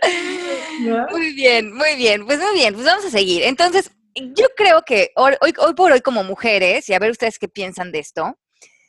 ¿No? 0.81 1.07
Muy 1.09 1.33
bien, 1.33 1.73
muy 1.73 1.95
bien, 1.95 2.25
pues 2.25 2.39
muy 2.39 2.53
bien, 2.53 2.73
pues 2.73 2.85
vamos 2.85 3.05
a 3.05 3.09
seguir. 3.09 3.43
Entonces, 3.43 3.91
yo 4.15 4.45
creo 4.55 4.81
que 4.83 5.11
hoy, 5.15 5.33
hoy, 5.41 5.73
por 5.75 5.91
hoy 5.91 6.01
como 6.01 6.23
mujeres, 6.23 6.87
y 6.89 6.93
a 6.93 6.99
ver 6.99 7.11
ustedes 7.11 7.39
qué 7.39 7.47
piensan 7.47 7.91
de 7.91 7.99
esto, 7.99 8.37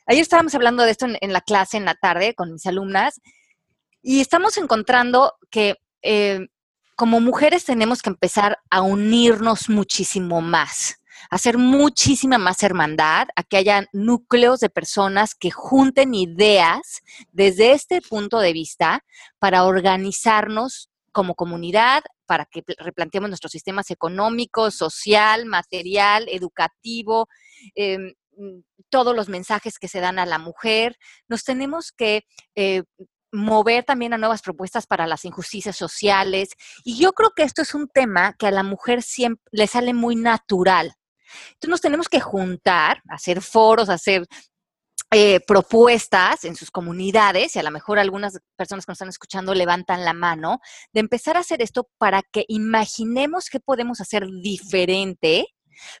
ayer 0.05 0.21
estábamos 0.21 0.53
hablando 0.55 0.83
de 0.83 0.91
esto 0.91 1.05
en, 1.05 1.17
en 1.21 1.33
la 1.33 1.41
clase 1.41 1.77
en 1.77 1.85
la 1.85 1.95
tarde 1.95 2.33
con 2.33 2.51
mis 2.53 2.65
alumnas, 2.65 3.21
y 4.01 4.21
estamos 4.21 4.57
encontrando 4.57 5.33
que 5.49 5.75
eh, 6.01 6.47
como 6.95 7.19
mujeres 7.19 7.65
tenemos 7.65 8.01
que 8.01 8.09
empezar 8.09 8.59
a 8.69 8.81
unirnos 8.81 9.69
muchísimo 9.69 10.41
más, 10.41 10.99
hacer 11.29 11.57
muchísima 11.57 12.37
más 12.37 12.63
hermandad, 12.63 13.27
a 13.35 13.43
que 13.43 13.57
haya 13.57 13.85
núcleos 13.93 14.59
de 14.59 14.69
personas 14.69 15.35
que 15.35 15.51
junten 15.51 16.13
ideas 16.13 17.01
desde 17.31 17.71
este 17.73 18.01
punto 18.01 18.39
de 18.39 18.53
vista 18.53 19.03
para 19.39 19.63
organizarnos 19.65 20.89
como 21.11 21.35
comunidad, 21.35 22.03
para 22.25 22.45
que 22.45 22.61
pl- 22.61 22.75
replanteemos 22.79 23.29
nuestros 23.29 23.51
sistemas 23.51 23.89
económicos, 23.89 24.75
social, 24.75 25.45
material, 25.45 26.27
educativo, 26.29 27.27
em, 27.75 28.13
todos 28.89 29.15
los 29.15 29.29
mensajes 29.29 29.79
que 29.79 29.87
se 29.87 29.99
dan 29.99 30.19
a 30.19 30.25
la 30.27 30.37
mujer. 30.37 30.97
Nos 31.27 31.43
tenemos 31.43 31.91
que 31.91 32.23
eh, 32.55 32.83
mover 33.31 33.83
también 33.83 34.13
a 34.13 34.17
nuevas 34.17 34.41
propuestas 34.41 34.85
para 34.85 35.07
las 35.07 35.25
injusticias 35.25 35.75
sociales. 35.75 36.49
Y 36.83 36.97
yo 36.97 37.13
creo 37.13 37.31
que 37.35 37.43
esto 37.43 37.61
es 37.63 37.73
un 37.73 37.87
tema 37.87 38.33
que 38.37 38.47
a 38.47 38.51
la 38.51 38.63
mujer 38.63 39.01
siempre 39.01 39.43
le 39.51 39.65
sale 39.67 39.93
muy 39.93 40.15
natural. 40.15 40.93
Entonces 41.53 41.69
nos 41.69 41.81
tenemos 41.81 42.09
que 42.09 42.19
juntar, 42.19 43.01
hacer 43.09 43.41
foros, 43.41 43.89
hacer 43.89 44.25
eh, 45.11 45.39
propuestas 45.39 46.43
en 46.43 46.55
sus 46.55 46.69
comunidades, 46.69 47.55
y 47.55 47.59
a 47.59 47.63
lo 47.63 47.71
mejor 47.71 47.97
algunas 47.97 48.39
personas 48.57 48.85
que 48.85 48.91
nos 48.91 48.97
están 48.97 49.09
escuchando 49.09 49.53
levantan 49.53 50.03
la 50.03 50.13
mano, 50.13 50.59
de 50.91 50.99
empezar 50.99 51.37
a 51.37 51.41
hacer 51.41 51.61
esto 51.61 51.89
para 51.97 52.23
que 52.23 52.43
imaginemos 52.49 53.49
qué 53.49 53.59
podemos 53.59 54.01
hacer 54.01 54.27
diferente 54.41 55.45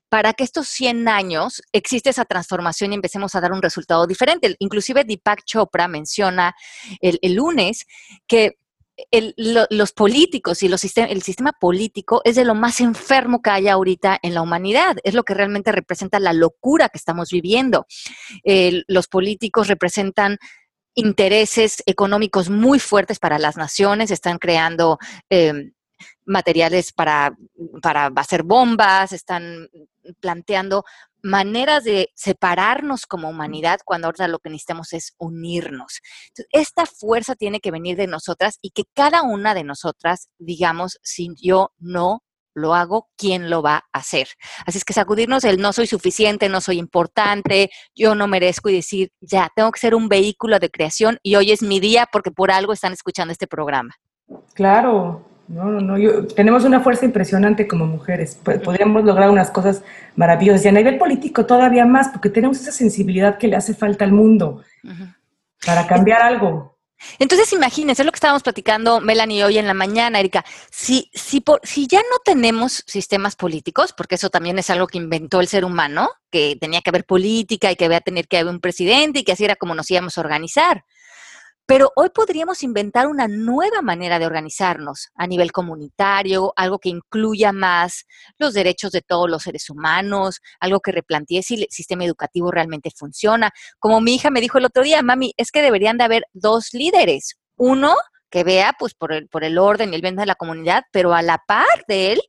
para 0.09 0.33
que 0.33 0.43
estos 0.43 0.67
100 0.69 1.07
años 1.07 1.61
existe 1.71 2.09
esa 2.09 2.25
transformación 2.25 2.91
y 2.91 2.95
empecemos 2.95 3.35
a 3.35 3.41
dar 3.41 3.51
un 3.51 3.61
resultado 3.61 4.07
diferente. 4.07 4.55
Inclusive 4.57 5.03
Deepak 5.03 5.43
Chopra 5.45 5.87
menciona 5.87 6.55
el 6.99 7.33
lunes 7.35 7.85
que 8.27 8.57
los 9.11 9.91
políticos 9.91 10.63
y 10.63 10.69
los 10.69 10.83
sistem- 10.83 11.07
el 11.09 11.21
sistema 11.21 11.53
político 11.53 12.21
es 12.23 12.35
de 12.35 12.45
lo 12.45 12.55
más 12.55 12.79
enfermo 12.81 13.41
que 13.41 13.49
hay 13.51 13.67
ahorita 13.67 14.17
en 14.21 14.33
la 14.33 14.41
humanidad. 14.41 14.97
Es 15.03 15.13
lo 15.13 15.23
que 15.23 15.33
realmente 15.33 15.71
representa 15.71 16.19
la 16.19 16.33
locura 16.33 16.89
que 16.89 16.97
estamos 16.97 17.29
viviendo. 17.29 17.85
Los 18.87 19.07
políticos 19.07 19.67
representan 19.67 20.37
intereses 20.95 21.83
económicos 21.85 22.49
muy 22.49 22.79
fuertes 22.79 23.19
para 23.19 23.37
las 23.37 23.55
naciones, 23.55 24.09
están 24.09 24.39
creando 24.39 24.97
eh, 25.29 25.71
materiales 26.25 26.91
para, 26.91 27.37
para 27.83 28.11
hacer 28.15 28.41
bombas, 28.41 29.11
están 29.11 29.69
planteando 30.19 30.85
maneras 31.21 31.83
de 31.83 32.09
separarnos 32.15 33.05
como 33.05 33.29
humanidad 33.29 33.79
cuando 33.85 34.07
ahora 34.07 34.27
lo 34.27 34.39
que 34.39 34.49
necesitamos 34.49 34.93
es 34.93 35.13
unirnos. 35.17 35.99
Entonces, 36.29 36.47
esta 36.51 36.85
fuerza 36.85 37.35
tiene 37.35 37.59
que 37.59 37.71
venir 37.71 37.97
de 37.97 38.07
nosotras 38.07 38.57
y 38.61 38.71
que 38.71 38.83
cada 38.93 39.23
una 39.23 39.53
de 39.53 39.63
nosotras 39.63 40.29
digamos, 40.39 40.99
si 41.03 41.29
yo 41.35 41.71
no 41.77 42.23
lo 42.53 42.73
hago, 42.73 43.07
¿quién 43.15 43.51
lo 43.51 43.61
va 43.61 43.85
a 43.93 43.99
hacer? 43.99 44.29
Así 44.65 44.79
es 44.79 44.85
que 44.85 44.93
sacudirnos 44.93 45.43
el 45.43 45.61
no 45.61 45.73
soy 45.73 45.85
suficiente, 45.85 46.49
no 46.49 46.59
soy 46.59 46.79
importante, 46.79 47.69
yo 47.95 48.15
no 48.15 48.27
merezco 48.27 48.69
y 48.69 48.73
decir, 48.73 49.11
ya, 49.21 49.51
tengo 49.55 49.71
que 49.71 49.79
ser 49.79 49.93
un 49.93 50.09
vehículo 50.09 50.57
de 50.57 50.71
creación 50.71 51.19
y 51.21 51.35
hoy 51.35 51.51
es 51.51 51.61
mi 51.61 51.79
día 51.79 52.07
porque 52.11 52.31
por 52.31 52.49
algo 52.49 52.73
están 52.73 52.93
escuchando 52.93 53.31
este 53.31 53.45
programa. 53.45 53.93
Claro, 54.55 55.23
no, 55.47 55.65
no, 55.65 55.79
no. 55.81 55.97
yo- 55.97 56.27
tenemos 56.27 56.63
una 56.65 56.81
fuerza 56.81 57.05
impresionante 57.05 57.67
como 57.67 57.85
mujeres. 57.85 58.35
Po- 58.43 58.59
Podríamos 58.61 59.03
lograr 59.03 59.29
unas 59.29 59.49
cosas 59.51 59.81
maravillosas. 60.15 60.65
Y 60.65 60.67
a 60.67 60.71
nivel 60.73 60.97
político 60.97 61.45
todavía 61.45 61.85
más, 61.85 62.09
porque 62.09 62.29
tenemos 62.29 62.59
esa 62.59 62.71
sensibilidad 62.71 63.37
que 63.37 63.47
le 63.47 63.55
hace 63.55 63.73
falta 63.73 64.03
al 64.05 64.11
mundo 64.11 64.63
para 65.65 65.87
cambiar 65.87 66.21
algo. 66.21 66.77
Entonces, 67.19 67.53
imagínense 67.53 68.01
es 68.01 68.05
lo 68.07 68.11
que 68.11 68.15
estábamos 68.17 68.41
platicando 68.41 69.01
Melanie 69.01 69.43
hoy 69.45 69.59
en 69.59 69.67
la 69.67 69.75
mañana, 69.75 70.19
Erika. 70.19 70.43
Si, 70.71 71.11
si, 71.13 71.41
por- 71.41 71.61
si 71.63 71.85
ya 71.87 71.99
no 71.99 72.17
tenemos 72.25 72.83
sistemas 72.87 73.35
políticos, 73.35 73.93
porque 73.95 74.15
eso 74.15 74.31
también 74.31 74.57
es 74.57 74.71
algo 74.71 74.87
que 74.87 74.97
inventó 74.97 75.39
el 75.39 75.47
ser 75.47 75.63
humano, 75.63 76.09
que 76.31 76.57
tenía 76.59 76.81
que 76.81 76.89
haber 76.89 77.05
política 77.05 77.71
y 77.71 77.75
que 77.75 77.85
había 77.85 78.01
tener 78.01 78.27
que 78.27 78.39
haber 78.39 78.51
un 78.51 78.59
presidente 78.59 79.19
y 79.19 79.23
que 79.23 79.31
así 79.33 79.45
era 79.45 79.55
como 79.55 79.75
nos 79.75 79.89
íbamos 79.91 80.17
a 80.17 80.21
organizar. 80.21 80.85
Pero 81.67 81.91
hoy 81.97 82.09
podríamos 82.11 82.63
inventar 82.63 83.07
una 83.07 83.27
nueva 83.27 83.81
manera 83.81 84.19
de 84.19 84.25
organizarnos 84.25 85.09
a 85.15 85.27
nivel 85.27 85.51
comunitario, 85.51 86.53
algo 86.55 86.79
que 86.79 86.87
incluya 86.87 87.51
más 87.51 88.05
los 88.37 88.53
derechos 88.53 88.93
de 88.93 89.01
todos 89.01 89.29
los 89.29 89.43
seres 89.43 89.69
humanos, 89.69 90.39
algo 90.61 90.79
que 90.79 90.93
replantee 90.93 91.43
si 91.43 91.55
el 91.55 91.67
sistema 91.69 92.05
educativo 92.05 92.51
realmente 92.51 92.89
funciona. 92.95 93.51
Como 93.79 93.99
mi 93.99 94.15
hija 94.15 94.29
me 94.29 94.39
dijo 94.39 94.59
el 94.59 94.65
otro 94.65 94.81
día, 94.81 95.01
mami, 95.01 95.33
es 95.35 95.51
que 95.51 95.61
deberían 95.61 95.97
de 95.97 96.05
haber 96.05 96.23
dos 96.31 96.69
líderes. 96.71 97.35
Uno 97.57 97.97
que 98.29 98.45
vea 98.45 98.73
pues 98.79 98.93
por 98.93 99.11
el, 99.11 99.27
por 99.27 99.43
el 99.43 99.57
orden 99.57 99.91
y 99.91 99.95
el 99.97 100.01
bien 100.01 100.15
de 100.15 100.25
la 100.25 100.35
comunidad, 100.35 100.83
pero 100.93 101.13
a 101.13 101.21
la 101.21 101.43
par 101.45 101.83
de 101.89 102.13
él, 102.13 102.21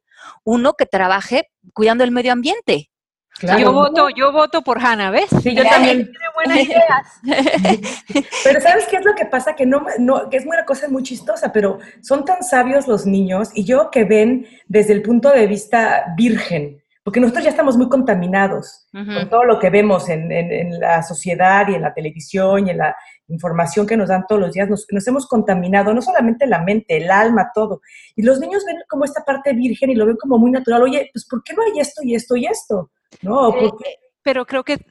uno 0.43 0.75
que 0.75 0.87
trabaje 0.87 1.49
cuidando 1.75 2.03
el 2.03 2.11
medio 2.11 2.33
ambiente. 2.33 2.91
Claro. 3.39 3.61
Yo 3.61 3.73
voto, 3.73 4.09
yo 4.11 4.33
voto 4.33 4.63
por 4.63 4.79
Hannah, 4.85 5.11
¿ves? 5.11 5.29
Sí, 5.43 5.55
yo 5.55 5.63
también. 5.65 5.99
Tiene 6.11 6.27
buenas 6.35 6.59
ideas. 6.65 7.83
Pero 8.45 8.61
¿sabes 8.61 8.87
qué 8.89 8.97
es 8.97 9.05
lo 9.05 9.15
que 9.15 9.27
pasa? 9.27 9.55
Que 9.55 9.65
no, 9.67 9.87
no, 9.99 10.29
que 10.29 10.39
es 10.39 10.47
una 10.47 10.65
cosa 10.65 10.89
muy 10.89 11.03
chistosa, 11.03 11.53
pero 11.53 11.79
son 12.03 12.25
tan 12.25 12.43
sabios 12.43 12.89
los 12.89 13.07
niños 13.07 13.51
y 13.55 13.65
yo 13.65 13.91
que 13.91 14.05
ven 14.05 14.47
desde 14.67 14.93
el 14.93 15.03
punto 15.03 15.31
de 15.31 15.47
vista 15.47 16.07
virgen, 16.17 16.83
porque 17.05 17.21
nosotros 17.21 17.45
ya 17.45 17.51
estamos 17.51 17.77
muy 17.77 17.89
contaminados 17.89 18.87
con 18.93 19.29
todo 19.31 19.45
lo 19.45 19.59
que 19.59 19.71
vemos 19.71 20.09
en, 20.09 20.31
en- 20.33 20.53
en 20.53 20.81
la 20.81 21.03
sociedad 21.03 21.67
y 21.69 21.75
en 21.75 21.83
la 21.83 21.95
televisión 21.95 22.67
y 22.67 22.71
en, 22.71 22.79
la, 22.79 22.97
información 23.31 23.87
que 23.87 23.95
nos 23.97 24.09
dan 24.09 24.25
todos 24.27 24.41
los 24.41 24.53
días, 24.55 24.69
nos, 24.71 25.07
hemos 25.07 25.27
contaminado, 25.27 25.93
no 25.93 26.01
solamente 26.01 26.47
la 26.47 26.63
mente, 26.63 26.97
el 26.97 27.11
alma, 27.11 27.51
todo. 27.55 27.83
Y 28.17 28.23
los 28.23 28.41
niños 28.41 28.65
ven 28.67 28.77
como 28.89 29.05
esta 29.05 29.23
parte 29.23 29.53
virgen 29.53 29.91
y 29.91 29.95
lo 29.95 30.07
ven 30.07 30.17
como 30.17 30.39
muy 30.39 30.51
natural. 30.51 30.83
Oye, 30.83 31.11
pues 31.13 31.27
¿por 31.27 31.43
qué 31.43 31.53
no 31.53 31.63
hay 31.63 31.79
esto 31.79 32.01
y 32.03 32.15
esto 32.15 32.37
y 32.37 32.47
esto? 32.47 32.91
¿No? 33.23 33.55
Eh, 33.55 33.67
eh, 33.67 33.99
pero 34.23 34.47
creo 34.47 34.65
que 34.65 34.85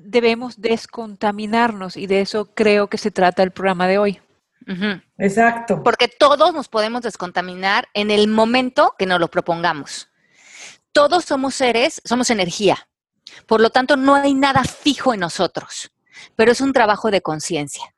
debemos 0.00 0.60
descontaminarnos 0.60 1.96
y 1.96 2.06
de 2.06 2.20
eso 2.20 2.54
creo 2.54 2.88
que 2.88 2.98
se 2.98 3.10
trata 3.10 3.42
el 3.42 3.52
programa 3.52 3.86
de 3.86 3.98
hoy. 3.98 4.20
Exacto. 5.16 5.82
Porque 5.82 6.08
todos 6.08 6.52
nos 6.52 6.68
podemos 6.68 7.00
descontaminar 7.02 7.88
en 7.94 8.10
el 8.10 8.28
momento 8.28 8.94
que 8.98 9.06
nos 9.06 9.18
lo 9.18 9.28
propongamos. 9.28 10.08
Todos 10.92 11.24
somos 11.24 11.54
seres, 11.54 12.02
somos 12.04 12.28
energía. 12.28 12.88
Por 13.46 13.60
lo 13.60 13.70
tanto, 13.70 13.96
no 13.96 14.14
hay 14.14 14.34
nada 14.34 14.64
fijo 14.64 15.14
en 15.14 15.20
nosotros, 15.20 15.90
pero 16.36 16.52
es 16.52 16.60
un 16.60 16.72
trabajo 16.72 17.10
de 17.10 17.22
conciencia. 17.22 17.94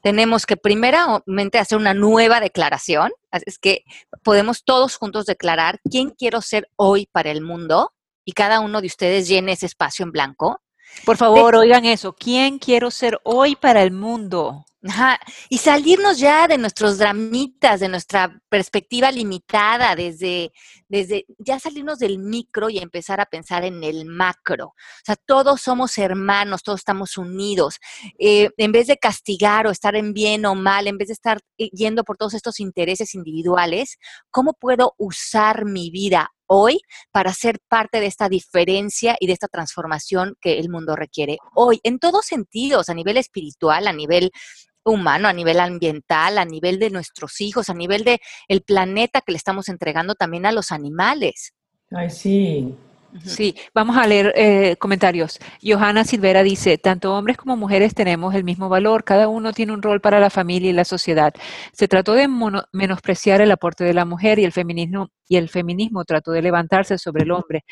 Tenemos 0.00 0.46
que 0.46 0.56
primeramente 0.56 1.58
hacer 1.58 1.76
una 1.76 1.92
nueva 1.92 2.40
declaración, 2.40 3.10
es 3.32 3.58
que 3.58 3.84
podemos 4.22 4.64
todos 4.64 4.96
juntos 4.96 5.26
declarar 5.26 5.80
quién 5.90 6.10
quiero 6.10 6.40
ser 6.40 6.70
hoy 6.76 7.08
para 7.10 7.30
el 7.30 7.42
mundo 7.42 7.92
y 8.28 8.32
cada 8.32 8.60
uno 8.60 8.82
de 8.82 8.88
ustedes 8.88 9.26
llene 9.26 9.52
ese 9.52 9.64
espacio 9.64 10.02
en 10.02 10.12
blanco. 10.12 10.60
Por 11.06 11.16
favor, 11.16 11.56
oigan 11.56 11.86
eso, 11.86 12.12
¿quién 12.12 12.58
quiero 12.58 12.90
ser 12.90 13.18
hoy 13.24 13.56
para 13.56 13.82
el 13.82 13.90
mundo? 13.90 14.66
Ajá. 14.88 15.20
Y 15.50 15.58
salirnos 15.58 16.18
ya 16.18 16.48
de 16.48 16.56
nuestros 16.56 16.96
dramitas, 16.96 17.80
de 17.80 17.88
nuestra 17.88 18.40
perspectiva 18.48 19.12
limitada, 19.12 19.94
desde, 19.94 20.50
desde 20.88 21.26
ya 21.38 21.58
salirnos 21.58 21.98
del 21.98 22.18
micro 22.18 22.70
y 22.70 22.78
empezar 22.78 23.20
a 23.20 23.26
pensar 23.26 23.64
en 23.64 23.84
el 23.84 24.06
macro. 24.06 24.68
O 24.68 25.04
sea, 25.04 25.16
todos 25.16 25.60
somos 25.60 25.98
hermanos, 25.98 26.62
todos 26.62 26.80
estamos 26.80 27.18
unidos. 27.18 27.78
Eh, 28.18 28.48
en 28.56 28.72
vez 28.72 28.86
de 28.86 28.96
castigar 28.96 29.66
o 29.66 29.70
estar 29.70 29.94
en 29.94 30.14
bien 30.14 30.46
o 30.46 30.54
mal, 30.54 30.86
en 30.86 30.96
vez 30.96 31.08
de 31.08 31.14
estar 31.14 31.38
eh, 31.58 31.68
yendo 31.70 32.02
por 32.02 32.16
todos 32.16 32.32
estos 32.32 32.58
intereses 32.58 33.14
individuales, 33.14 33.98
¿cómo 34.30 34.54
puedo 34.54 34.94
usar 34.96 35.66
mi 35.66 35.90
vida 35.90 36.32
hoy 36.46 36.80
para 37.12 37.34
ser 37.34 37.60
parte 37.68 38.00
de 38.00 38.06
esta 38.06 38.30
diferencia 38.30 39.16
y 39.20 39.26
de 39.26 39.34
esta 39.34 39.48
transformación 39.48 40.34
que 40.40 40.58
el 40.58 40.70
mundo 40.70 40.96
requiere 40.96 41.36
hoy, 41.54 41.78
en 41.82 41.98
todos 41.98 42.24
sentidos, 42.24 42.88
a 42.88 42.94
nivel 42.94 43.18
espiritual, 43.18 43.86
a 43.86 43.92
nivel 43.92 44.30
humano, 44.90 45.28
a 45.28 45.32
nivel 45.32 45.60
ambiental, 45.60 46.38
a 46.38 46.44
nivel 46.44 46.78
de 46.78 46.90
nuestros 46.90 47.40
hijos, 47.40 47.68
a 47.68 47.74
nivel 47.74 48.04
de 48.04 48.20
el 48.48 48.62
planeta 48.62 49.20
que 49.20 49.32
le 49.32 49.38
estamos 49.38 49.68
entregando 49.68 50.14
también 50.14 50.46
a 50.46 50.52
los 50.52 50.72
animales. 50.72 51.54
Ay, 51.90 52.10
sí. 52.10 52.74
Sí, 53.24 53.54
vamos 53.74 53.96
a 53.96 54.06
leer 54.06 54.32
eh, 54.36 54.76
comentarios. 54.76 55.38
Johanna 55.62 56.04
Silvera 56.04 56.42
dice, 56.42 56.76
tanto 56.76 57.14
hombres 57.14 57.38
como 57.38 57.56
mujeres 57.56 57.94
tenemos 57.94 58.34
el 58.34 58.44
mismo 58.44 58.68
valor, 58.68 59.02
cada 59.02 59.28
uno 59.28 59.52
tiene 59.52 59.72
un 59.72 59.82
rol 59.82 60.00
para 60.00 60.20
la 60.20 60.28
familia 60.30 60.70
y 60.70 60.74
la 60.74 60.84
sociedad. 60.84 61.32
Se 61.72 61.88
trató 61.88 62.12
de 62.12 62.28
menospreciar 62.72 63.40
el 63.40 63.50
aporte 63.50 63.84
de 63.84 63.94
la 63.94 64.04
mujer 64.04 64.38
y 64.38 64.44
el 64.44 64.52
feminismo 64.52 65.08
y 65.26 65.36
el 65.36 65.48
feminismo 65.48 66.04
trató 66.04 66.32
de 66.32 66.42
levantarse 66.42 66.98
sobre 66.98 67.24
el 67.24 67.30
hombre. 67.30 67.64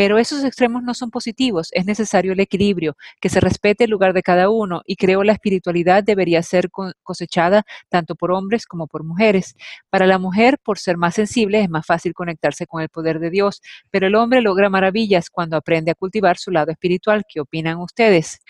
Pero 0.00 0.16
esos 0.16 0.44
extremos 0.44 0.82
no 0.82 0.94
son 0.94 1.10
positivos, 1.10 1.68
es 1.72 1.84
necesario 1.84 2.32
el 2.32 2.40
equilibrio, 2.40 2.96
que 3.20 3.28
se 3.28 3.38
respete 3.38 3.84
el 3.84 3.90
lugar 3.90 4.14
de 4.14 4.22
cada 4.22 4.48
uno 4.48 4.80
y 4.86 4.96
creo 4.96 5.22
la 5.24 5.34
espiritualidad 5.34 6.02
debería 6.02 6.42
ser 6.42 6.70
cosechada 7.02 7.64
tanto 7.90 8.14
por 8.14 8.32
hombres 8.32 8.64
como 8.64 8.86
por 8.86 9.04
mujeres. 9.04 9.54
Para 9.90 10.06
la 10.06 10.18
mujer, 10.18 10.58
por 10.64 10.78
ser 10.78 10.96
más 10.96 11.16
sensible, 11.16 11.60
es 11.60 11.68
más 11.68 11.84
fácil 11.84 12.14
conectarse 12.14 12.66
con 12.66 12.80
el 12.80 12.88
poder 12.88 13.18
de 13.18 13.28
Dios, 13.28 13.60
pero 13.90 14.06
el 14.06 14.14
hombre 14.14 14.40
logra 14.40 14.70
maravillas 14.70 15.28
cuando 15.28 15.58
aprende 15.58 15.90
a 15.90 15.94
cultivar 15.94 16.38
su 16.38 16.50
lado 16.50 16.72
espiritual. 16.72 17.24
¿Qué 17.28 17.38
opinan 17.38 17.76
ustedes? 17.76 18.40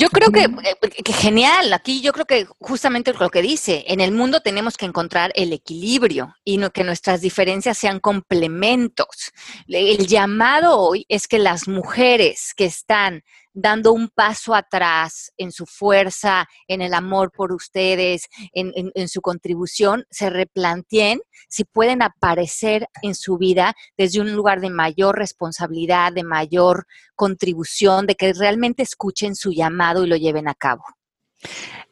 Yo 0.00 0.08
creo 0.08 0.28
eh, 0.34 0.76
que, 1.04 1.12
genial, 1.12 1.74
aquí 1.74 2.00
yo 2.00 2.14
creo 2.14 2.24
que 2.24 2.46
justamente 2.58 3.12
lo 3.12 3.28
que 3.28 3.42
dice, 3.42 3.84
en 3.88 4.00
el 4.00 4.12
mundo 4.12 4.40
tenemos 4.40 4.78
que 4.78 4.86
encontrar 4.86 5.30
el 5.34 5.52
equilibrio 5.52 6.34
y 6.42 6.56
no, 6.56 6.70
que 6.70 6.84
nuestras 6.84 7.20
diferencias 7.20 7.76
sean 7.76 8.00
complementos. 8.00 9.32
El 9.68 10.06
llamado 10.06 10.78
hoy 10.78 11.04
es 11.10 11.28
que 11.28 11.38
las 11.38 11.68
mujeres 11.68 12.54
que 12.56 12.64
están 12.64 13.24
dando 13.60 13.92
un 13.92 14.08
paso 14.08 14.54
atrás 14.54 15.32
en 15.36 15.52
su 15.52 15.66
fuerza, 15.66 16.48
en 16.66 16.82
el 16.82 16.94
amor 16.94 17.30
por 17.32 17.52
ustedes, 17.52 18.28
en, 18.52 19.08
su 19.08 19.20
contribución, 19.20 20.04
se 20.10 20.30
replanteen 20.30 21.20
si 21.48 21.64
pueden 21.64 22.02
aparecer 22.02 22.88
en 23.02 23.14
su 23.14 23.38
vida 23.38 23.74
desde 23.96 24.20
un 24.20 24.32
lugar 24.32 24.60
de 24.60 24.70
mayor 24.70 25.16
responsabilidad, 25.16 26.12
de 26.12 26.24
mayor 26.24 26.86
contribución, 27.14 28.06
de 28.06 28.14
que 28.14 28.32
realmente 28.32 28.82
escuchen 28.82 29.34
su 29.34 29.52
llamado 29.52 30.04
y 30.04 30.08
lo 30.08 30.16
lleven 30.16 30.48
a 30.48 30.54
cabo. 30.54 30.84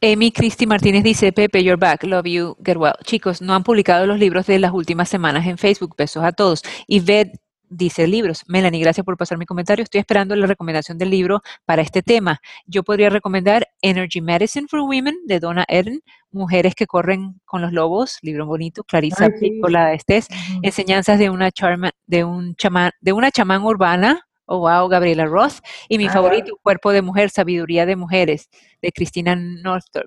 Amy 0.00 0.30
Christy 0.30 0.66
Martínez 0.66 1.02
dice, 1.02 1.32
Pepe, 1.32 1.64
you're 1.64 1.78
back, 1.78 2.04
love 2.04 2.26
you, 2.26 2.56
get 2.64 2.76
well. 2.76 2.94
Chicos, 3.04 3.40
no 3.42 3.54
han 3.54 3.64
publicado 3.64 4.06
los 4.06 4.18
libros 4.18 4.46
de 4.46 4.58
las 4.58 4.72
últimas 4.72 5.08
semanas 5.08 5.46
en 5.46 5.58
Facebook, 5.58 5.94
besos 5.96 6.22
a 6.22 6.32
todos. 6.32 6.62
Y 6.86 7.00
Ved 7.00 7.32
dice 7.70 8.06
libros. 8.06 8.44
Melanie, 8.46 8.80
gracias 8.80 9.04
por 9.04 9.16
pasar 9.16 9.38
mi 9.38 9.46
comentario. 9.46 9.82
Estoy 9.82 10.00
esperando 10.00 10.34
la 10.36 10.46
recomendación 10.46 10.98
del 10.98 11.10
libro 11.10 11.42
para 11.64 11.82
este 11.82 12.02
tema. 12.02 12.40
Yo 12.66 12.82
podría 12.82 13.10
recomendar 13.10 13.68
Energy 13.82 14.20
Medicine 14.20 14.66
for 14.68 14.80
Women 14.80 15.16
de 15.26 15.40
Donna 15.40 15.64
Ern, 15.68 16.00
Mujeres 16.30 16.74
que 16.74 16.86
corren 16.86 17.40
con 17.46 17.62
los 17.62 17.72
lobos, 17.72 18.18
libro 18.20 18.44
bonito, 18.44 18.84
Clarissa 18.84 19.30
Piccola 19.40 19.94
Estés, 19.94 20.28
Enseñanzas 20.62 21.18
de 21.18 21.30
una, 21.30 21.50
charma, 21.50 21.92
de, 22.06 22.24
un 22.24 22.54
chamán, 22.56 22.90
de 23.00 23.12
una 23.12 23.30
chamán 23.30 23.64
urbana, 23.64 24.24
Oh, 24.50 24.60
wow, 24.60 24.88
Gabriela 24.88 25.26
Roth. 25.26 25.58
Y 25.90 25.98
mi 25.98 26.08
favorito, 26.08 26.58
Cuerpo 26.62 26.90
de 26.90 27.02
Mujer, 27.02 27.28
Sabiduría 27.28 27.84
de 27.84 27.96
Mujeres, 27.96 28.48
de 28.80 28.92
Cristina 28.92 29.36
Northrop. 29.36 30.06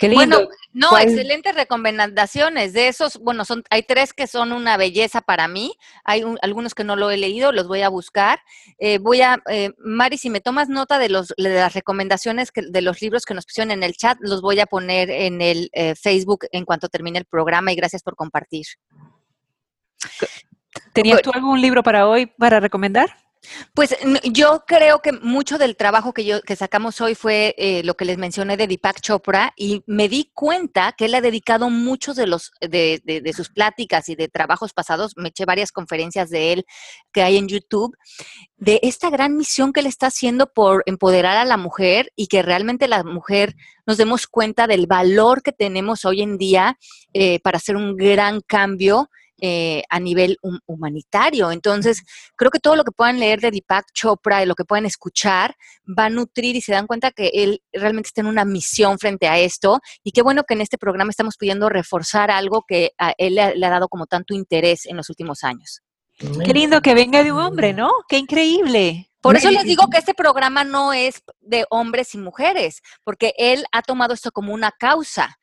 Bueno, 0.00 0.40
no, 0.72 0.98
excelentes 0.98 1.54
recomendaciones. 1.54 2.72
De 2.72 2.88
esos, 2.88 3.18
bueno, 3.18 3.44
son, 3.44 3.64
hay 3.70 3.82
tres 3.82 4.12
que 4.12 4.26
son 4.26 4.52
una 4.52 4.76
belleza 4.76 5.20
para 5.20 5.48
mí. 5.48 5.76
Hay 6.04 6.22
algunos 6.42 6.74
que 6.74 6.84
no 6.84 6.96
lo 6.96 7.10
he 7.10 7.16
leído, 7.16 7.52
los 7.52 7.66
voy 7.66 7.82
a 7.82 7.88
buscar. 7.88 8.40
Eh, 8.78 8.98
voy 8.98 9.22
a, 9.22 9.42
eh, 9.48 9.70
Mari, 9.78 10.18
si 10.18 10.30
me 10.30 10.40
tomas 10.40 10.68
nota 10.68 10.98
de, 10.98 11.08
los, 11.08 11.32
de 11.36 11.54
las 11.54 11.74
recomendaciones 11.74 12.52
que, 12.52 12.62
de 12.62 12.82
los 12.82 13.00
libros 13.00 13.24
que 13.24 13.34
nos 13.34 13.46
pusieron 13.46 13.70
en 13.70 13.82
el 13.82 13.96
chat, 13.96 14.18
los 14.20 14.42
voy 14.42 14.60
a 14.60 14.66
poner 14.66 15.10
en 15.10 15.40
el 15.40 15.70
eh, 15.72 15.94
Facebook 15.94 16.46
en 16.52 16.64
cuanto 16.64 16.88
termine 16.88 17.18
el 17.18 17.24
programa 17.24 17.72
y 17.72 17.76
gracias 17.76 18.02
por 18.02 18.16
compartir. 18.16 18.66
¿Tenías 20.92 21.22
tú 21.22 21.30
algún 21.32 21.60
libro 21.60 21.82
para 21.82 22.06
hoy 22.06 22.26
para 22.26 22.60
recomendar? 22.60 23.25
Pues 23.74 23.96
yo 24.24 24.64
creo 24.66 25.00
que 25.00 25.12
mucho 25.12 25.58
del 25.58 25.76
trabajo 25.76 26.12
que, 26.12 26.24
yo, 26.24 26.40
que 26.42 26.56
sacamos 26.56 27.00
hoy 27.00 27.14
fue 27.14 27.54
eh, 27.58 27.82
lo 27.84 27.94
que 27.94 28.04
les 28.04 28.18
mencioné 28.18 28.56
de 28.56 28.66
Deepak 28.66 29.00
Chopra 29.00 29.52
y 29.56 29.82
me 29.86 30.08
di 30.08 30.30
cuenta 30.34 30.92
que 30.92 31.06
él 31.06 31.14
ha 31.14 31.20
dedicado 31.20 31.70
muchos 31.70 32.16
de, 32.16 32.26
los, 32.26 32.52
de, 32.60 33.00
de, 33.04 33.32
sus 33.32 33.50
pláticas 33.50 34.08
y 34.08 34.14
de 34.14 34.28
trabajos 34.28 34.72
pasados, 34.72 35.12
me 35.16 35.28
eché 35.28 35.44
varias 35.44 35.72
conferencias 35.72 36.30
de 36.30 36.52
él 36.52 36.66
que 37.12 37.22
hay 37.22 37.36
en 37.36 37.48
YouTube, 37.48 37.96
de 38.56 38.80
esta 38.82 39.10
gran 39.10 39.36
misión 39.36 39.72
que 39.72 39.80
él 39.80 39.86
está 39.86 40.06
haciendo 40.06 40.52
por 40.52 40.82
empoderar 40.86 41.36
a 41.36 41.44
la 41.44 41.56
mujer 41.56 42.12
y 42.16 42.28
que 42.28 42.42
realmente 42.42 42.88
la 42.88 43.04
mujer 43.04 43.54
nos 43.86 43.96
demos 43.96 44.26
cuenta 44.26 44.66
del 44.66 44.86
valor 44.86 45.42
que 45.42 45.52
tenemos 45.52 46.04
hoy 46.04 46.22
en 46.22 46.38
día 46.38 46.78
eh, 47.12 47.40
para 47.40 47.58
hacer 47.58 47.76
un 47.76 47.96
gran 47.96 48.40
cambio 48.40 49.10
eh, 49.40 49.82
a 49.90 50.00
nivel 50.00 50.38
humanitario. 50.66 51.50
Entonces, 51.50 52.02
creo 52.36 52.50
que 52.50 52.58
todo 52.58 52.74
lo 52.74 52.84
que 52.84 52.92
puedan 52.92 53.20
leer 53.20 53.40
de 53.40 53.50
Deepak 53.50 53.86
Chopra, 53.92 54.38
de 54.38 54.46
lo 54.46 54.54
que 54.54 54.64
puedan 54.64 54.86
escuchar, 54.86 55.54
va 55.86 56.06
a 56.06 56.10
nutrir 56.10 56.56
y 56.56 56.60
se 56.60 56.72
dan 56.72 56.86
cuenta 56.86 57.10
que 57.10 57.30
él 57.34 57.62
realmente 57.72 58.08
está 58.08 58.22
en 58.22 58.28
una 58.28 58.44
misión 58.44 58.98
frente 58.98 59.28
a 59.28 59.38
esto. 59.38 59.80
Y 60.02 60.12
qué 60.12 60.22
bueno 60.22 60.44
que 60.44 60.54
en 60.54 60.62
este 60.62 60.78
programa 60.78 61.10
estamos 61.10 61.36
pudiendo 61.36 61.68
reforzar 61.68 62.30
algo 62.30 62.64
que 62.66 62.92
a 62.98 63.12
él 63.18 63.34
le, 63.34 63.42
ha 63.42 63.70
dado 63.70 63.88
como 63.88 64.06
tanto 64.06 64.34
interés 64.34 64.86
en 64.86 64.96
los 64.96 65.10
últimos 65.10 65.44
años. 65.44 65.82
Qué 66.18 66.54
lindo 66.54 66.80
que 66.80 66.94
venga 66.94 67.22
de 67.22 67.30
un 67.30 67.38
hombre, 67.38 67.74
¿no? 67.74 67.90
Qué 68.08 68.16
increíble. 68.16 69.10
Por 69.20 69.36
eso 69.36 69.50
les 69.50 69.64
digo 69.64 69.88
que 69.90 69.98
este 69.98 70.14
programa 70.14 70.64
no 70.64 70.92
es 70.92 71.22
de 71.40 71.66
hombres 71.70 72.14
y 72.14 72.18
mujeres, 72.18 72.80
porque 73.02 73.34
él 73.36 73.64
ha 73.72 73.82
tomado 73.82 74.14
esto 74.14 74.30
como 74.30 74.54
una 74.54 74.70
causa, 74.70 75.38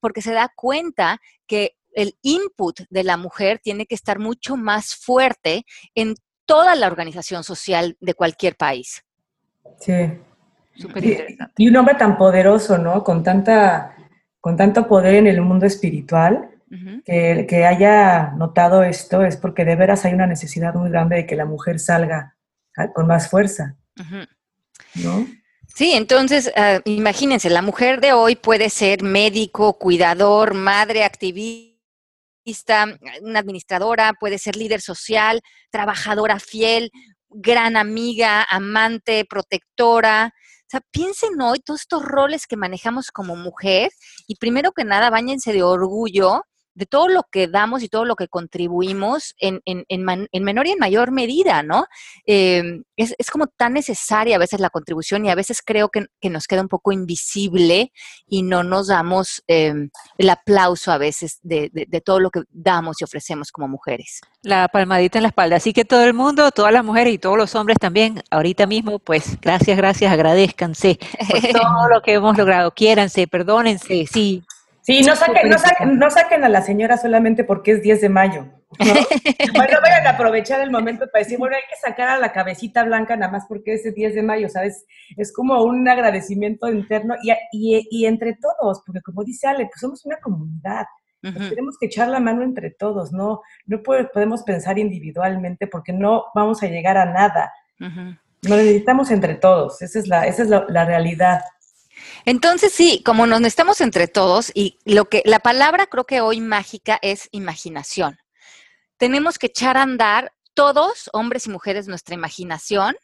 porque 0.00 0.20
se 0.20 0.32
da 0.32 0.52
cuenta 0.54 1.20
que 1.46 1.76
el 1.94 2.16
input 2.22 2.80
de 2.90 3.04
la 3.04 3.16
mujer 3.16 3.60
tiene 3.62 3.86
que 3.86 3.94
estar 3.94 4.18
mucho 4.18 4.56
más 4.56 4.94
fuerte 4.94 5.64
en 5.94 6.14
toda 6.46 6.74
la 6.74 6.86
organización 6.86 7.44
social 7.44 7.96
de 8.00 8.14
cualquier 8.14 8.56
país. 8.56 9.02
Sí. 9.80 9.92
Y, 11.56 11.68
un 11.68 11.76
hombre 11.76 11.94
tan 11.94 12.18
poderoso, 12.18 12.78
¿no? 12.78 13.04
Con, 13.04 13.22
tanta, 13.22 13.96
con 14.40 14.56
tanto 14.56 14.86
poder 14.88 15.14
en 15.14 15.26
el 15.26 15.40
mundo 15.40 15.66
espiritual, 15.66 16.50
que, 17.04 17.46
que 17.48 17.64
haya 17.64 18.32
notado 18.32 18.82
esto 18.82 19.22
es 19.22 19.36
porque 19.36 19.64
de 19.64 19.76
veras 19.76 20.04
hay 20.04 20.12
una 20.12 20.26
necesidad 20.26 20.74
muy 20.74 20.90
grande 20.90 21.14
de 21.14 21.26
que 21.26 21.36
la 21.36 21.44
mujer 21.44 21.78
salga 21.78 22.34
con 22.94 23.06
más 23.06 23.30
fuerza. 23.30 23.76
¿No? 24.96 25.26
Sí, 25.72 25.92
entonces 25.92 26.52
ah, 26.56 26.80
imagínense, 26.84 27.48
la 27.48 27.62
mujer 27.62 28.00
de 28.00 28.12
hoy 28.12 28.34
puede 28.34 28.70
ser 28.70 29.04
médico, 29.04 29.78
cuidador, 29.78 30.54
madre, 30.54 31.04
activista 31.04 31.73
una 33.22 33.38
administradora, 33.38 34.12
puede 34.18 34.38
ser 34.38 34.56
líder 34.56 34.80
social, 34.80 35.40
trabajadora 35.70 36.38
fiel, 36.40 36.90
gran 37.28 37.76
amiga, 37.76 38.46
amante, 38.48 39.24
protectora. 39.28 40.32
sea, 40.70 40.80
piensen 40.90 41.40
hoy 41.40 41.60
todos 41.60 41.82
estos 41.82 42.02
roles 42.02 42.46
que 42.46 42.56
manejamos 42.56 43.10
como 43.10 43.36
mujer 43.36 43.90
y 44.26 44.36
primero 44.36 44.72
que 44.72 44.84
nada, 44.84 45.10
bañense 45.10 45.52
de 45.52 45.62
orgullo 45.62 46.42
de 46.74 46.86
todo 46.86 47.08
lo 47.08 47.24
que 47.30 47.48
damos 47.48 47.82
y 47.82 47.88
todo 47.88 48.04
lo 48.04 48.16
que 48.16 48.28
contribuimos 48.28 49.34
en, 49.38 49.60
en, 49.64 49.84
en, 49.88 50.44
menor 50.44 50.66
y 50.66 50.72
en 50.72 50.78
mayor 50.78 51.12
medida, 51.12 51.62
¿no? 51.62 51.86
Em, 52.26 52.82
es, 52.96 53.14
es, 53.18 53.30
como 53.30 53.46
tan 53.46 53.74
necesaria 53.74 54.36
a 54.36 54.38
veces 54.38 54.60
la 54.60 54.70
contribución 54.70 55.24
y 55.24 55.30
a 55.30 55.34
veces 55.34 55.62
creo 55.64 55.88
que, 55.88 56.06
que 56.20 56.30
nos 56.30 56.46
queda 56.46 56.62
un 56.62 56.68
poco 56.68 56.92
invisible 56.92 57.92
y 58.26 58.42
no 58.42 58.62
nos 58.62 58.88
damos 58.88 59.42
em, 59.46 59.90
el 60.18 60.30
aplauso 60.30 60.92
a 60.92 60.98
veces 60.98 61.38
de, 61.42 61.70
de, 61.72 61.86
de, 61.88 62.00
todo 62.00 62.20
lo 62.20 62.30
que 62.30 62.42
damos 62.50 63.00
y 63.00 63.04
ofrecemos 63.04 63.52
como 63.52 63.68
mujeres. 63.68 64.20
La 64.42 64.68
palmadita 64.68 65.18
en 65.18 65.22
la 65.22 65.28
espalda. 65.28 65.56
Así 65.56 65.72
que 65.72 65.84
todo 65.84 66.04
el 66.04 66.14
mundo, 66.14 66.50
todas 66.50 66.72
las 66.72 66.84
mujeres 66.84 67.14
y 67.14 67.18
todos 67.18 67.36
los 67.36 67.54
hombres 67.54 67.78
también, 67.80 68.22
ahorita 68.30 68.66
mismo, 68.66 68.98
pues 68.98 69.40
gracias, 69.40 69.76
gracias, 69.76 70.12
agradezcanse 70.12 70.98
por 71.28 71.40
todo 71.52 71.88
lo 71.88 72.02
que 72.02 72.14
hemos 72.14 72.36
logrado. 72.36 72.72
Quiéranse, 72.72 73.26
perdónense, 73.26 74.06
sí, 74.06 74.42
Sí, 74.84 75.00
no 75.00 75.16
saquen, 75.16 75.48
no, 75.48 75.56
saquen, 75.56 75.98
no 75.98 76.10
saquen 76.10 76.44
a 76.44 76.50
la 76.50 76.60
señora 76.60 76.98
solamente 76.98 77.42
porque 77.42 77.72
es 77.72 77.82
10 77.82 78.02
de 78.02 78.08
mayo. 78.10 78.42
¿no? 78.42 78.76
bueno, 79.54 79.78
vayan 79.82 80.06
a 80.06 80.10
aprovechar 80.10 80.60
el 80.60 80.70
momento 80.70 81.06
para 81.10 81.24
decir, 81.24 81.38
bueno, 81.38 81.56
hay 81.56 81.62
que 81.62 81.76
sacar 81.80 82.10
a 82.10 82.18
la 82.18 82.32
cabecita 82.32 82.84
blanca 82.84 83.16
nada 83.16 83.32
más 83.32 83.46
porque 83.48 83.72
es 83.72 83.86
el 83.86 83.94
10 83.94 84.14
de 84.14 84.22
mayo, 84.22 84.50
¿sabes? 84.50 84.84
Es 85.16 85.32
como 85.32 85.62
un 85.62 85.88
agradecimiento 85.88 86.68
interno 86.68 87.14
y, 87.22 87.32
y, 87.52 87.88
y 87.90 88.04
entre 88.04 88.36
todos, 88.36 88.82
porque 88.84 89.00
como 89.00 89.24
dice 89.24 89.46
Ale, 89.46 89.64
pues 89.64 89.80
somos 89.80 90.04
una 90.04 90.18
comunidad. 90.18 90.84
tenemos 91.22 91.78
que 91.78 91.86
echar 91.86 92.08
la 92.08 92.20
mano 92.20 92.42
entre 92.42 92.70
todos, 92.70 93.10
no, 93.10 93.40
no 93.64 93.82
podemos 93.82 94.42
pensar 94.42 94.78
individualmente 94.78 95.66
porque 95.66 95.94
no 95.94 96.24
vamos 96.34 96.62
a 96.62 96.66
llegar 96.66 96.98
a 96.98 97.06
nada. 97.06 97.50
Lo 97.78 98.56
necesitamos 98.56 99.10
entre 99.10 99.36
todos, 99.36 99.80
esa 99.80 99.98
es 99.98 100.08
la, 100.08 100.26
esa 100.26 100.42
es 100.42 100.50
la, 100.50 100.66
la 100.68 100.84
realidad. 100.84 101.40
Entonces 102.26 102.72
sí, 102.72 103.02
como 103.04 103.26
nos 103.26 103.40
necesitamos 103.40 103.80
entre 103.80 104.08
todos 104.08 104.50
y 104.54 104.78
lo 104.84 105.08
que 105.08 105.22
la 105.26 105.40
palabra 105.40 105.86
creo 105.86 106.04
que 106.04 106.20
hoy 106.20 106.40
mágica 106.40 106.98
es 107.02 107.28
imaginación. 107.32 108.18
Tenemos 108.96 109.38
que 109.38 109.46
echar 109.46 109.76
a 109.76 109.82
andar 109.82 110.32
todos, 110.54 111.10
hombres 111.12 111.46
y 111.46 111.50
mujeres, 111.50 111.86
nuestra 111.86 112.14
imaginación 112.14 112.96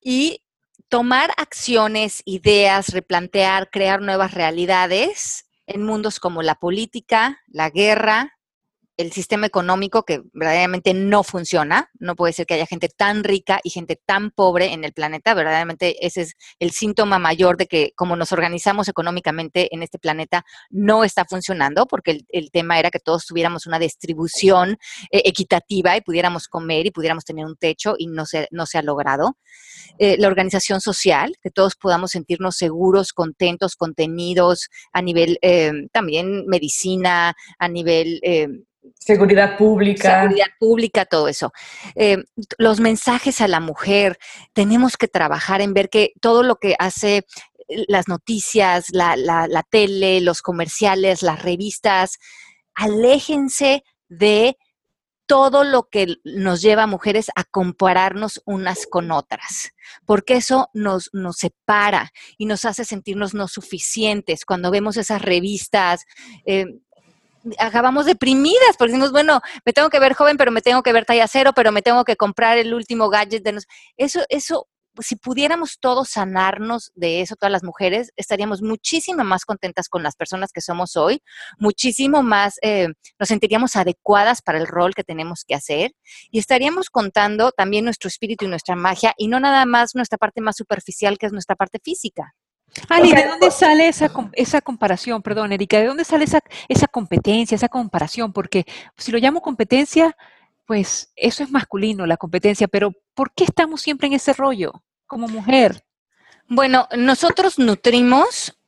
y 0.00 0.42
tomar 0.88 1.32
acciones, 1.36 2.22
ideas, 2.24 2.88
replantear, 2.88 3.70
crear 3.70 4.02
nuevas 4.02 4.34
realidades 4.34 5.46
en 5.66 5.84
mundos 5.84 6.18
como 6.18 6.42
la 6.42 6.56
política, 6.56 7.40
la 7.46 7.70
guerra, 7.70 8.36
el 9.02 9.12
sistema 9.12 9.46
económico 9.46 10.04
que 10.04 10.22
verdaderamente 10.32 10.94
no 10.94 11.22
funciona. 11.24 11.90
No 11.98 12.16
puede 12.16 12.32
ser 12.32 12.46
que 12.46 12.54
haya 12.54 12.66
gente 12.66 12.88
tan 12.88 13.24
rica 13.24 13.60
y 13.62 13.70
gente 13.70 13.96
tan 13.96 14.30
pobre 14.30 14.72
en 14.72 14.84
el 14.84 14.92
planeta. 14.92 15.34
Verdaderamente 15.34 16.06
ese 16.06 16.22
es 16.22 16.34
el 16.58 16.70
síntoma 16.70 17.18
mayor 17.18 17.56
de 17.56 17.66
que 17.66 17.92
como 17.96 18.16
nos 18.16 18.32
organizamos 18.32 18.88
económicamente 18.88 19.74
en 19.74 19.82
este 19.82 19.98
planeta 19.98 20.44
no 20.70 21.04
está 21.04 21.24
funcionando, 21.24 21.86
porque 21.86 22.20
el, 22.28 22.50
tema 22.52 22.78
era 22.78 22.90
que 22.90 22.98
todos 22.98 23.26
tuviéramos 23.26 23.66
una 23.66 23.78
distribución 23.78 24.78
eh, 25.10 25.22
equitativa 25.24 25.96
y 25.96 26.02
pudiéramos 26.02 26.48
comer 26.48 26.86
y 26.86 26.90
pudiéramos 26.90 27.24
tener 27.24 27.46
un 27.46 27.56
techo 27.56 27.94
y 27.98 28.06
no 28.06 28.26
se, 28.26 28.46
no 28.50 28.66
se 28.66 28.78
ha 28.78 28.82
logrado. 28.82 29.36
Eh, 29.98 30.16
la 30.18 30.28
organización 30.28 30.80
social, 30.80 31.34
que 31.42 31.50
todos 31.50 31.76
podamos 31.76 32.12
sentirnos 32.12 32.56
seguros, 32.56 33.12
contentos, 33.12 33.74
contenidos 33.74 34.68
a 34.92 35.02
nivel 35.02 35.38
eh, 35.42 35.72
también 35.92 36.46
medicina, 36.46 37.34
a 37.58 37.68
nivel 37.68 38.20
Seguridad 38.98 39.56
pública. 39.56 40.22
Seguridad 40.22 40.46
pública, 40.58 41.04
todo 41.04 41.28
eso. 41.28 41.52
Eh, 41.94 42.18
los 42.58 42.80
mensajes 42.80 43.40
a 43.40 43.48
la 43.48 43.60
mujer, 43.60 44.18
tenemos 44.52 44.96
que 44.96 45.08
trabajar 45.08 45.60
en 45.60 45.74
ver 45.74 45.88
que 45.88 46.12
todo 46.20 46.42
lo 46.42 46.56
que 46.56 46.74
hace 46.78 47.24
las 47.88 48.08
noticias, 48.08 48.86
la, 48.92 49.16
la, 49.16 49.46
la 49.48 49.62
tele, 49.62 50.20
los 50.20 50.42
comerciales, 50.42 51.22
las 51.22 51.42
revistas, 51.42 52.18
aléjense 52.74 53.82
de 54.08 54.56
todo 55.26 55.64
lo 55.64 55.88
que 55.88 56.16
nos 56.24 56.60
lleva 56.60 56.82
a 56.82 56.86
mujeres 56.86 57.30
a 57.36 57.44
compararnos 57.44 58.42
unas 58.44 58.86
con 58.86 59.10
otras, 59.10 59.72
porque 60.04 60.34
eso 60.34 60.68
nos, 60.74 61.08
nos 61.12 61.36
separa 61.36 62.12
y 62.36 62.46
nos 62.46 62.64
hace 62.64 62.84
sentirnos 62.84 63.32
no 63.32 63.48
suficientes. 63.48 64.44
Cuando 64.44 64.70
vemos 64.70 64.96
esas 64.96 65.22
revistas, 65.22 66.04
eh, 66.44 66.66
acabamos 67.58 68.06
deprimidas, 68.06 68.76
porque 68.78 68.92
decimos, 68.92 69.12
bueno, 69.12 69.40
me 69.64 69.72
tengo 69.72 69.90
que 69.90 69.98
ver 69.98 70.14
joven, 70.14 70.36
pero 70.36 70.50
me 70.50 70.62
tengo 70.62 70.82
que 70.82 70.92
ver 70.92 71.04
talla 71.04 71.28
cero, 71.28 71.52
pero 71.54 71.72
me 71.72 71.82
tengo 71.82 72.04
que 72.04 72.16
comprar 72.16 72.58
el 72.58 72.74
último 72.74 73.08
gadget 73.08 73.42
de 73.42 73.58
Eso, 73.96 74.20
eso, 74.28 74.68
si 75.00 75.16
pudiéramos 75.16 75.78
todos 75.80 76.10
sanarnos 76.10 76.92
de 76.94 77.22
eso, 77.22 77.36
todas 77.36 77.52
las 77.52 77.64
mujeres, 77.64 78.12
estaríamos 78.16 78.62
muchísimo 78.62 79.24
más 79.24 79.44
contentas 79.44 79.88
con 79.88 80.02
las 80.02 80.16
personas 80.16 80.52
que 80.52 80.60
somos 80.60 80.96
hoy, 80.96 81.22
muchísimo 81.58 82.22
más, 82.22 82.56
eh, 82.62 82.88
nos 83.18 83.28
sentiríamos 83.28 83.76
adecuadas 83.76 84.42
para 84.42 84.58
el 84.58 84.66
rol 84.66 84.94
que 84.94 85.04
tenemos 85.04 85.44
que 85.46 85.54
hacer 85.54 85.92
y 86.30 86.38
estaríamos 86.38 86.90
contando 86.90 87.52
también 87.52 87.84
nuestro 87.84 88.08
espíritu 88.08 88.44
y 88.44 88.48
nuestra 88.48 88.76
magia 88.76 89.14
y 89.16 89.28
no 89.28 89.40
nada 89.40 89.64
más 89.64 89.94
nuestra 89.94 90.18
parte 90.18 90.40
más 90.40 90.56
superficial 90.56 91.18
que 91.18 91.26
es 91.26 91.32
nuestra 91.32 91.56
parte 91.56 91.78
física. 91.82 92.34
Ali, 92.88 93.12
¿de 93.12 93.26
dónde 93.26 93.50
sale 93.50 93.88
esa, 93.88 94.10
esa 94.32 94.60
comparación? 94.60 95.22
Perdón, 95.22 95.52
Erika, 95.52 95.78
¿de 95.78 95.86
dónde 95.86 96.04
sale 96.04 96.24
esa, 96.24 96.40
esa 96.68 96.86
competencia, 96.86 97.54
esa 97.54 97.68
comparación? 97.68 98.32
Porque 98.32 98.64
si 98.96 99.12
lo 99.12 99.18
llamo 99.18 99.42
competencia, 99.42 100.16
pues 100.66 101.12
eso 101.16 101.42
es 101.42 101.50
masculino, 101.50 102.06
la 102.06 102.16
competencia, 102.16 102.68
pero 102.68 102.92
¿por 103.14 103.32
qué 103.34 103.44
estamos 103.44 103.82
siempre 103.82 104.06
en 104.06 104.14
ese 104.14 104.32
rollo 104.32 104.72
como 105.06 105.28
mujer? 105.28 105.84
Bueno, 106.48 106.88
nosotros 106.96 107.58
nutrimos 107.58 108.58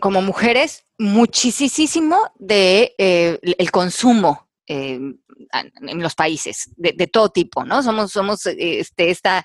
como 0.00 0.22
mujeres 0.22 0.84
muchísimo 0.98 2.18
de 2.36 2.94
eh, 2.98 3.38
el 3.42 3.70
consumo 3.70 4.48
eh, 4.66 4.98
en 4.98 6.02
los 6.02 6.14
países 6.14 6.70
de, 6.76 6.92
de, 6.92 7.06
todo 7.06 7.30
tipo, 7.30 7.64
¿no? 7.64 7.82
Somos, 7.82 8.12
somos 8.12 8.46
este, 8.46 9.10
esta 9.10 9.44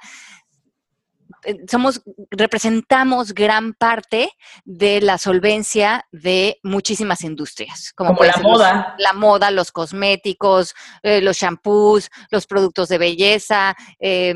somos, 1.67 2.01
representamos 2.29 3.33
gran 3.33 3.73
parte 3.73 4.31
de 4.63 5.01
la 5.01 5.17
solvencia 5.17 6.05
de 6.11 6.59
muchísimas 6.63 7.23
industrias. 7.23 7.93
Como, 7.95 8.15
la 8.23 8.37
moda. 8.41 8.95
la 8.97 9.13
moda, 9.13 9.51
los 9.51 9.71
cosméticos, 9.71 10.73
eh, 11.03 11.21
los 11.21 11.37
shampoos, 11.37 12.09
los 12.29 12.47
productos 12.47 12.89
de 12.89 12.97
belleza. 12.97 13.75
Eh, 13.99 14.35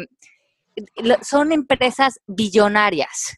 son 1.21 1.51
empresas 1.51 2.19
billonarias. 2.27 3.37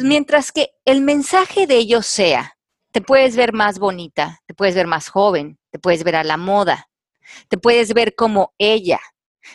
Mientras 0.00 0.50
que 0.50 0.70
el 0.84 1.02
mensaje 1.02 1.68
de 1.68 1.76
ellos 1.76 2.04
sea, 2.04 2.56
te 2.90 3.00
puedes 3.00 3.36
ver 3.36 3.52
más 3.52 3.78
bonita, 3.78 4.40
te 4.46 4.54
puedes 4.54 4.74
ver 4.74 4.88
más 4.88 5.08
joven, 5.08 5.58
te 5.70 5.78
puedes 5.78 6.02
ver 6.02 6.16
a 6.16 6.24
la 6.24 6.36
moda, 6.36 6.88
te 7.48 7.56
puedes 7.56 7.94
ver 7.94 8.16
como 8.16 8.54
ella. 8.58 8.98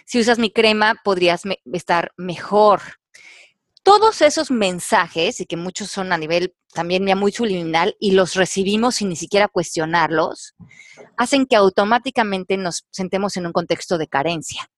Si 0.06 0.20
usas 0.20 0.40
mi 0.40 0.50
crema, 0.50 0.96
podrías 1.04 1.42
estar 1.74 2.14
mejor 2.16 3.01
todos 3.92 4.22
esos 4.22 4.52
mensajes, 4.52 5.42
y 5.42 5.46
que 5.46 5.58
muchos 5.58 5.92
son 5.92 6.14
a 6.14 6.18
nivel 6.18 6.56
también 6.74 7.06
ya 7.06 7.18
muy 7.18 7.34
subliminal, 7.34 7.98
y 8.00 8.12
los 8.12 8.36
recibimos 8.36 8.96
sin 8.96 9.10
ni 9.10 9.18
siquiera 9.18 9.50
cuestionarlos, 9.50 10.56
hacen 11.18 11.46
que 11.46 11.58
automáticamente 11.58 12.56
nos 12.56 12.86
sentemos 12.90 13.36
en 13.36 13.48
un 13.48 13.52
contexto 13.52 13.98
de 13.98 14.08
carencia. 14.08 14.72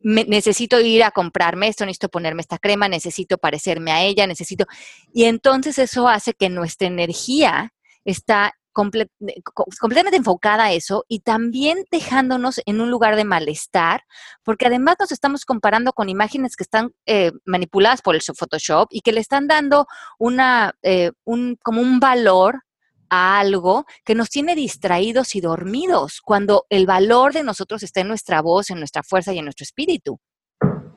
necesito 0.00 0.80
ir 0.80 1.04
a 1.04 1.12
comprarme 1.12 1.68
esto, 1.68 1.84
necesito 1.84 2.08
ponerme 2.08 2.40
esta 2.40 2.58
crema, 2.58 2.88
necesito 2.88 3.38
parecerme 3.38 3.92
a 3.92 4.02
ella, 4.02 4.26
necesito... 4.26 4.66
Y 5.12 5.24
entonces 5.24 5.78
eso 5.78 6.08
hace 6.08 6.34
que 6.34 6.48
nuestra 6.48 6.88
energía 6.88 7.72
está 8.04 8.54
completamente 8.78 10.16
enfocada 10.16 10.64
a 10.64 10.72
eso 10.72 11.04
y 11.08 11.20
también 11.20 11.84
dejándonos 11.90 12.60
en 12.66 12.80
un 12.80 12.90
lugar 12.90 13.16
de 13.16 13.24
malestar, 13.24 14.04
porque 14.44 14.66
además 14.66 14.96
nos 15.00 15.12
estamos 15.12 15.44
comparando 15.44 15.92
con 15.92 16.08
imágenes 16.08 16.54
que 16.56 16.62
están 16.62 16.92
eh, 17.06 17.32
manipuladas 17.44 18.02
por 18.02 18.14
el 18.14 18.22
Photoshop 18.22 18.88
y 18.90 19.00
que 19.00 19.12
le 19.12 19.20
están 19.20 19.48
dando 19.48 19.86
una, 20.18 20.74
eh, 20.82 21.12
un, 21.24 21.56
como 21.62 21.80
un 21.80 22.00
valor 22.00 22.62
a 23.10 23.40
algo 23.40 23.86
que 24.04 24.14
nos 24.14 24.28
tiene 24.30 24.54
distraídos 24.54 25.34
y 25.34 25.40
dormidos, 25.40 26.20
cuando 26.22 26.66
el 26.68 26.86
valor 26.86 27.32
de 27.32 27.42
nosotros 27.42 27.82
está 27.82 28.00
en 28.00 28.08
nuestra 28.08 28.42
voz, 28.42 28.70
en 28.70 28.78
nuestra 28.78 29.02
fuerza 29.02 29.32
y 29.32 29.38
en 29.38 29.44
nuestro 29.44 29.64
espíritu. 29.64 30.20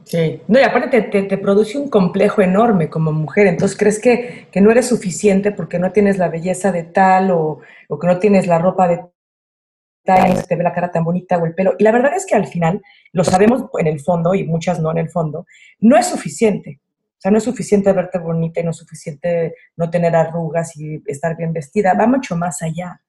Sí, 0.03 0.41
no, 0.47 0.59
y 0.59 0.63
aparte 0.63 1.01
te, 1.03 1.23
te, 1.23 1.37
produce 1.37 1.77
un 1.77 1.89
complejo 1.89 2.41
enorme 2.41 2.89
como 2.89 3.11
mujer, 3.11 3.47
entonces 3.47 3.77
crees 3.77 3.99
que, 3.99 4.47
que, 4.51 4.59
no 4.59 4.71
eres 4.71 4.87
suficiente 4.87 5.51
porque 5.51 5.79
no 5.79 5.91
tienes 5.91 6.17
la 6.17 6.27
belleza 6.27 6.71
de 6.71 6.83
tal 6.83 7.31
o, 7.31 7.59
o 7.87 7.99
que 7.99 8.07
no 8.07 8.19
tienes 8.19 8.47
la 8.47 8.59
ropa 8.59 8.87
de 8.87 9.01
tal, 10.03 10.31
y 10.31 10.41
te 10.47 10.55
ve 10.55 10.63
la 10.63 10.73
cara 10.73 10.91
tan 10.91 11.03
bonita 11.03 11.37
o 11.37 11.45
el 11.45 11.53
pelo. 11.53 11.75
Y 11.77 11.83
la 11.83 11.91
verdad 11.91 12.13
es 12.15 12.25
que 12.25 12.35
al 12.35 12.47
final, 12.47 12.81
lo 13.13 13.23
sabemos 13.23 13.65
en 13.79 13.87
el 13.87 13.99
fondo, 13.99 14.33
y 14.33 14.43
muchas 14.43 14.79
no 14.79 14.91
en 14.91 14.97
el 14.97 15.09
fondo, 15.09 15.45
no 15.79 15.97
es 15.97 16.07
suficiente. 16.07 16.79
O 17.17 17.21
sea, 17.21 17.31
no 17.31 17.37
es 17.37 17.43
suficiente 17.43 17.93
verte 17.93 18.17
bonita 18.17 18.61
y 18.61 18.63
no 18.63 18.71
es 18.71 18.77
suficiente 18.77 19.53
no 19.75 19.91
tener 19.91 20.15
arrugas 20.15 20.75
y 20.75 21.03
estar 21.05 21.37
bien 21.37 21.53
vestida, 21.53 21.93
va 21.93 22.07
mucho 22.07 22.35
más 22.35 22.63
allá. 22.63 22.99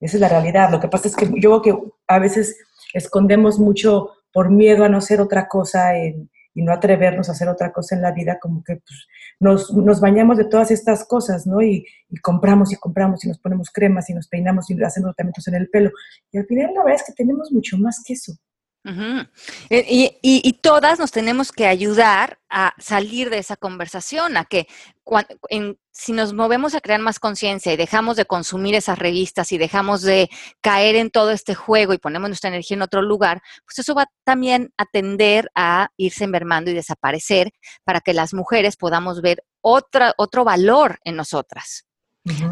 Esa 0.00 0.16
es 0.16 0.20
la 0.20 0.28
realidad. 0.28 0.70
Lo 0.70 0.80
que 0.80 0.88
pasa 0.88 1.06
es 1.06 1.14
que 1.14 1.30
yo 1.40 1.62
que 1.62 1.72
a 2.08 2.18
veces 2.18 2.58
escondemos 2.92 3.60
mucho 3.60 4.10
por 4.32 4.50
miedo 4.50 4.84
a 4.84 4.88
no 4.88 5.00
ser 5.00 5.20
otra 5.20 5.46
cosa 5.46 5.96
y 6.54 6.62
no 6.62 6.72
atrevernos 6.72 7.28
a 7.28 7.32
hacer 7.32 7.48
otra 7.48 7.72
cosa 7.72 7.94
en 7.94 8.02
la 8.02 8.12
vida, 8.12 8.38
como 8.40 8.62
que 8.62 8.76
pues, 8.76 9.06
nos, 9.40 9.72
nos, 9.72 10.00
bañamos 10.00 10.36
de 10.36 10.44
todas 10.44 10.70
estas 10.70 11.04
cosas, 11.06 11.46
¿no? 11.46 11.62
Y, 11.62 11.86
y, 12.08 12.16
compramos 12.18 12.72
y 12.72 12.76
compramos 12.76 13.24
y 13.24 13.28
nos 13.28 13.38
ponemos 13.38 13.70
cremas 13.70 14.10
y 14.10 14.14
nos 14.14 14.28
peinamos 14.28 14.70
y 14.70 14.82
hacemos 14.82 15.14
tratamientos 15.14 15.48
en 15.48 15.54
el 15.54 15.68
pelo. 15.68 15.90
Y 16.30 16.38
al 16.38 16.46
final 16.46 16.72
la 16.74 16.84
verdad 16.84 17.00
es 17.00 17.06
que 17.06 17.12
tenemos 17.12 17.52
mucho 17.52 17.78
más 17.78 18.02
que 18.06 18.14
eso. 18.14 18.32
Eh, 18.84 19.86
y, 19.88 20.18
y, 20.22 20.52
todas 20.54 20.98
nos 20.98 21.12
tenemos 21.12 21.52
que 21.52 21.66
ayudar 21.66 22.40
a 22.50 22.74
salir 22.78 23.30
de 23.30 23.38
esa 23.38 23.56
conversación, 23.56 24.36
a 24.36 24.44
que 24.44 24.66
en, 25.50 25.78
si 25.92 26.12
nos 26.12 26.32
movemos 26.32 26.74
a 26.74 26.80
crear 26.80 27.00
más 27.00 27.20
conciencia 27.20 27.72
y 27.72 27.76
dejamos 27.76 28.16
de 28.16 28.24
consumir 28.24 28.74
esas 28.74 28.98
revistas 28.98 29.52
y 29.52 29.58
dejamos 29.58 30.02
de 30.02 30.30
caer 30.60 30.96
en 30.96 31.10
todo 31.10 31.30
este 31.30 31.54
juego 31.54 31.92
y 31.92 31.98
ponemos 31.98 32.28
nuestra 32.28 32.48
energía 32.48 32.76
en 32.76 32.82
otro 32.82 33.02
lugar, 33.02 33.40
pues 33.64 33.78
eso 33.78 33.94
va 33.94 34.06
también 34.24 34.72
a 34.76 34.84
tender 34.86 35.48
a 35.54 35.90
irse 35.96 36.24
envermando 36.24 36.70
y 36.70 36.74
desaparecer 36.74 37.52
para 37.84 38.00
que 38.00 38.14
las 38.14 38.34
mujeres 38.34 38.76
podamos 38.76 39.22
ver 39.22 39.44
otra, 39.60 40.12
otro 40.16 40.44
valor 40.44 40.98
en 41.04 41.14
nosotras. 41.16 41.86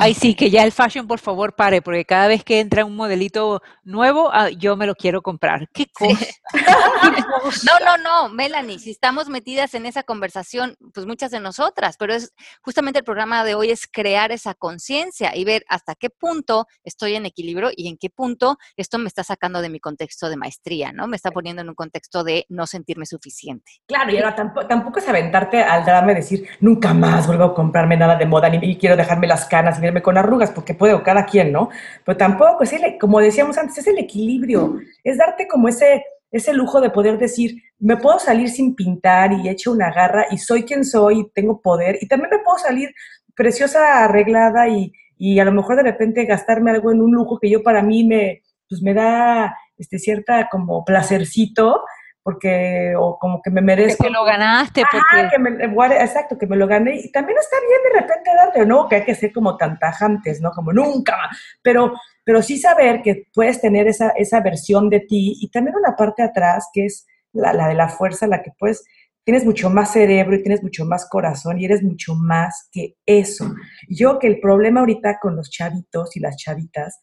Ay, 0.01 0.15
sí, 0.15 0.35
que 0.35 0.51
ya 0.51 0.65
el 0.65 0.73
fashion, 0.73 1.07
por 1.07 1.21
favor, 1.21 1.55
pare, 1.55 1.81
porque 1.81 2.05
cada 2.05 2.27
vez 2.27 2.43
que 2.43 2.59
entra 2.59 2.85
un 2.85 2.97
modelito 2.97 3.63
nuevo, 3.85 4.29
ah, 4.33 4.51
yo 4.51 4.77
me 4.77 4.85
lo 4.85 4.97
quiero 4.97 5.23
comprar. 5.23 5.69
¿Qué 5.73 5.87
cosa? 5.87 6.27
no, 7.67 7.85
no, 7.85 7.97
no, 7.99 8.29
Melanie, 8.31 8.81
si 8.81 8.91
estamos 8.91 9.29
metidas 9.29 9.75
en 9.75 9.87
esa 9.87 10.03
conversación, 10.03 10.77
pues 10.93 11.07
muchas 11.07 11.31
de 11.31 11.39
nosotras, 11.39 11.95
pero 11.99 12.15
es 12.15 12.35
justamente 12.63 12.99
el 12.99 13.05
programa 13.05 13.45
de 13.45 13.55
hoy 13.55 13.71
es 13.71 13.87
crear 13.87 14.33
esa 14.33 14.55
conciencia 14.55 15.37
y 15.37 15.45
ver 15.45 15.65
hasta 15.69 15.95
qué 15.95 16.11
punto 16.11 16.67
estoy 16.83 17.15
en 17.15 17.27
equilibrio 17.27 17.71
y 17.75 17.89
en 17.89 17.97
qué 17.97 18.11
punto 18.11 18.59
esto 18.77 18.99
me 18.99 19.07
está 19.07 19.23
sacando 19.23 19.63
de 19.63 19.71
mi 19.71 19.79
contexto 19.79 20.29
de 20.29 20.37
maestría, 20.37 20.93
¿no? 20.93 21.07
Me 21.07 21.15
está 21.15 21.31
poniendo 21.31 21.63
en 21.63 21.69
un 21.69 21.77
contexto 21.77 22.25
de 22.25 22.45
no 22.49 22.67
sentirme 22.67 23.07
suficiente. 23.07 23.71
Claro, 23.87 24.11
y 24.11 24.17
ahora 24.17 24.35
tampoco, 24.35 24.67
tampoco 24.67 24.99
es 24.99 25.09
aventarte 25.09 25.63
al 25.63 25.85
drama 25.85 26.11
y 26.11 26.17
decir, 26.17 26.49
nunca 26.59 26.93
más 26.93 27.29
vuelvo 27.29 27.45
a 27.45 27.55
comprarme 27.55 27.97
nada 27.97 28.17
de 28.17 28.27
moda 28.27 28.49
ni 28.49 28.77
quiero 28.77 28.97
dejarme 28.97 29.29
las 29.29 29.47
caras 29.47 29.60
y 29.79 29.81
verme 29.81 30.03
con 30.03 30.19
arrugas, 30.19 30.51
porque 30.51 30.75
puedo, 30.75 31.03
cada 31.03 31.27
quien, 31.27 31.53
¿no? 31.53 31.71
Pero 32.05 32.17
tampoco, 32.17 32.63
es 32.63 32.75
como 33.01 33.21
decíamos 33.21 33.59
antes, 33.59 33.79
es 33.79 33.87
el 33.87 33.99
equilibrio, 33.99 34.79
es 35.05 35.19
darte 35.19 35.47
como 35.47 35.69
ese, 35.69 36.05
ese 36.31 36.53
lujo 36.53 36.81
de 36.81 36.91
poder 36.91 37.19
decir, 37.19 37.63
me 37.79 37.97
puedo 37.97 38.19
salir 38.19 38.49
sin 38.49 38.75
pintar 38.75 39.33
y 39.33 39.49
hecho 39.49 39.73
una 39.73 39.93
garra 39.93 40.27
y 40.31 40.39
soy 40.39 40.65
quien 40.65 40.85
soy 40.85 41.31
tengo 41.35 41.61
poder, 41.61 41.99
y 42.01 42.09
también 42.09 42.31
me 42.31 42.39
puedo 42.39 42.59
salir 42.59 42.91
preciosa, 43.35 44.05
arreglada 44.05 44.69
y, 44.69 44.93
y 45.17 45.39
a 45.39 45.45
lo 45.45 45.53
mejor 45.53 45.77
de 45.77 45.83
repente 45.83 46.25
gastarme 46.25 46.71
algo 46.71 46.93
en 46.93 47.01
un 47.01 47.13
lujo 47.13 47.39
que 47.39 47.51
yo 47.51 47.63
para 47.63 47.83
mí 47.83 48.05
me, 48.05 48.43
pues 48.69 48.83
me 48.83 48.95
da 48.95 49.57
este, 49.77 49.99
cierta 49.99 50.49
como 50.51 50.85
placercito, 50.85 51.83
porque, 52.23 52.95
o 52.99 53.19
como 53.19 53.41
que 53.43 53.51
me 53.51 53.61
merezco. 53.61 54.05
Que 54.05 54.11
lo 54.11 54.25
ganaste. 54.25 54.83
Porque... 54.91 55.29
que 55.31 55.39
me, 55.39 55.65
exacto, 55.97 56.37
que 56.37 56.47
me 56.47 56.57
lo 56.57 56.67
gané. 56.67 56.97
Y 56.97 57.11
también 57.11 57.39
está 57.39 57.57
bien 57.61 57.81
de 57.93 58.01
repente 58.01 58.31
darte, 58.35 58.67
¿no? 58.67 58.89
Que 58.89 58.97
hay 58.97 59.05
que 59.05 59.15
ser 59.15 59.33
como 59.33 59.57
tan 59.57 59.79
tajantes, 59.79 60.41
¿no? 60.41 60.51
Como 60.51 60.73
nunca. 60.73 61.17
Pero, 61.63 61.95
pero 62.25 62.43
sí 62.43 62.59
saber 62.59 63.03
que 63.03 63.27
puedes 63.33 63.61
tener 63.61 63.89
esa, 63.89 64.11
esa 64.11 64.41
versión 64.41 64.91
de 64.91 65.01
ti 65.01 65.39
y 65.41 65.51
también 65.51 65.77
una 65.77 65.97
parte 65.97 66.23
atrás 66.23 66.69
que 66.73 66.87
es 66.87 67.07
la, 67.33 67.53
la 67.53 67.69
de 67.69 67.75
la 67.75 67.89
fuerza, 67.89 68.27
la 68.27 68.43
que 68.43 68.53
puedes, 68.59 68.85
tienes 69.25 69.45
mucho 69.45 69.71
más 69.71 69.93
cerebro 69.93 70.37
y 70.37 70.43
tienes 70.43 70.63
mucho 70.63 70.85
más 70.85 71.09
corazón 71.09 71.59
y 71.59 71.65
eres 71.65 71.83
mucho 71.83 72.15
más 72.15 72.69
que 72.71 72.97
eso. 73.07 73.55
Yo 73.89 74.19
que 74.19 74.27
el 74.27 74.41
problema 74.41 74.81
ahorita 74.81 75.19
con 75.21 75.37
los 75.37 75.51
chavitos 75.51 76.17
y 76.17 76.21
las 76.21 76.37
chavitas 76.37 77.01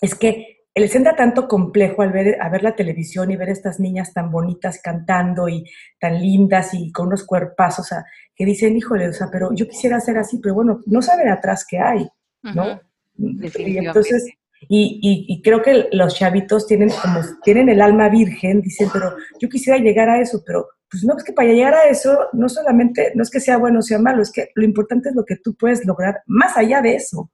es 0.00 0.14
que 0.14 0.55
les 0.80 0.94
entra 0.94 1.16
tanto 1.16 1.48
complejo 1.48 2.02
al 2.02 2.12
ver, 2.12 2.36
a 2.40 2.48
ver 2.50 2.62
la 2.62 2.76
televisión 2.76 3.30
y 3.30 3.36
ver 3.36 3.48
estas 3.48 3.80
niñas 3.80 4.12
tan 4.12 4.30
bonitas 4.30 4.80
cantando 4.82 5.48
y 5.48 5.64
tan 5.98 6.20
lindas 6.20 6.74
y 6.74 6.92
con 6.92 7.08
unos 7.08 7.24
cuerpazos, 7.24 7.88
que 8.34 8.44
dicen, 8.44 8.76
híjole, 8.76 9.08
o 9.08 9.12
sea, 9.12 9.28
pero 9.32 9.50
yo 9.54 9.66
quisiera 9.66 9.98
ser 10.00 10.18
así, 10.18 10.38
pero 10.38 10.54
bueno, 10.54 10.80
no 10.86 11.00
saben 11.00 11.28
atrás 11.28 11.66
qué 11.68 11.78
hay, 11.78 12.06
¿no? 12.42 12.80
Y 13.18 13.78
entonces, 13.78 14.26
y, 14.68 15.26
y, 15.28 15.42
creo 15.42 15.62
que 15.62 15.88
los 15.92 16.14
chavitos 16.14 16.66
tienen 16.66 16.90
como, 16.90 17.20
tienen 17.42 17.70
el 17.70 17.80
alma 17.80 18.10
virgen, 18.10 18.60
dicen, 18.60 18.90
pero 18.92 19.14
yo 19.40 19.48
quisiera 19.48 19.78
llegar 19.78 20.10
a 20.10 20.20
eso, 20.20 20.42
pero 20.44 20.66
pues 20.90 21.04
no, 21.04 21.16
es 21.16 21.24
que 21.24 21.32
para 21.32 21.48
llegar 21.48 21.74
a 21.74 21.88
eso, 21.88 22.28
no 22.32 22.48
solamente, 22.48 23.12
no 23.14 23.22
es 23.22 23.30
que 23.30 23.40
sea 23.40 23.58
bueno 23.58 23.80
o 23.80 23.82
sea 23.82 23.98
malo, 23.98 24.22
es 24.22 24.30
que 24.30 24.50
lo 24.54 24.64
importante 24.64 25.08
es 25.08 25.14
lo 25.14 25.24
que 25.24 25.36
tú 25.36 25.54
puedes 25.54 25.84
lograr 25.84 26.22
más 26.26 26.56
allá 26.56 26.80
de 26.80 26.96
eso. 26.96 27.30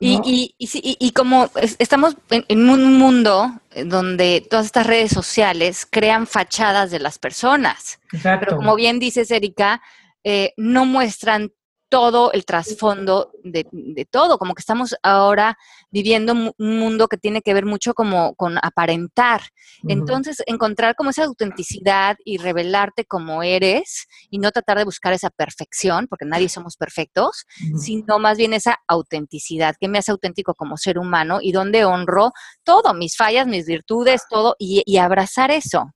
Y, 0.00 0.54
y, 0.58 0.96
y, 0.98 1.10
como 1.12 1.50
estamos 1.78 2.16
en, 2.30 2.68
un 2.68 2.98
mundo 2.98 3.52
donde 3.84 4.46
todas 4.48 4.66
estas 4.66 4.86
redes 4.86 5.10
sociales 5.10 5.86
crean 5.90 6.26
fachadas 6.26 6.90
de 6.90 6.98
las 6.98 7.18
personas, 7.18 8.00
pero 8.22 8.56
como 8.56 8.76
bien 8.76 8.98
dices, 8.98 9.30
Erika, 9.30 9.82
eh, 10.24 10.52
no 10.56 10.84
muestran 10.84 11.52
todo 11.88 12.32
el 12.32 12.44
trasfondo 12.44 13.32
de, 13.42 13.64
todo, 14.10 14.38
como 14.38 14.54
que 14.54 14.60
estamos 14.60 14.94
ahora 15.02 15.56
viviendo 15.90 16.32
un 16.32 16.78
mundo 16.78 17.08
que 17.08 17.16
tiene 17.16 17.40
que 17.40 17.54
ver 17.54 17.64
mucho 17.64 17.94
como 17.94 18.34
con 18.34 18.58
aparentar. 18.62 19.42
Entonces, 19.88 20.42
encontrar 20.46 20.94
como 20.94 21.10
esa 21.10 21.24
autenticidad 21.24 22.16
y 22.24 22.38
revelarte 22.38 23.04
como 23.04 23.42
eres 23.42 24.06
y 24.30 24.38
no 24.38 24.50
tratar 24.50 24.78
de 24.78 24.84
buscar 24.84 25.12
esa 25.12 25.30
perfección, 25.30 26.06
porque 26.08 26.24
nadie 26.24 26.48
somos 26.48 26.76
perfectos, 26.76 27.44
sino 27.76 28.18
más 28.18 28.36
bien 28.36 28.52
esa 28.52 28.76
autenticidad, 28.86 29.74
que 29.80 29.88
me 29.88 29.98
hace 29.98 30.12
auténtico 30.12 30.54
como 30.54 30.76
ser 30.76 30.98
humano 30.98 31.38
y 31.40 31.52
donde 31.52 31.84
honro 31.84 32.32
todo, 32.64 32.94
mis 32.94 33.16
fallas, 33.16 33.46
mis 33.46 33.66
virtudes, 33.66 34.22
todo, 34.28 34.56
y, 34.58 34.98
abrazar 34.98 35.50
eso. 35.50 35.92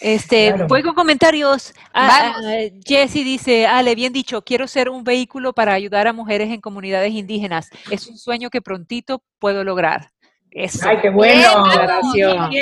Este, 0.00 0.52
voy 0.68 0.82
con 0.82 0.94
comentarios. 0.94 1.74
Ah, 1.92 2.34
ah, 2.36 2.42
Jesse 2.84 3.24
dice, 3.24 3.66
Ale, 3.66 3.94
bien 3.94 4.12
dicho, 4.12 4.42
quiero 4.42 4.66
ser 4.66 4.88
un 4.88 5.04
vehículo 5.04 5.52
para 5.52 5.72
ayudar 5.72 6.06
a 6.06 6.12
mujeres 6.12 6.50
en 6.50 6.60
comunidades 6.60 7.12
indígenas. 7.12 7.70
Es 7.90 8.06
un 8.06 8.18
sueño 8.18 8.50
que 8.50 8.62
prontito 8.62 9.22
puedo 9.38 9.64
lograr. 9.64 10.10
Eso. 10.50 10.88
Ay, 10.88 10.98
qué 11.00 11.10
bueno. 11.10 11.64
Bien, 12.12 12.52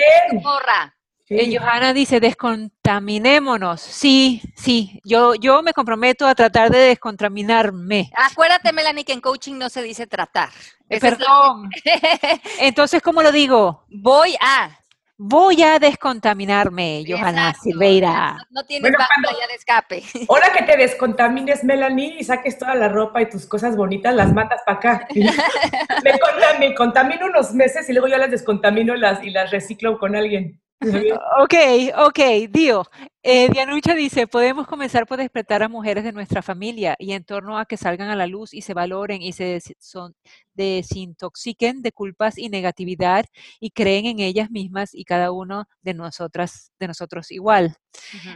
bien. 1.29 1.59
Johanna 1.59 1.93
dice, 1.93 2.21
descontaminémonos. 2.21 3.81
Sí, 3.81 4.43
sí, 4.57 5.01
yo, 5.05 5.35
yo 5.35 5.63
me 5.63 5.73
comprometo 5.73 6.27
a 6.27 6.35
tratar 6.35 6.71
de 6.71 6.79
descontaminarme. 6.79 8.11
Acuérdate, 8.15 8.73
Melanie, 8.73 9.05
que 9.05 9.13
en 9.13 9.21
coaching 9.21 9.55
no 9.55 9.69
se 9.69 9.83
dice 9.83 10.07
tratar. 10.07 10.51
Perdón. 10.89 11.71
Entonces, 12.61 13.03
¿cómo 13.03 13.23
lo 13.23 13.33
digo? 13.33 13.85
Voy 13.89 14.37
a. 14.41 14.71
Voy 15.19 15.63
a 15.63 15.79
descontaminarme, 15.79 17.03
Johanna 17.09 17.55
Silveira. 17.55 18.37
No, 18.51 18.65
tienes 18.65 18.93
bueno, 18.93 19.39
de 19.49 19.55
escape. 19.55 20.03
Ahora 20.29 20.53
que 20.53 20.63
te 20.65 20.77
descontamines, 20.77 21.65
Melanie, 21.65 22.17
y 22.19 22.25
saques 22.25 22.59
toda 22.59 22.75
la 22.75 22.89
ropa 22.89 23.23
y 23.23 23.31
tus 23.31 23.47
cosas 23.47 23.77
bonitas, 23.77 24.15
las 24.15 24.35
matas 24.35 24.61
para 24.67 24.77
acá. 24.77 25.09
me, 26.61 26.75
contamino 26.75 27.27
unos 27.27 27.55
meses 27.55 27.89
y 27.89 27.95
luego 27.95 28.09
ya 28.09 28.19
las 28.19 28.31
descontamino 28.31 28.95
las, 28.95 29.25
y 29.25 29.31
las 29.31 29.51
reciclo 29.51 29.99
con 29.99 30.15
alguien. 30.15 30.61
Ok, 31.41 31.55
ok, 31.97 32.19
Dio. 32.51 32.85
Eh, 33.23 33.49
Dianucha 33.51 33.95
dice, 33.95 34.27
podemos 34.27 34.67
comenzar 34.67 35.07
por 35.07 35.19
despertar 35.19 35.63
a 35.63 35.69
mujeres 35.69 36.05
de 36.05 36.13
nuestra 36.13 36.43
familia 36.43 36.95
y 36.99 37.13
en 37.13 37.25
torno 37.25 37.59
a 37.59 37.65
que 37.65 37.77
salgan 37.77 38.09
a 38.11 38.15
la 38.17 38.27
luz 38.27 38.55
y 38.55 38.63
se 38.63 38.75
valoren 38.75 39.21
y 39.23 39.33
se 39.33 39.61
son, 39.81 40.15
desintoxiquen 40.55 41.83
de 41.83 41.93
culpas 41.93 42.39
y 42.39 42.49
negatividad 42.51 43.25
y 43.59 43.71
creen 43.71 44.07
en 44.07 44.21
ellas 44.21 44.51
mismas 44.51 44.95
y 44.95 45.05
cada 45.05 45.33
uno 45.33 45.65
de 45.83 45.95
nosotras, 45.95 46.73
de 46.79 46.89
nosotros 46.89 47.31
igual. 47.33 47.77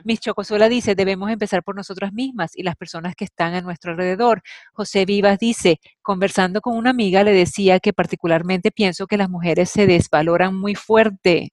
Mis 0.04 0.20
Chocosuela 0.20 0.68
dice, 0.68 0.94
debemos 0.94 1.30
empezar 1.30 1.62
por 1.62 1.76
nosotras 1.76 2.12
mismas 2.12 2.56
y 2.56 2.62
las 2.62 2.74
personas 2.74 3.14
que 3.14 3.26
están 3.26 3.54
a 3.54 3.60
nuestro 3.60 3.92
alrededor. 3.92 4.42
José 4.72 5.04
Vivas 5.04 5.38
dice, 5.38 5.78
conversando 6.02 6.62
con 6.62 6.76
una 6.76 6.90
amiga 6.90 7.22
le 7.22 7.32
decía 7.32 7.80
que 7.80 7.92
particularmente 7.92 8.72
pienso 8.72 9.06
que 9.06 9.18
las 9.18 9.28
mujeres 9.30 9.70
se 9.70 9.86
desvaloran 9.86 10.58
muy 10.58 10.74
fuerte 10.74 11.52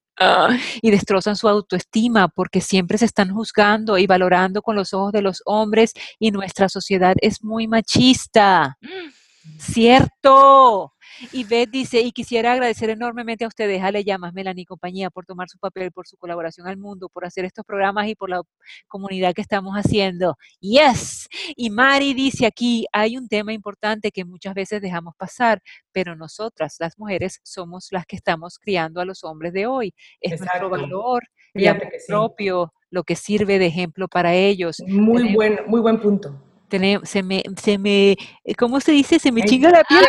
y 0.81 0.91
destrozan 0.91 1.35
su 1.35 1.47
autoestima 1.47 2.27
porque 2.27 2.61
siempre 2.61 2.97
se 2.97 3.05
están 3.05 3.33
juzgando 3.33 3.97
y 3.97 4.07
valorando 4.07 4.61
con 4.61 4.75
los 4.75 4.93
ojos 4.93 5.11
de 5.11 5.21
los 5.21 5.41
hombres 5.45 5.93
y 6.19 6.31
nuestra 6.31 6.69
sociedad 6.69 7.15
es 7.21 7.43
muy 7.43 7.67
machista. 7.67 8.77
Mm. 8.81 9.59
Cierto. 9.59 10.93
Y 11.31 11.43
Beth 11.43 11.69
dice, 11.69 12.01
y 12.01 12.11
quisiera 12.11 12.53
agradecer 12.53 12.89
enormemente 12.89 13.45
a 13.45 13.47
ustedes, 13.47 13.81
a 13.81 13.91
Le 13.91 14.03
Llamas, 14.03 14.33
Melanie 14.33 14.63
y 14.63 14.65
compañía, 14.65 15.09
por 15.09 15.25
tomar 15.25 15.49
su 15.49 15.57
papel, 15.57 15.91
por 15.91 16.07
su 16.07 16.17
colaboración 16.17 16.67
al 16.67 16.77
mundo, 16.77 17.09
por 17.09 17.25
hacer 17.25 17.45
estos 17.45 17.65
programas 17.65 18.07
y 18.07 18.15
por 18.15 18.29
la 18.29 18.41
comunidad 18.87 19.33
que 19.33 19.41
estamos 19.41 19.75
haciendo. 19.75 20.35
Yes. 20.59 21.27
Y 21.55 21.69
Mari 21.69 22.13
dice 22.13 22.45
aquí, 22.45 22.85
hay 22.91 23.17
un 23.17 23.27
tema 23.27 23.53
importante 23.53 24.11
que 24.11 24.25
muchas 24.25 24.53
veces 24.53 24.81
dejamos 24.81 25.15
pasar, 25.15 25.61
pero 25.91 26.15
nosotras, 26.15 26.77
las 26.79 26.97
mujeres, 26.97 27.39
somos 27.43 27.87
las 27.91 28.05
que 28.05 28.15
estamos 28.15 28.59
criando 28.59 29.01
a 29.01 29.05
los 29.05 29.23
hombres 29.23 29.53
de 29.53 29.67
hoy. 29.67 29.93
Es 30.21 30.39
nuestro 30.39 30.69
valor 30.69 31.23
y 31.53 31.67
propio 32.07 32.73
lo 32.89 33.03
que 33.03 33.15
sirve 33.15 33.59
de 33.59 33.65
ejemplo 33.65 34.07
para 34.07 34.33
ellos. 34.33 34.77
Muy 34.87 35.33
buen, 35.33 35.59
muy 35.67 35.81
buen 35.81 35.99
punto 35.99 36.46
se 36.69 37.23
me, 37.23 37.43
se 37.55 37.77
me, 37.77 38.11
eh, 38.11 38.55
¿cómo 38.57 38.79
se 38.79 38.91
dice? 38.91 39.19
Se 39.19 39.31
me 39.31 39.43
chinga 39.43 39.69
la 39.69 39.83
piel. 39.83 40.03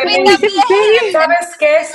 ¿Sabes 1.11 1.55
qué 1.57 1.77
es? 1.77 1.93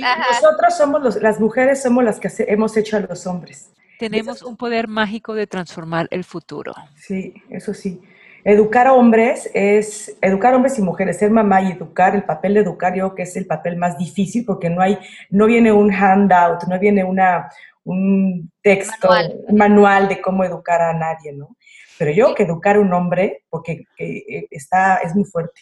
Nosotros 0.00 0.76
somos 0.76 1.16
las 1.16 1.40
mujeres 1.40 1.82
somos 1.82 2.04
las 2.04 2.18
que 2.18 2.28
hemos 2.48 2.76
hecho 2.76 2.96
a 2.96 3.00
los 3.00 3.26
hombres. 3.26 3.70
tenemos 3.98 4.42
un 4.42 4.56
poder 4.56 4.88
mágico 4.88 5.34
de 5.34 5.46
transformar 5.46 6.08
el 6.10 6.24
futuro. 6.24 6.74
Sí, 6.96 7.34
eso 7.50 7.72
sí. 7.72 8.00
Educar 8.44 8.88
a 8.88 8.94
hombres 8.94 9.48
es 9.54 10.16
educar 10.20 10.54
hombres 10.54 10.76
y 10.76 10.82
mujeres, 10.82 11.18
ser 11.18 11.30
mamá 11.30 11.62
y 11.62 11.70
educar, 11.70 12.16
el 12.16 12.24
papel 12.24 12.54
de 12.54 12.60
educar 12.60 12.92
yo 12.92 13.04
creo 13.04 13.14
que 13.14 13.22
es 13.22 13.36
el 13.36 13.46
papel 13.46 13.76
más 13.76 13.96
difícil 13.96 14.44
porque 14.44 14.68
no 14.68 14.82
hay, 14.82 14.98
no 15.30 15.46
viene 15.46 15.70
un 15.70 15.92
handout, 15.92 16.64
no 16.64 16.76
viene 16.80 17.04
una, 17.04 17.50
un 17.84 18.50
texto, 18.62 19.10
un 19.46 19.56
manual 19.56 20.08
de 20.08 20.20
cómo 20.20 20.44
educar 20.44 20.80
a 20.80 20.92
nadie, 20.92 21.32
¿no? 21.32 21.56
Pero 21.98 22.12
yo 22.12 22.34
que 22.34 22.44
educar 22.44 22.76
a 22.76 22.80
un 22.80 22.92
hombre, 22.92 23.44
porque 23.48 23.84
eh, 23.98 24.46
está, 24.50 24.96
es 24.96 25.14
muy 25.14 25.24
fuerte. 25.24 25.60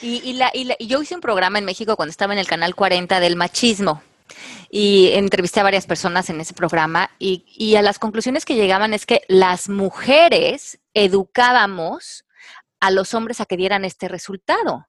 Y, 0.00 0.34
la, 0.34 0.50
y, 0.52 0.68
yo 0.86 1.00
hice 1.00 1.14
un 1.14 1.20
programa 1.22 1.58
en 1.58 1.64
México 1.64 1.96
cuando 1.96 2.10
estaba 2.10 2.34
en 2.34 2.38
el 2.38 2.46
canal 2.46 2.74
40 2.74 3.18
del 3.18 3.36
machismo 3.36 4.02
y 4.70 5.10
entrevisté 5.14 5.60
a 5.60 5.64
varias 5.64 5.86
personas 5.86 6.28
en 6.28 6.40
ese 6.40 6.52
programa 6.52 7.10
y, 7.18 7.46
y, 7.46 7.76
a 7.76 7.82
las 7.82 7.98
conclusiones 7.98 8.44
que 8.44 8.56
llegaban 8.56 8.92
es 8.92 9.06
que 9.06 9.22
las 9.28 9.68
mujeres 9.70 10.80
educábamos 10.92 12.26
a 12.80 12.90
los 12.90 13.14
hombres 13.14 13.40
a 13.40 13.46
que 13.46 13.56
dieran 13.56 13.84
este 13.84 14.08
resultado. 14.08 14.86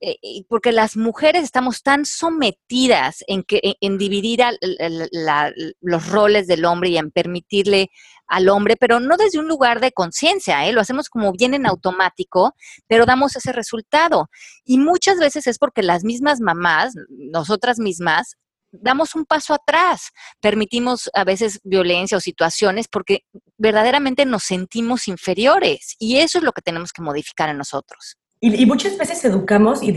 Eh, 0.00 0.44
porque 0.48 0.70
las 0.72 0.98
mujeres 0.98 1.44
estamos 1.44 1.82
tan 1.82 2.04
sometidas 2.04 3.24
en, 3.26 3.42
que, 3.42 3.76
en, 3.80 3.96
dividir 3.96 4.42
los 5.80 6.08
roles 6.08 6.46
del 6.46 6.66
hombre 6.66 6.90
y 6.90 6.98
en 6.98 7.10
permitirle 7.10 7.88
al 8.26 8.50
hombre, 8.50 8.76
pero 8.76 9.00
no 9.00 9.16
desde 9.16 9.38
un 9.38 9.48
lugar 9.48 9.80
de 9.80 9.92
conciencia, 9.92 10.66
¿eh? 10.66 10.72
lo 10.72 10.82
hacemos 10.82 11.08
como 11.08 11.32
bien 11.32 11.54
en 11.54 11.66
automático, 11.66 12.54
pero 12.86 13.06
damos 13.06 13.34
ese 13.36 13.52
resultado. 13.52 14.28
Y 14.64 14.76
muchas 14.76 15.18
veces 15.18 15.46
es 15.46 15.58
porque 15.58 15.82
las 15.82 16.04
mismas 16.04 16.40
mamás, 16.40 16.92
nosotras 17.08 17.78
mismas, 17.78 18.36
damos 18.72 19.14
un 19.14 19.24
paso 19.24 19.54
atrás, 19.54 20.10
permitimos 20.40 21.08
a 21.14 21.24
veces 21.24 21.60
violencia 21.64 22.18
o 22.18 22.20
situaciones 22.20 22.88
porque 22.88 23.24
verdaderamente 23.56 24.26
nos 24.26 24.42
sentimos 24.42 25.08
inferiores 25.08 25.96
y 25.98 26.18
eso 26.18 26.38
es 26.38 26.44
lo 26.44 26.52
que 26.52 26.62
tenemos 26.62 26.92
que 26.92 27.02
modificar 27.02 27.48
en 27.48 27.58
nosotros. 27.58 28.18
Y, 28.46 28.66
muchas 28.66 28.98
veces 28.98 29.24
educamos 29.24 29.82
y 29.82 29.90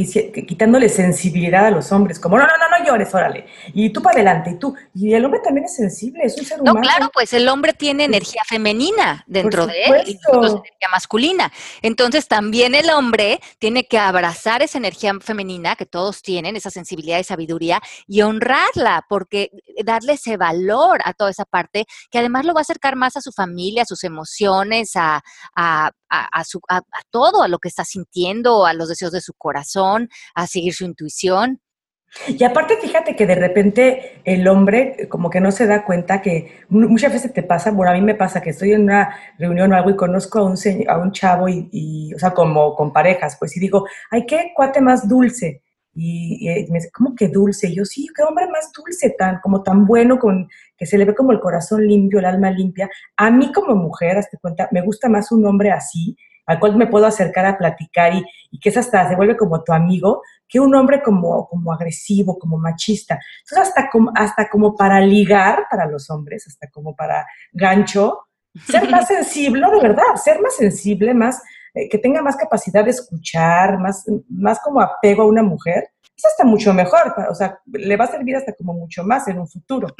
quitándole 0.46 0.88
sensibilidad 0.88 1.66
a 1.66 1.72
los 1.72 1.92
hombres, 1.92 2.18
como, 2.18 2.38
no, 2.38 2.46
no, 2.46 2.54
no, 2.58 2.78
no 2.78 2.86
llores, 2.86 3.14
órale. 3.14 3.46
Y 3.74 3.90
tú 3.90 4.02
para 4.02 4.16
adelante, 4.16 4.52
y 4.52 4.56
tú. 4.58 4.74
Y 4.94 5.14
el 5.14 5.26
hombre 5.26 5.42
también 5.44 5.66
es 5.66 5.76
sensible, 5.76 6.24
es 6.24 6.38
un 6.38 6.46
ser 6.46 6.62
humano. 6.62 6.80
No, 6.80 6.82
claro, 6.82 7.10
pues 7.14 7.34
el 7.34 7.50
hombre 7.50 7.74
tiene 7.74 8.06
energía 8.06 8.44
femenina 8.48 9.26
dentro 9.28 9.68
de 9.68 9.84
él 9.84 10.04
y 10.08 10.14
nosotros 10.14 10.52
energía 10.52 10.88
masculina. 10.90 11.52
Entonces 11.82 12.30
también 12.30 12.74
el 12.74 12.90
hombre 12.90 13.42
tiene 13.60 13.86
que 13.86 14.00
abrazar 14.00 14.62
esa 14.62 14.78
energía 14.78 15.14
femenina 15.20 15.76
que 15.76 15.86
todos 15.86 16.22
tienen, 16.22 16.56
esa 16.56 16.70
sensibilidad 16.70 17.20
y 17.20 17.26
sabiduría, 17.26 17.82
y 18.08 18.22
honrarla, 18.22 19.06
porque 19.10 19.50
darle 19.84 20.14
ese 20.14 20.38
valor 20.38 21.02
a 21.04 21.12
toda 21.12 21.32
esa 21.32 21.44
parte, 21.44 21.86
que 22.10 22.20
además 22.20 22.46
lo 22.46 22.54
va 22.54 22.62
a 22.62 22.68
acercar 22.68 22.96
más 22.96 23.18
a 23.18 23.22
su 23.22 23.34
familia, 23.34 23.82
a 23.82 23.86
sus 23.86 24.06
emociones, 24.06 24.92
a, 24.96 25.22
a, 25.54 25.92
a, 26.10 26.44
su, 26.44 26.60
a, 26.70 26.82
todo, 27.10 27.44
a 27.44 27.48
lo 27.48 27.60
que 27.60 27.68
está 27.68 27.84
sintiendo, 27.84 28.66
a 28.66 28.74
los 28.74 28.90
deseos 28.90 29.12
de 29.12 29.22
su 29.22 29.34
corazón, 29.34 30.10
a 30.36 30.48
seguir 30.48 30.74
su 30.74 30.86
intuición. 30.86 31.62
Y 32.28 32.42
aparte, 32.44 32.78
fíjate 32.78 33.16
que 33.16 33.28
de 33.28 33.36
repente 33.36 34.22
el 34.24 34.48
hombre 34.48 35.08
como 35.10 35.30
que 35.30 35.42
no 35.42 35.52
se 35.52 35.68
da 35.68 35.84
cuenta 35.84 36.22
que 36.22 36.64
muchas 36.70 37.12
veces 37.12 37.34
te 37.34 37.44
pasa, 37.44 37.72
bueno, 37.72 37.92
a 37.92 37.96
mí 37.96 38.02
me 38.02 38.16
pasa 38.16 38.42
que 38.42 38.52
estoy 38.52 38.72
en 38.72 38.84
una 38.84 39.16
reunión 39.38 39.74
o 39.74 39.76
algo 39.76 39.90
y 39.90 39.96
conozco 39.96 40.40
a 40.40 40.44
un, 40.44 40.56
a 40.88 40.98
un 40.98 41.12
chavo 41.12 41.50
y, 41.50 42.14
o 42.16 42.20
sea, 42.20 42.34
como 42.34 42.76
con 42.76 42.94
parejas, 42.94 43.36
pues 43.38 43.56
y 43.58 43.60
digo, 43.60 43.86
ay, 44.10 44.26
qué 44.26 44.52
cuate 44.56 44.80
más 44.82 45.08
dulce. 45.08 45.64
Y, 46.00 46.68
me 46.70 46.78
dice, 46.78 46.92
¿cómo 46.94 47.16
que 47.16 47.28
dulce? 47.28 47.70
Y 47.70 47.76
yo, 47.76 47.84
sí, 47.84 48.08
qué 48.16 48.22
hombre 48.22 48.48
más 48.48 48.72
dulce, 48.72 49.16
tan, 49.18 49.40
como 49.42 49.64
tan 49.64 49.86
bueno, 49.86 50.20
con, 50.20 50.48
que 50.78 50.86
se 50.86 50.96
le 50.96 51.06
ve 51.06 51.16
como 51.16 51.32
el 51.32 51.40
corazón 51.40 51.88
limpio, 51.88 52.20
el 52.20 52.26
alma 52.26 52.52
limpia. 52.52 52.88
A 53.16 53.32
mí 53.32 53.52
como 53.52 53.76
mujer, 53.76 54.18
hazte 54.18 54.38
cuenta, 54.38 54.70
me 54.72 54.82
gusta 54.82 55.10
más 55.10 55.32
un 55.32 55.44
hombre 55.46 55.72
así, 55.72 56.16
al 56.46 56.60
cual 56.60 56.78
me 56.78 56.86
puedo 56.86 57.08
acercar 57.08 57.48
a 57.48 57.58
platicar 57.58 58.14
y, 58.14 58.24
y 58.52 58.60
que 58.60 58.70
es 58.70 58.78
hasta, 58.78 59.10
se 59.10 59.16
vuelve 59.16 59.36
como 59.36 59.64
tu 59.64 59.74
amigo, 59.74 60.22
que 60.48 60.60
un 60.60 60.76
hombre 60.76 61.02
como, 61.02 61.48
como 61.48 61.74
agresivo, 61.74 62.38
como 62.38 62.60
machista. 62.60 63.20
Entonces, 63.40 63.70
hasta 63.70 63.90
como, 63.90 64.12
hasta 64.16 64.50
como 64.50 64.76
para 64.76 65.02
ligar 65.02 65.66
para 65.70 65.88
los 65.88 66.12
hombres, 66.12 66.46
hasta 66.48 66.68
como 66.68 66.96
para 66.96 67.26
gancho, 67.52 68.28
ser 68.66 68.88
más 68.90 69.08
sensible, 69.08 69.66
de 69.72 69.82
verdad, 69.82 70.16
ser 70.16 70.40
más 70.42 70.56
sensible, 70.56 71.16
más 71.16 71.38
eh, 71.38 71.42
que 71.90 71.98
tenga 71.98 72.22
más 72.22 72.36
capacidad 72.36 72.84
de 72.84 72.92
escuchar, 72.92 73.80
más, 73.80 74.06
más 74.30 74.60
como 74.60 74.82
apego 74.82 75.24
a 75.24 75.28
una 75.28 75.44
mujer, 75.44 75.90
es 76.16 76.26
hasta 76.26 76.44
mucho 76.44 76.74
mejor, 76.74 77.14
o 77.30 77.36
sea, 77.36 77.60
le 77.72 77.96
va 77.96 78.06
a 78.06 78.12
servir 78.12 78.36
hasta 78.36 78.54
como 78.54 78.74
mucho 78.74 79.04
más 79.04 79.28
en 79.28 79.38
un 79.38 79.48
futuro, 79.48 79.96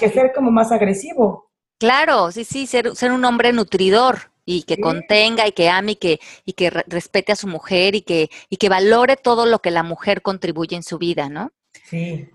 que, 0.00 0.08
ser 0.08 0.32
como 0.34 0.50
más 0.50 0.72
agresivo. 0.72 1.52
Claro, 1.78 2.32
sí, 2.32 2.44
sí, 2.44 2.66
ser, 2.66 2.96
ser 2.96 3.12
un 3.12 3.24
hombre 3.24 3.52
nutridor 3.52 4.32
y 4.44 4.64
que 4.64 4.80
contenga 4.80 5.46
y 5.46 5.52
que 5.52 5.68
ame 5.68 5.92
y 5.92 5.96
que, 5.96 6.20
y 6.44 6.54
que 6.54 6.70
respete 6.70 7.32
a 7.32 7.36
su 7.36 7.46
mujer 7.46 7.94
y 7.94 8.02
que, 8.02 8.30
y 8.48 8.56
que 8.56 8.68
valore 8.68 9.16
todo 9.16 9.46
lo 9.46 9.60
que 9.60 9.70
la 9.70 9.84
mujer 9.84 10.22
contribuye 10.22 10.74
en 10.74 10.82
su 10.82 10.98
vida, 10.98 11.28
¿no? 11.28 11.52
Sí. 11.84 12.28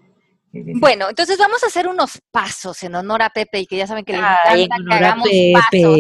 Bueno, 0.54 1.10
entonces 1.10 1.38
vamos 1.38 1.64
a 1.64 1.68
hacer 1.68 1.88
unos 1.88 2.22
pasos 2.32 2.84
en 2.84 2.94
honor 2.96 3.24
a 3.24 3.32
Pepe 3.32 3.62
y 3.62 3.66
que 3.66 3.76
ya 3.76 3.88
saben 3.88 4.06
que 4.06 4.14
le 4.14 4.20
encanta 4.20 4.78
que 4.88 4.94
hagamos 4.94 5.28
pasos. 5.54 6.00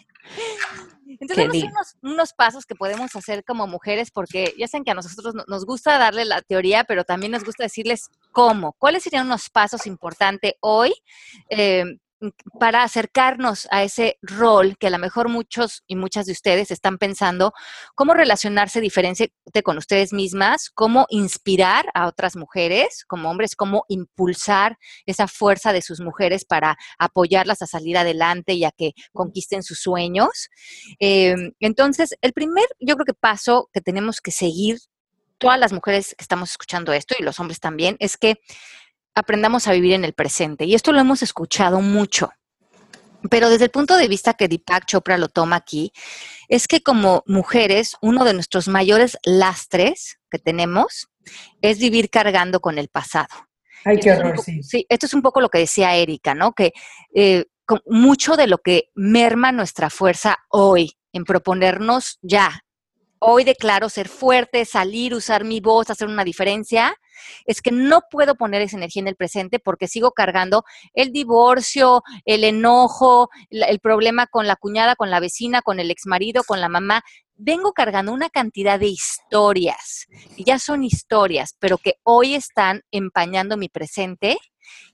Entonces, 1.20 1.46
vamos 1.46 1.62
a 1.62 1.66
unos, 1.66 1.96
unos, 2.02 2.32
pasos 2.32 2.64
que 2.64 2.74
podemos 2.74 3.14
hacer 3.14 3.44
como 3.44 3.66
mujeres, 3.66 4.10
porque 4.10 4.54
ya 4.58 4.66
saben 4.66 4.84
que 4.84 4.90
a 4.90 4.94
nosotros 4.94 5.34
nos 5.46 5.66
gusta 5.66 5.98
darle 5.98 6.24
la 6.24 6.40
teoría, 6.40 6.84
pero 6.84 7.04
también 7.04 7.32
nos 7.32 7.44
gusta 7.44 7.64
decirles 7.64 8.08
cómo. 8.32 8.72
¿Cuáles 8.78 9.02
serían 9.02 9.26
unos 9.26 9.50
pasos 9.50 9.86
importantes 9.86 10.54
hoy 10.60 10.94
eh, 11.50 11.84
para 12.58 12.82
acercarnos 12.82 13.66
a 13.70 13.82
ese 13.82 14.18
rol 14.22 14.76
que 14.78 14.88
a 14.88 14.90
lo 14.90 14.98
mejor 14.98 15.28
muchos 15.28 15.82
y 15.86 15.96
muchas 15.96 16.26
de 16.26 16.32
ustedes 16.32 16.70
están 16.70 16.98
pensando, 16.98 17.52
cómo 17.94 18.14
relacionarse 18.14 18.80
diferente 18.80 19.32
con 19.64 19.78
ustedes 19.78 20.12
mismas, 20.12 20.70
cómo 20.70 21.06
inspirar 21.08 21.86
a 21.94 22.06
otras 22.06 22.36
mujeres 22.36 23.04
como 23.06 23.30
hombres, 23.30 23.56
cómo 23.56 23.84
impulsar 23.88 24.78
esa 25.06 25.28
fuerza 25.28 25.72
de 25.72 25.82
sus 25.82 26.00
mujeres 26.00 26.44
para 26.44 26.76
apoyarlas 26.98 27.62
a 27.62 27.66
salir 27.66 27.96
adelante 27.96 28.52
y 28.54 28.64
a 28.64 28.70
que 28.70 28.92
conquisten 29.12 29.62
sus 29.62 29.80
sueños. 29.80 30.48
Em, 30.98 31.52
entonces, 31.60 32.14
el 32.20 32.32
primer, 32.32 32.66
yo 32.80 32.96
creo 32.96 33.06
que 33.06 33.14
paso 33.14 33.68
que 33.72 33.80
tenemos 33.80 34.20
que 34.20 34.30
seguir 34.30 34.78
todas 35.38 35.58
las 35.58 35.72
mujeres 35.72 36.14
que 36.16 36.22
estamos 36.22 36.50
escuchando 36.50 36.92
esto 36.92 37.14
y 37.18 37.22
los 37.22 37.40
hombres 37.40 37.60
también, 37.60 37.96
es 37.98 38.16
que 38.16 38.36
aprendamos 39.14 39.66
a 39.66 39.72
vivir 39.72 39.94
en 39.94 40.04
el 40.04 40.12
presente. 40.12 40.64
Y 40.64 40.74
esto 40.74 40.92
lo 40.92 41.00
hemos 41.00 41.22
escuchado 41.22 41.80
mucho. 41.80 42.30
Pero 43.28 43.50
desde 43.50 43.64
el 43.64 43.70
punto 43.70 43.96
de 43.96 44.08
vista 44.08 44.34
que 44.34 44.48
Deepak 44.48 44.86
Chopra 44.86 45.18
lo 45.18 45.28
toma 45.28 45.56
aquí, 45.56 45.92
es 46.48 46.66
que 46.66 46.82
como 46.82 47.22
mujeres, 47.26 47.96
uno 48.00 48.24
de 48.24 48.32
nuestros 48.32 48.66
mayores 48.68 49.18
lastres 49.24 50.18
que 50.30 50.38
tenemos 50.38 51.08
es 51.60 51.78
vivir 51.78 52.08
cargando 52.08 52.60
con 52.60 52.78
el 52.78 52.88
pasado. 52.88 53.28
Ay, 53.84 53.98
qué 53.98 54.12
horror, 54.12 54.38
sí. 54.38 54.62
Sí, 54.62 54.86
esto 54.88 55.06
es 55.06 55.14
un 55.14 55.22
poco 55.22 55.40
lo 55.40 55.48
que 55.48 55.58
decía 55.58 55.94
Erika, 55.96 56.34
¿no? 56.34 56.52
Que 56.52 56.72
eh, 57.14 57.44
mucho 57.86 58.36
de 58.36 58.46
lo 58.46 58.58
que 58.58 58.90
merma 58.94 59.52
nuestra 59.52 59.90
fuerza 59.90 60.38
hoy 60.48 60.96
en 61.12 61.24
proponernos 61.24 62.18
ya, 62.22 62.64
hoy 63.18 63.44
declaro 63.44 63.88
ser 63.88 64.08
fuerte, 64.08 64.64
salir, 64.64 65.14
usar 65.14 65.44
mi 65.44 65.60
voz, 65.60 65.90
hacer 65.90 66.08
una 66.08 66.24
diferencia, 66.24 66.96
es 67.46 67.62
que 67.62 67.72
no 67.72 68.02
puedo 68.10 68.34
poner 68.34 68.62
esa 68.62 68.76
energía 68.76 69.00
en 69.00 69.08
el 69.08 69.16
presente 69.16 69.58
porque 69.58 69.88
sigo 69.88 70.12
cargando 70.12 70.64
el 70.94 71.12
divorcio, 71.12 72.02
el 72.24 72.44
enojo, 72.44 73.30
el 73.50 73.80
problema 73.80 74.26
con 74.26 74.46
la 74.46 74.56
cuñada, 74.56 74.96
con 74.96 75.10
la 75.10 75.20
vecina, 75.20 75.62
con 75.62 75.80
el 75.80 75.90
exmarido, 75.90 76.42
con 76.44 76.60
la 76.60 76.68
mamá. 76.68 77.02
Vengo 77.34 77.72
cargando 77.72 78.12
una 78.12 78.28
cantidad 78.28 78.78
de 78.78 78.88
historias, 78.88 80.06
ya 80.36 80.58
son 80.58 80.84
historias, 80.84 81.56
pero 81.58 81.78
que 81.78 81.94
hoy 82.02 82.34
están 82.34 82.82
empañando 82.90 83.56
mi 83.56 83.68
presente 83.68 84.38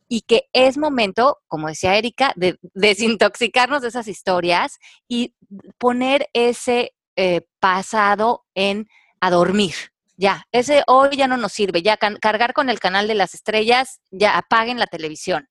y 0.09 0.22
que 0.22 0.45
es 0.53 0.79
momento, 0.79 1.39
como 1.49 1.68
decía 1.68 1.97
Erika, 1.97 2.33
de 2.37 2.59
desintoxicarnos 2.74 3.83
de 3.83 3.89
esas 3.89 4.07
historias 4.09 4.79
y 5.09 5.35
poner 5.79 6.29
ese 6.33 6.95
eh, 7.16 7.43
pasado 7.61 8.45
en 8.55 8.89
a 9.20 9.31
dormir. 9.31 9.74
Ya, 10.17 10.45
ese 10.53 10.83
hoy 10.87 11.17
ya 11.17 11.29
no 11.29 11.37
nos 11.37 11.53
sirve. 11.53 11.83
Ya 11.83 11.97
cargar 11.97 12.53
con 12.53 12.71
el 12.71 12.81
canal 12.81 13.07
de 13.07 13.14
las 13.14 13.35
estrellas, 13.35 14.01
ya 14.11 14.37
apaguen 14.37 14.79
la 14.79 14.87
televisión. 14.87 15.49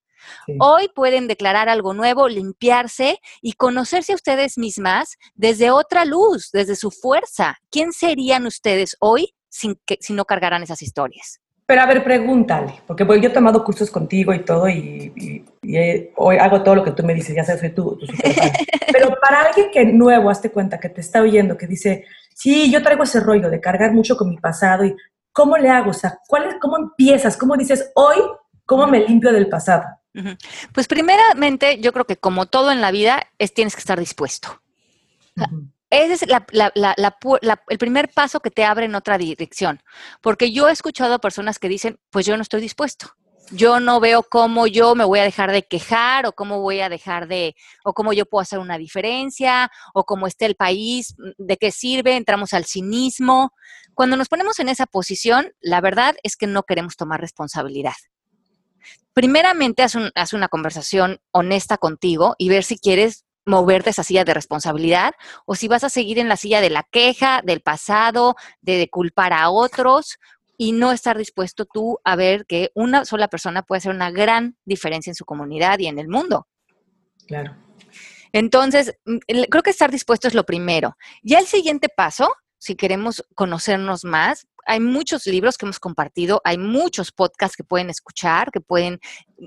Hoy 0.59 0.89
pueden 0.93 1.28
declarar 1.28 1.70
algo 1.70 1.93
nuevo, 1.93 2.28
limpiarse 2.28 3.20
y 3.41 3.53
conocerse 3.53 4.13
a 4.13 4.16
ustedes 4.16 4.57
mismas 4.57 5.18
desde 5.36 5.70
otra 5.70 6.03
luz, 6.05 6.49
desde 6.51 6.76
su 6.76 6.89
fuerza. 6.89 7.59
¿Quién 7.70 7.93
serían 7.93 8.47
ustedes 8.47 8.95
hoy 8.99 9.36
sin 9.49 9.80
que, 9.86 9.97
si 10.01 10.13
no 10.13 10.26
cargaran 10.26 10.63
esas 10.63 10.82
historias? 10.82 11.39
Pero 11.68 11.82
a 11.82 11.88
ver, 11.88 12.03
pregúntale, 12.03 12.82
porque 12.86 13.03
yo 13.03 13.30
he 13.30 13.34
tomado 13.34 13.63
cursos 13.63 13.89
contigo 13.89 14.34
y 14.34 14.45
todo, 14.45 14.70
y, 14.70 15.43
hoy 16.16 16.38
hago 16.38 16.61
todo 16.61 16.76
lo 16.76 16.84
que 16.84 16.91
tú 16.91 17.03
me 17.03 17.16
dices, 17.16 17.36
ya 17.36 17.43
sabes, 17.43 17.61
soy 17.61 17.72
tu, 17.72 17.97
tu 17.97 18.05
Pero 18.91 19.16
para 19.20 19.41
alguien 19.41 19.72
que 19.72 19.84
nuevo, 19.86 20.30
hazte 20.30 20.51
cuenta, 20.51 20.80
que 20.80 20.89
te 20.89 21.01
está 21.01 21.22
oyendo, 21.22 21.57
que 21.57 21.66
dice, 21.66 22.05
sí, 22.36 22.72
yo 22.72 22.84
traigo 22.84 23.03
ese 23.03 23.20
rollo 23.20 23.49
de 23.49 23.59
cargar 23.59 23.93
mucho 23.93 24.16
con 24.16 24.30
mi 24.30 24.38
pasado, 24.38 24.86
y 24.86 24.95
¿cómo 25.32 25.57
le 25.57 25.70
hago? 25.70 25.89
O 25.89 25.93
sea, 25.93 26.20
¿cuál 26.28 26.45
es, 26.45 26.55
¿cómo 26.61 26.78
empiezas? 26.78 27.36
¿Cómo 27.36 27.57
dices, 27.57 27.91
hoy, 27.95 28.18
cómo 28.66 28.86
me 28.86 28.99
limpio 28.99 29.34
del 29.34 29.49
pasado? 29.49 29.86
Pues 30.72 30.88
primeramente, 30.88 31.80
yo 31.80 31.91
creo 31.91 32.05
que 32.05 32.18
como 32.18 32.45
todo 32.45 32.72
en 32.72 32.80
la 32.80 32.91
vida, 32.91 33.28
es 33.39 33.53
tienes 33.53 33.76
que 33.76 33.80
estar 33.80 33.99
dispuesto. 33.99 34.61
Ese 35.95 36.13
es 36.13 36.21
el 36.23 37.77
primer 37.77 38.09
paso 38.09 38.41
que 38.41 38.51
te 38.51 38.65
abre 38.65 38.85
en 38.85 38.95
otra 38.95 39.17
dirección. 39.17 39.81
Porque 40.21 40.51
yo 40.51 40.67
he 40.67 40.71
escuchado 40.73 41.13
a 41.13 41.19
personas 41.19 41.57
que 41.57 41.69
dicen, 41.69 41.99
pues 42.09 42.25
yo 42.25 42.35
no 42.35 42.43
estoy 42.43 42.59
dispuesto. 42.59 43.11
Yo 43.51 43.79
no 43.79 43.99
veo 43.99 44.23
cómo 44.23 44.67
yo 44.67 44.95
me 44.95 45.05
voy 45.05 45.19
a 45.19 45.23
dejar 45.23 45.51
de 45.51 45.63
quejar 45.63 46.25
o 46.25 46.33
cómo 46.33 46.61
voy 46.61 46.81
a 46.81 46.89
dejar 46.89 47.27
de, 47.27 47.55
o 47.83 47.93
cómo 47.93 48.11
yo 48.11 48.25
puedo 48.25 48.41
hacer 48.41 48.59
una 48.59 48.77
diferencia, 48.77 49.71
o 49.93 50.03
cómo 50.03 50.27
esté 50.27 50.47
el 50.47 50.55
país, 50.55 51.15
de 51.37 51.57
qué 51.57 51.71
sirve, 51.71 52.17
entramos 52.17 52.53
al 52.53 52.65
cinismo. 52.65 53.53
Cuando 53.93 54.17
nos 54.17 54.27
ponemos 54.27 54.59
en 54.59 54.69
esa 54.69 54.87
posición, 54.87 55.53
la 55.61 55.79
verdad 55.79 56.15
es 56.23 56.35
que 56.35 56.47
no 56.47 56.63
queremos 56.63 56.97
tomar 56.97 57.21
responsabilidad 57.21 57.93
primeramente 59.15 59.81
haz, 59.81 60.33
una 60.33 60.49
conversación 60.49 61.21
honesta 61.31 61.77
contigo 61.77 62.35
y 62.37 62.49
ver 62.49 62.65
si 62.65 62.77
quieres 62.77 63.23
moverte 63.45 63.91
esa 63.91 64.03
silla 64.03 64.25
de 64.25 64.33
responsabilidad 64.33 65.13
o 65.45 65.55
si 65.55 65.67
vas 65.67 65.83
a 65.83 65.89
seguir 65.89 66.19
en 66.19 66.29
la 66.29 66.37
silla 66.37 66.61
de 66.61 66.69
la 66.69 66.83
queja, 66.83 67.41
del 67.43 67.61
pasado, 67.61 68.35
de, 68.61 68.89
culpar 68.89 69.33
a 69.33 69.49
otros 69.49 70.17
y 70.57 70.71
no 70.71 70.91
estar 70.91 71.17
dispuesto 71.17 71.65
tú 71.65 71.99
a 72.03 72.15
ver 72.15 72.45
que 72.45 72.71
una 72.75 73.05
sola 73.05 73.27
persona 73.27 73.63
puede 73.63 73.79
hacer 73.79 73.93
una 73.93 74.11
gran 74.11 74.57
diferencia 74.65 75.11
en 75.11 75.15
su 75.15 75.25
comunidad 75.25 75.79
y 75.79 75.87
en 75.87 75.99
el 75.99 76.07
mundo. 76.07 76.47
Claro. 77.27 77.55
Entonces, 78.31 78.93
mm, 79.05 79.17
creo 79.49 79.63
que 79.63 79.69
estar 79.69 79.91
dispuesto 79.91 80.27
es 80.27 80.33
lo 80.33 80.45
primero. 80.45 80.97
Ya 81.23 81.39
el 81.39 81.45
siguiente 81.45 81.89
paso, 81.89 82.33
si 82.66 82.76
queremos 82.76 83.24
conocernos 83.36 84.03
más, 84.05 84.47
hay 84.66 84.80
muchos 84.80 85.28
libros 85.28 85.55
que 85.55 85.68
hemos 85.68 85.80
compartido, 85.80 86.41
hay 86.43 86.57
muchos 86.57 87.11
podcasts 87.11 87.55
que 87.55 87.63
pueden 87.63 87.91
escuchar, 87.91 88.49
que 88.51 88.59
pueden 88.59 88.99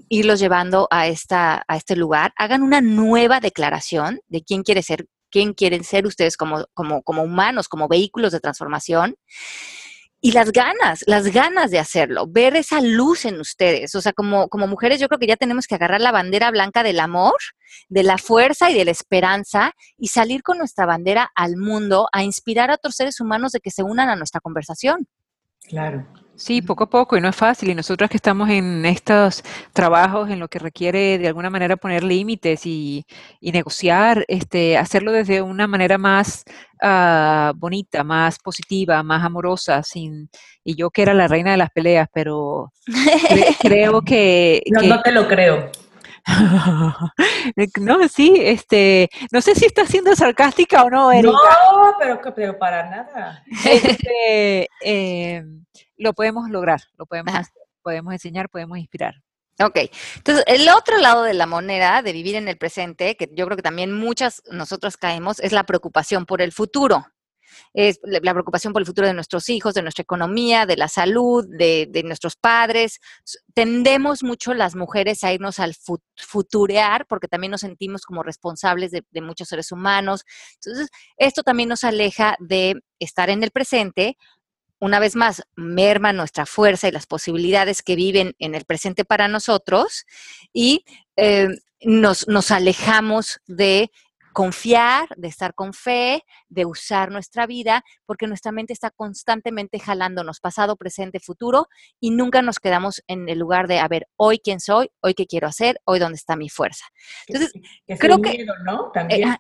irlos 0.09 0.39
llevando 0.39 0.87
a, 0.93 1.09
esta, 1.09 1.65
a 1.67 1.77
este 1.77 1.97
lugar. 1.97 2.33
Hagan 2.37 2.63
una 2.63 2.81
nueva 2.81 3.41
declaración 3.41 4.21
de 4.29 4.45
quién 4.45 4.63
quiere 4.63 4.85
ser, 4.85 5.07
quién 5.33 5.53
quieren 5.53 5.83
ser 5.83 6.07
ustedes 6.07 6.37
como, 6.37 6.67
como, 6.75 7.03
como 7.03 7.25
humanos, 7.25 7.67
como 7.67 7.89
vehículos 7.89 8.31
de 8.31 8.39
transformación 8.39 9.17
y 10.21 10.33
las 10.33 10.51
ganas, 10.51 11.05
las 11.07 11.33
ganas 11.33 11.71
de 11.71 11.79
hacerlo, 11.79 12.27
ver 12.27 12.57
esa 12.57 12.81
luz 12.81 13.25
en 13.25 13.41
ustedes. 13.41 13.95
O 13.95 14.01
sea, 14.01 14.13
como, 14.13 14.49
como 14.49 14.67
mujeres 14.67 14.99
yo 15.01 15.09
creo 15.09 15.19
que 15.19 15.29
ya 15.29 15.37
tenemos 15.37 15.67
que 15.67 15.77
agarrar 15.77 16.01
la 16.01 16.11
bandera 16.11 16.51
blanca 16.51 16.83
del 16.83 16.99
amor, 16.99 17.37
de 17.89 18.03
la 18.03 18.19
fuerza 18.19 18.71
y 18.71 18.75
de 18.75 18.85
la 18.85 18.91
esperanza 18.91 19.73
y 19.97 20.09
salir 20.09 20.43
con 20.43 20.59
nuestra 20.59 20.87
bandera 20.87 21.31
al 21.35 21.57
mundo 21.57 22.09
a 22.13 22.25
inspirar 22.25 22.71
a 22.71 22.75
otros 22.75 22.97
seres 22.97 23.21
humanos 23.21 23.53
de 23.53 23.61
que 23.61 23.71
se 23.71 23.83
unan 23.83 24.09
a 24.09 24.17
nuestra 24.17 24.41
conversación. 24.41 25.07
Claro. 25.69 26.07
Sí, 26.39 26.63
poco 26.63 26.85
a 26.85 26.89
poco, 26.89 27.17
y 27.17 27.21
no 27.21 27.29
es 27.29 27.35
fácil. 27.35 27.71
Y 27.71 27.75
nosotras 27.75 28.09
que 28.09 28.17
estamos 28.17 28.49
en 28.49 28.87
estos 28.87 29.43
trabajos 29.73 30.31
en 30.31 30.39
lo 30.39 30.47
que 30.47 30.61
requiere 30.61 31.19
de 31.19 31.27
alguna 31.27 31.51
manera 31.51 31.77
poner 31.77 32.05
límites 32.05 32.65
y, 32.65 33.05
negociar, 33.41 34.25
este, 34.29 34.79
hacerlo 34.79 35.11
desde 35.11 35.43
una 35.43 35.67
manera 35.67 35.99
más 35.99 36.45
ah, 36.81 37.53
bonita, 37.57 38.05
más 38.05 38.39
positiva, 38.39 39.03
más 39.03 39.25
amorosa, 39.25 39.83
sin, 39.83 40.31
y 40.63 40.77
yo 40.77 40.91
que 40.91 41.03
era 41.03 41.13
la 41.13 41.27
reina 41.27 41.51
de 41.51 41.57
las 41.57 41.71
peleas, 41.71 42.09
pero 42.15 42.73
creo 43.61 44.03
que, 44.03 44.63
no, 44.71 44.83
no 44.83 45.03
te 45.03 45.11
lo 45.11 45.27
creo. 45.27 45.73
no, 47.81 48.09
sí, 48.09 48.35
este, 48.37 49.09
no 49.33 49.41
sé 49.41 49.55
si 49.55 49.67
está 49.67 49.87
siendo 49.87 50.15
sarcástica 50.15 50.85
o 50.85 50.91
no, 50.91 51.11
Erika. 51.11 51.33
No, 51.33 51.95
pero, 51.99 52.21
pero 52.35 52.59
para 52.59 52.89
nada. 52.89 53.43
Este, 53.65 54.69
em, 54.83 55.65
lo 55.97 56.13
podemos 56.13 56.51
lograr, 56.51 56.81
lo 56.97 57.07
podemos, 57.07 57.35
podemos 57.83 58.13
enseñar, 58.13 58.49
podemos 58.49 58.79
inspirar. 58.79 59.15
Ok, 59.61 59.77
entonces 60.17 60.45
el 60.47 60.69
otro 60.69 60.99
lado 60.99 61.25
de 61.25 61.35
la 61.35 61.47
moneda 61.47 62.01
de 62.03 62.13
vivir 62.13 62.37
en 62.37 62.47
el 62.47 62.59
presente, 62.59 63.17
que 63.17 63.29
yo 63.33 63.45
creo 63.47 63.57
que 63.57 63.63
también 63.63 63.93
muchas 63.93 64.43
nosotros 64.53 64.97
caemos, 64.97 65.41
es 65.41 65.53
la 65.53 65.65
preocupación 65.65 66.27
por 66.27 66.43
el 66.43 66.53
futuro 66.53 67.07
es 67.75 68.01
la 68.03 68.33
preocupación 68.33 68.73
por 68.73 68.83
el 68.83 68.87
futuro 68.87 69.07
de 69.07 69.15
nuestros 69.15 69.49
hijos, 69.49 69.75
de 69.75 69.83
nuestra 69.83 70.03
economía, 70.03 70.67
de 70.67 70.77
la 70.77 70.89
salud, 70.89 71.47
de, 71.49 72.03
nuestros 72.05 72.37
padres. 72.37 73.01
Tendemos 73.55 74.23
mucho 74.23 74.55
las 74.55 74.75
mujeres 74.75 75.25
a 75.25 75.33
irnos 75.33 75.59
al 75.59 75.75
futurear 76.17 77.07
porque 77.07 77.29
también 77.29 77.51
nos 77.51 77.63
sentimos 77.63 78.03
como 78.03 78.23
responsables 78.23 78.91
de, 78.91 79.05
de 79.11 79.21
muchos 79.21 79.49
seres 79.49 79.73
humanos. 79.73 80.25
Entonces, 80.55 80.89
esto 81.17 81.43
también 81.43 81.69
nos 81.69 81.85
aleja 81.85 82.37
de 82.39 82.81
estar 82.99 83.31
en 83.31 83.43
el 83.43 83.51
presente, 83.51 84.17
una 84.81 85.01
vez 85.01 85.17
más, 85.17 85.43
merma 85.57 86.13
nuestra 86.13 86.47
fuerza 86.47 86.89
y 86.89 86.93
las 86.93 87.07
posibilidades 87.07 87.83
que 87.83 87.97
viven 87.97 88.35
en 88.39 88.55
el 88.55 88.65
presente 88.65 89.05
para 89.05 89.29
nosotros 89.29 90.07
y 90.53 90.85
eh, 91.17 91.49
nos, 91.81 92.29
nos, 92.29 92.51
alejamos 92.51 93.41
de 93.47 93.91
confiar, 94.39 95.09
de 95.17 95.27
estar 95.27 95.53
con 95.53 95.73
fe, 95.73 96.23
de 96.49 96.65
usar 96.65 97.11
nuestra 97.11 97.45
vida, 97.49 97.83
porque 98.07 98.29
nuestra 98.29 98.53
mente 98.53 98.73
está 98.73 98.93
constantemente 98.93 99.81
jalándonos 99.81 100.39
pasado, 100.39 100.77
presente, 100.77 101.19
futuro, 101.19 101.67
y 101.99 102.13
nunca 102.13 102.41
nos 102.41 102.61
quedamos 102.61 103.03
en 103.09 103.29
el 103.29 103.41
lugar 103.41 103.67
de, 103.67 103.81
a 103.81 103.89
ver, 103.89 104.07
hoy 104.15 104.39
quién 104.39 104.61
soy, 104.61 104.93
hoy 105.01 105.15
qué 105.15 105.27
quiero 105.27 105.49
hacer, 105.49 105.81
hoy 105.87 105.99
dónde 105.99 106.19
está 106.19 106.37
mi 106.37 106.49
fuerza. 106.49 106.85
Entonces, 107.27 107.53
creo 107.99 108.23
que... 108.23 108.31
Miedo, 108.31 108.55
¿no? 108.65 108.93
También. 108.95 109.29
Eh, 109.29 109.37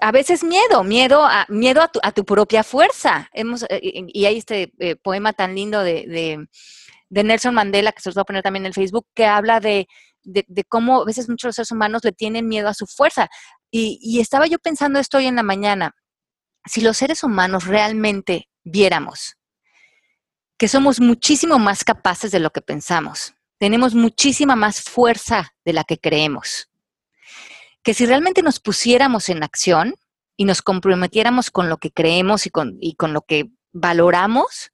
a 0.00 0.10
veces 0.10 0.42
miedo, 0.42 0.82
miedo 0.82 1.24
a, 1.24 1.46
miedo 1.48 1.80
a, 1.80 1.86
tu, 1.86 2.00
a 2.02 2.10
tu 2.10 2.24
propia 2.24 2.64
fuerza. 2.64 3.30
Hemos, 3.32 3.62
eh, 3.68 3.80
y 4.08 4.24
hay 4.24 4.38
este 4.38 4.72
eh, 4.80 4.96
poema 4.96 5.34
tan 5.34 5.54
lindo 5.54 5.84
de, 5.84 6.04
de, 6.08 6.48
de 7.10 7.22
Nelson 7.22 7.54
Mandela, 7.54 7.92
que 7.92 8.00
se 8.00 8.08
los 8.08 8.16
voy 8.16 8.22
a 8.22 8.24
poner 8.24 8.42
también 8.42 8.64
en 8.64 8.70
el 8.70 8.74
Facebook, 8.74 9.06
que 9.14 9.24
habla 9.24 9.60
de 9.60 9.86
de, 10.24 10.64
cómo 10.64 11.02
a 11.02 11.04
veces 11.04 11.28
muchos 11.28 11.54
seres 11.54 11.70
humanos 11.70 12.02
le 12.04 12.12
tienen 12.12 12.48
miedo 12.48 12.68
a 12.68 12.74
su 12.74 12.86
fuerza. 12.86 13.28
Y, 13.74 14.20
estaba 14.20 14.46
yo 14.46 14.58
pensando 14.58 14.98
esto 14.98 15.16
hoy 15.16 15.26
en 15.26 15.36
la 15.36 15.42
mañana, 15.42 15.96
si 16.66 16.82
los 16.82 16.98
seres 16.98 17.24
humanos 17.24 17.66
realmente 17.66 18.50
viéramos 18.62 19.38
que 20.58 20.68
somos 20.68 21.00
muchísimo 21.00 21.58
más 21.58 21.82
capaces 21.82 22.30
de 22.30 22.38
lo 22.38 22.50
que 22.50 22.60
pensamos, 22.60 23.34
tenemos 23.58 23.94
muchísima 23.94 24.56
más 24.56 24.82
fuerza 24.82 25.54
de 25.64 25.72
la 25.72 25.84
que 25.84 25.98
creemos, 25.98 26.70
que 27.82 27.94
si 27.94 28.04
realmente 28.04 28.42
nos 28.42 28.60
pusiéramos 28.60 29.30
en 29.30 29.42
acción 29.42 29.94
y 30.36 30.44
nos 30.44 30.60
comprometiéramos 30.60 31.50
con 31.50 31.70
lo 31.70 31.78
que 31.78 31.90
creemos 31.90 32.46
y 32.46 32.50
con, 32.50 32.76
y 32.78 32.94
con 32.94 33.14
lo 33.14 33.22
que 33.22 33.50
valoramos, 33.72 34.70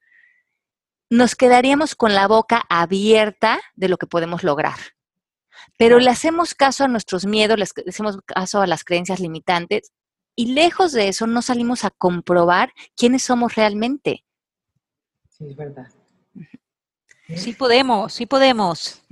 nos 1.08 1.36
quedaríamos 1.36 1.94
con 1.94 2.14
la 2.14 2.26
boca 2.26 2.64
abierta 2.68 3.60
de 3.76 3.88
lo 3.88 3.96
que 3.96 4.08
podemos 4.08 4.42
lograr. 4.42 4.78
Pero 5.78 5.98
le 5.98 6.10
hacemos 6.10 6.54
caso 6.54 6.84
a 6.84 6.88
nuestros 6.88 7.24
miedos, 7.24 7.56
le 7.56 7.64
hacemos 7.88 8.18
caso 8.26 8.60
a 8.60 8.66
las 8.66 8.84
creencias 8.84 9.20
limitantes 9.20 9.92
y 10.36 10.52
lejos 10.52 10.92
de 10.92 11.08
eso 11.08 11.26
no 11.26 11.40
salimos 11.40 11.84
a 11.84 11.90
comprobar 11.90 12.72
quiénes 12.96 13.22
somos 13.24 13.54
realmente. 13.54 14.24
Sí, 15.30 15.46
es 15.48 15.56
verdad. 15.56 15.88
Sí 17.34 17.52
podemos, 17.52 18.12
sí 18.12 18.26
podemos. 18.26 19.02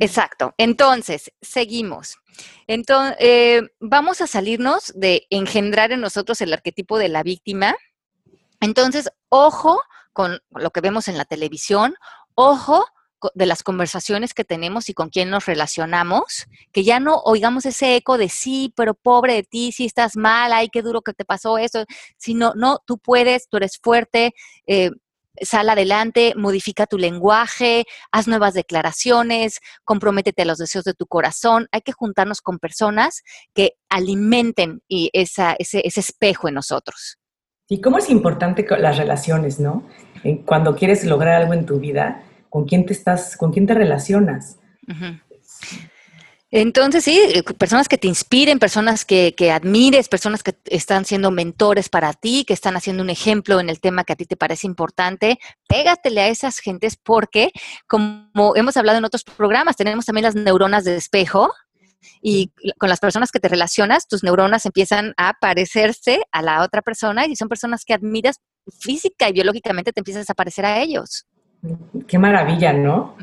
Exacto. 0.00 0.54
Entonces, 0.58 1.32
seguimos. 1.40 2.18
Entonces, 2.66 3.16
eh, 3.20 3.62
vamos 3.80 4.20
a 4.20 4.26
salirnos 4.26 4.92
de 4.94 5.26
engendrar 5.30 5.92
en 5.92 6.00
nosotros 6.00 6.40
el 6.40 6.52
arquetipo 6.52 6.98
de 6.98 7.08
la 7.08 7.22
víctima. 7.22 7.76
Entonces, 8.60 9.10
ojo 9.28 9.80
con 10.12 10.40
lo 10.50 10.70
que 10.70 10.80
vemos 10.80 11.06
en 11.08 11.16
la 11.16 11.24
televisión, 11.24 11.94
ojo 12.34 12.84
de 13.34 13.46
las 13.46 13.62
conversaciones 13.62 14.34
que 14.34 14.44
tenemos 14.44 14.88
y 14.88 14.94
con 14.94 15.08
quién 15.08 15.30
nos 15.30 15.46
relacionamos, 15.46 16.46
que 16.72 16.84
ya 16.84 17.00
no 17.00 17.20
oigamos 17.24 17.66
ese 17.66 17.96
eco 17.96 18.18
de 18.18 18.28
sí, 18.28 18.72
pero 18.76 18.94
pobre 18.94 19.34
de 19.34 19.42
ti, 19.42 19.72
si 19.72 19.84
estás 19.84 20.16
mal, 20.16 20.52
ay, 20.52 20.68
qué 20.70 20.82
duro 20.82 21.02
que 21.02 21.12
te 21.12 21.24
pasó 21.24 21.58
eso, 21.58 21.84
sino, 22.16 22.52
no, 22.54 22.78
tú 22.86 22.98
puedes, 22.98 23.48
tú 23.48 23.56
eres 23.56 23.78
fuerte, 23.82 24.34
eh, 24.66 24.90
sal 25.40 25.68
adelante, 25.70 26.34
modifica 26.36 26.86
tu 26.86 26.98
lenguaje, 26.98 27.84
haz 28.12 28.28
nuevas 28.28 28.54
declaraciones, 28.54 29.60
comprométete 29.84 30.42
a 30.42 30.46
los 30.46 30.58
deseos 30.58 30.84
de 30.84 30.94
tu 30.94 31.06
corazón. 31.06 31.68
Hay 31.72 31.82
que 31.82 31.92
juntarnos 31.92 32.40
con 32.40 32.58
personas 32.58 33.22
que 33.54 33.74
alimenten 33.88 34.82
y 34.88 35.10
esa, 35.12 35.54
ese, 35.58 35.82
ese 35.84 36.00
espejo 36.00 36.48
en 36.48 36.54
nosotros. 36.54 37.18
¿Y 37.68 37.80
cómo 37.80 37.98
es 37.98 38.08
importante 38.08 38.66
las 38.78 38.96
relaciones, 38.96 39.60
no? 39.60 39.86
Cuando 40.46 40.74
quieres 40.74 41.04
lograr 41.04 41.34
algo 41.34 41.52
en 41.52 41.66
tu 41.66 41.78
vida, 41.78 42.24
con 42.48 42.64
quién 42.64 42.86
te 42.86 42.92
estás, 42.92 43.36
con 43.36 43.52
quién 43.52 43.66
te 43.66 43.74
relacionas. 43.74 44.58
Entonces, 46.50 47.04
sí, 47.04 47.20
eh, 47.34 47.42
personas 47.42 47.88
que 47.88 47.98
te 47.98 48.08
inspiren, 48.08 48.58
personas 48.58 49.04
que, 49.04 49.34
admires, 49.52 50.08
personas 50.08 50.42
que 50.42 50.56
están 50.64 51.04
siendo 51.04 51.30
mentores 51.30 51.90
para 51.90 52.14
ti, 52.14 52.44
que 52.46 52.54
están 52.54 52.74
haciendo 52.74 53.02
un 53.02 53.10
ejemplo 53.10 53.60
en 53.60 53.68
el 53.68 53.80
tema 53.80 54.04
que 54.04 54.14
a 54.14 54.16
ti 54.16 54.24
te 54.24 54.36
parece 54.36 54.66
importante, 54.66 55.38
pégatele 55.68 56.22
a 56.22 56.28
esas 56.28 56.58
gentes 56.58 56.96
porque, 56.96 57.50
como 57.86 58.56
hemos 58.56 58.78
hablado 58.78 58.96
en 58.96 59.04
otros 59.04 59.24
programas, 59.24 59.76
tenemos 59.76 60.06
también 60.06 60.24
las 60.24 60.34
neuronas 60.34 60.84
de 60.84 60.96
espejo 60.96 61.52
y 62.22 62.50
con 62.78 62.88
las 62.88 63.00
personas 63.00 63.30
que 63.30 63.40
te 63.40 63.48
relacionas, 63.48 64.08
tus 64.08 64.22
neuronas 64.22 64.64
empiezan 64.64 65.12
a 65.18 65.34
parecerse 65.38 66.22
a 66.32 66.40
la 66.40 66.62
otra 66.62 66.80
persona 66.80 67.26
y 67.26 67.36
son 67.36 67.48
personas 67.48 67.84
que 67.84 67.92
admiras 67.92 68.36
física 68.80 69.28
y 69.28 69.32
biológicamente 69.32 69.92
te 69.92 70.00
empiezas 70.00 70.30
a 70.30 70.34
parecer 70.34 70.64
a 70.64 70.80
ellos. 70.80 71.26
Qué 72.06 72.18
maravilla, 72.18 72.72
¿no? 72.72 73.16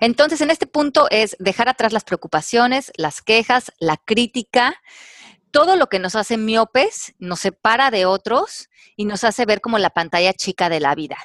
Entonces, 0.00 0.40
en 0.40 0.50
este 0.50 0.66
punto 0.66 1.06
es 1.10 1.36
dejar 1.38 1.68
atrás 1.68 1.92
las 1.92 2.04
preocupaciones, 2.04 2.92
las 2.96 3.22
quejas, 3.22 3.72
la 3.78 3.96
crítica, 3.96 4.74
todo 5.50 5.76
lo 5.76 5.88
que 5.88 5.98
nos 5.98 6.16
hace 6.16 6.36
miopes, 6.36 7.14
nos 7.18 7.40
separa 7.40 7.90
de 7.90 8.06
otros 8.06 8.68
y 8.96 9.04
nos 9.04 9.22
hace 9.22 9.44
ver 9.44 9.60
como 9.60 9.78
la 9.78 9.90
pantalla 9.90 10.32
chica 10.32 10.68
de 10.68 10.80
la 10.80 10.94
vida. 10.94 11.16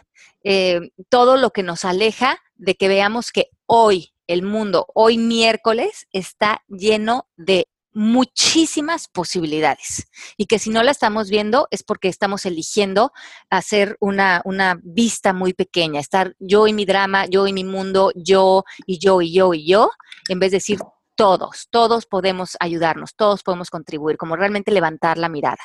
Eh, 0.44 0.92
todo 1.10 1.38
lo 1.38 1.52
que 1.52 1.64
nos 1.64 1.86
aleja 1.86 2.40
de 2.56 2.76
que 2.76 2.88
veamos 2.88 3.32
que 3.32 3.50
hoy 3.66 4.14
el 4.28 4.44
mundo, 4.44 4.88
hoy 4.94 5.18
miércoles, 5.18 6.08
está 6.12 6.64
lleno 6.68 7.28
de 7.38 7.68
muchísimas 7.98 9.08
posibilidades 9.08 10.08
y 10.38 10.46
que 10.46 10.60
si 10.60 10.70
no 10.70 10.84
la 10.84 10.92
estamos 10.92 11.32
viendo 11.32 11.68
es 11.72 11.82
porque 11.82 12.10
estamos 12.10 12.46
eligiendo 12.46 13.12
hacer 13.50 13.98
una, 14.00 14.44
una, 14.46 14.80
vista 14.84 15.34
muy 15.34 15.54
pequeña, 15.54 16.00
estar 16.00 16.36
yo 16.38 16.68
y 16.68 16.74
mi 16.74 16.86
drama, 16.86 17.26
yo 17.26 17.48
y 17.48 17.54
mi 17.54 17.64
mundo, 17.64 18.12
yo 18.14 18.66
y 18.86 19.00
yo 19.00 19.20
y 19.24 19.34
yo 19.34 19.52
y 19.56 19.66
yo, 19.66 19.90
en 20.30 20.40
vez 20.40 20.52
de 20.52 20.58
decir 20.58 20.78
todos, 21.16 21.70
todos 21.72 22.06
podemos 22.06 22.56
ayudarnos, 22.60 23.16
todos 23.16 23.42
podemos 23.42 23.72
contribuir, 23.72 24.16
como 24.16 24.36
realmente 24.36 24.72
levantar 24.72 25.18
la 25.18 25.28
mirada. 25.28 25.58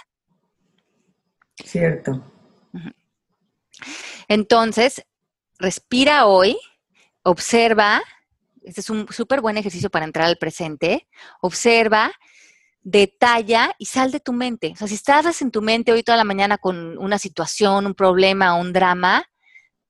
Cierto. 1.63 2.25
Entonces, 4.27 5.05
respira 5.59 6.25
hoy, 6.25 6.57
observa 7.25 8.03
este 8.65 8.81
es 8.81 8.91
un 8.91 9.07
súper 9.11 9.41
buen 9.41 9.57
ejercicio 9.57 9.91
para 9.91 10.05
entrar 10.05 10.27
al 10.27 10.39
presente. 10.39 11.09
Observa, 11.41 12.13
detalla 12.83 13.75
y 13.79 13.87
sal 13.87 14.11
de 14.11 14.21
tu 14.21 14.33
mente. 14.33 14.73
O 14.73 14.77
sea, 14.77 14.89
si 14.89 14.95
estás 14.95 15.43
en 15.43 15.51
tu 15.51 15.63
mente 15.63 15.93
hoy 15.93 16.03
toda 16.03 16.19
la 16.19 16.25
mañana 16.25 16.59
con 16.59 16.99
una 16.99 17.19
situación, 17.19 17.87
un 17.87 17.95
problema, 17.95 18.55
un 18.55 18.73
drama, 18.73 19.25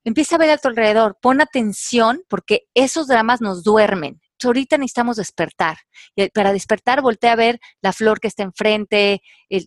empieza 0.05 0.37
a 0.37 0.39
ver 0.39 0.51
a 0.51 0.59
tu 0.59 0.69
alrededor. 0.69 1.19
Pon 1.21 1.41
atención 1.41 2.23
porque 2.29 2.65
esos 2.75 3.07
dramas 3.09 3.41
nos 3.41 3.63
duermen. 3.65 4.21
ahorita 4.43 4.77
necesitamos 4.77 5.17
despertar. 5.17 5.79
Y 6.17 6.29
para 6.31 6.53
despertar, 6.53 7.01
voltea 7.01 7.33
a 7.33 7.37
ver 7.37 7.61
la 7.81 7.93
flor 7.93 8.21
que 8.21 8.29
está 8.29 8.43
enfrente, 8.43 9.23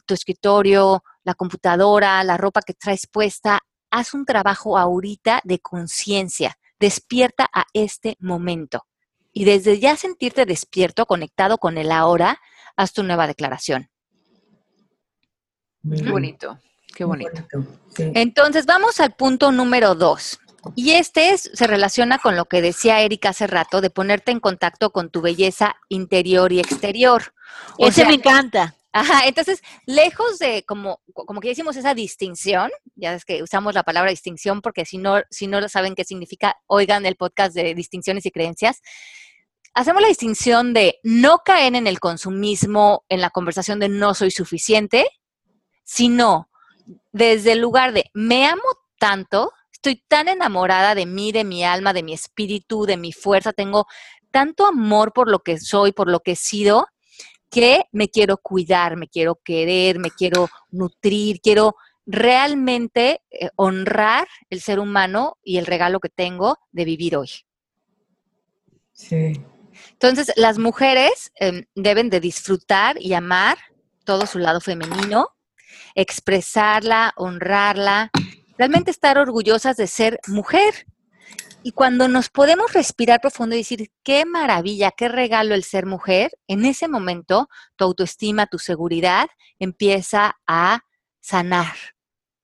tu 0.06 0.14
escritorio, 0.14 1.04
la 1.24 1.34
computadora, 1.34 2.24
la 2.24 2.38
ropa 2.38 2.62
que 2.62 2.74
traes 2.74 3.08
puesta. 3.08 3.62
Haz 3.90 4.14
un 4.14 4.26
trabajo 4.26 4.78
ahorita 4.78 5.42
de 5.46 5.60
conciencia. 5.60 6.58
Despierta 6.78 7.48
a 7.54 7.66
este 7.74 8.18
momento 8.20 8.86
y 9.38 9.44
desde 9.44 9.80
ya 9.80 9.98
sentirte 9.98 10.46
despierto, 10.46 11.06
conectado 11.06 11.58
con 11.58 11.78
el 11.78 11.92
ahora, 11.92 12.40
haz 12.78 12.94
tu 12.94 13.04
nueva 13.04 13.28
declaración. 13.28 13.90
Qué 15.84 16.10
bonito, 16.10 16.58
qué 16.96 17.04
bonito. 17.04 17.46
Entonces, 17.98 18.66
vamos 18.66 19.02
al 19.02 19.14
punto 19.14 19.52
número 19.52 19.94
dos. 19.94 20.40
Y 20.74 20.92
este 20.92 21.38
se 21.38 21.68
relaciona 21.68 22.18
con 22.18 22.38
lo 22.38 22.46
que 22.46 22.62
decía 22.62 23.02
Erika 23.02 23.30
hace 23.30 23.46
rato, 23.46 23.82
de 23.82 23.90
ponerte 23.90 24.32
en 24.32 24.40
contacto 24.40 24.92
con 24.92 25.10
tu 25.12 25.20
belleza 25.22 25.76
interior 25.90 26.54
y 26.54 26.60
exterior. 26.60 27.34
Ese 27.78 28.06
me 28.06 28.14
encanta. 28.14 28.74
Ajá, 28.94 29.28
entonces, 29.28 29.62
lejos 29.86 30.40
de 30.40 30.64
como, 30.64 31.02
como 31.14 31.42
que 31.42 31.50
decimos 31.50 31.76
esa 31.76 31.94
distinción, 31.94 32.72
ya 32.96 33.14
es 33.14 33.26
que 33.26 33.44
usamos 33.44 33.74
la 33.74 33.84
palabra 33.84 34.10
distinción 34.10 34.62
porque 34.62 34.86
si 34.86 34.98
no, 34.98 35.22
si 35.30 35.48
no 35.48 35.60
lo 35.60 35.68
saben 35.68 35.94
qué 35.94 36.06
significa, 36.06 36.56
oigan 36.68 37.06
el 37.06 37.18
podcast 37.18 37.54
de 37.54 37.76
distinciones 37.76 38.26
y 38.26 38.32
creencias 38.32 38.82
hacemos 39.76 40.02
la 40.02 40.08
distinción 40.08 40.74
de 40.74 41.00
no 41.04 41.40
caer 41.46 41.76
en 41.76 41.86
el 41.86 42.00
consumismo, 42.00 43.04
en 43.10 43.22
la 43.22 43.30
conversación 43.30 43.80
de 43.80 43.90
no 43.90 44.14
soy 44.14 44.32
suficiente, 44.32 45.06
sino 45.84 46.50
desde 47.12 47.52
el 47.52 47.60
lugar 47.60 47.94
de 47.94 48.10
me 48.14 48.48
amo 48.48 48.64
tanto, 48.98 49.52
estoy 49.72 50.02
tan 50.08 50.30
enamorada 50.30 50.96
de 50.96 51.06
mí, 51.06 51.32
de 51.32 51.44
mi 51.44 51.64
alma, 51.64 51.94
de 51.94 52.04
mi 52.04 52.14
espíritu, 52.14 52.86
de 52.86 52.98
mi 52.98 53.12
fuerza, 53.12 53.52
tengo 53.52 53.86
tanto 54.32 54.66
amor 54.66 55.12
por 55.14 55.30
lo 55.30 55.40
que 55.40 55.60
soy, 55.60 55.92
por 55.92 56.10
lo 56.10 56.22
que 56.22 56.32
he 56.32 56.36
sido, 56.38 56.88
que 57.52 57.84
me 57.92 58.10
quiero 58.10 58.38
cuidar, 58.38 58.96
me 58.96 59.08
quiero 59.08 59.36
querer, 59.44 60.00
me 60.00 60.10
quiero 60.10 60.48
nutrir, 60.72 61.42
quiero 61.42 61.76
realmente 62.06 63.22
eh, 63.30 63.50
honrar 63.56 64.28
el 64.50 64.62
ser 64.62 64.80
humano 64.80 65.38
y 65.44 65.58
el 65.58 65.66
regalo 65.66 66.00
que 66.00 66.10
tengo 66.10 66.60
de 66.72 66.86
vivir 66.86 67.18
hoy. 67.18 67.30
Sí. 68.94 69.34
Entonces, 69.96 70.34
las 70.36 70.58
mujeres 70.58 71.32
em, 71.36 71.66
deben 71.74 72.10
de 72.10 72.20
disfrutar 72.20 73.02
y 73.02 73.14
amar 73.14 73.58
todo 74.04 74.28
su 74.28 74.40
lado 74.40 74.60
femenino, 74.60 75.30
expresarla, 75.96 77.14
honrarla, 77.16 78.12
realmente 78.58 78.92
estar 78.92 79.18
orgullosas 79.18 79.78
de 79.78 79.88
ser 79.88 80.20
mujer. 80.28 80.86
Y 81.64 81.72
cuando 81.72 82.08
nos 82.10 82.30
podemos 82.30 82.74
respirar 82.74 83.22
profundo 83.22 83.56
y 83.56 83.60
decir, 83.60 83.90
qué 84.04 84.26
maravilla, 84.26 84.92
qué 84.92 85.08
regalo 85.08 85.56
el 85.56 85.64
ser 85.64 85.86
mujer, 85.86 86.32
en 86.48 86.66
ese 86.66 86.88
momento 86.88 87.50
tu 87.78 87.86
autoestima, 87.86 88.48
tu 88.48 88.60
seguridad 88.60 89.30
empieza 89.60 90.38
a 90.46 90.82
sanar. 91.22 91.74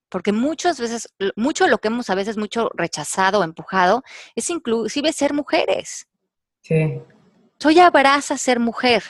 Porque 0.08 0.32
muchas 0.32 0.80
veces, 0.80 1.14
mucho 1.36 1.68
lo 1.68 1.78
que 1.78 1.88
hemos 1.88 2.10
a 2.10 2.14
veces 2.14 2.36
mucho 2.36 2.70
rechazado, 2.74 3.44
empujado, 3.44 4.02
es 4.34 4.50
inclusive 4.50 5.12
ser 5.12 5.34
mujeres. 5.34 6.08
Sí. 6.62 7.00
Soy 7.62 7.78
abraza 7.78 8.36
ser 8.38 8.58
mujer. 8.58 9.04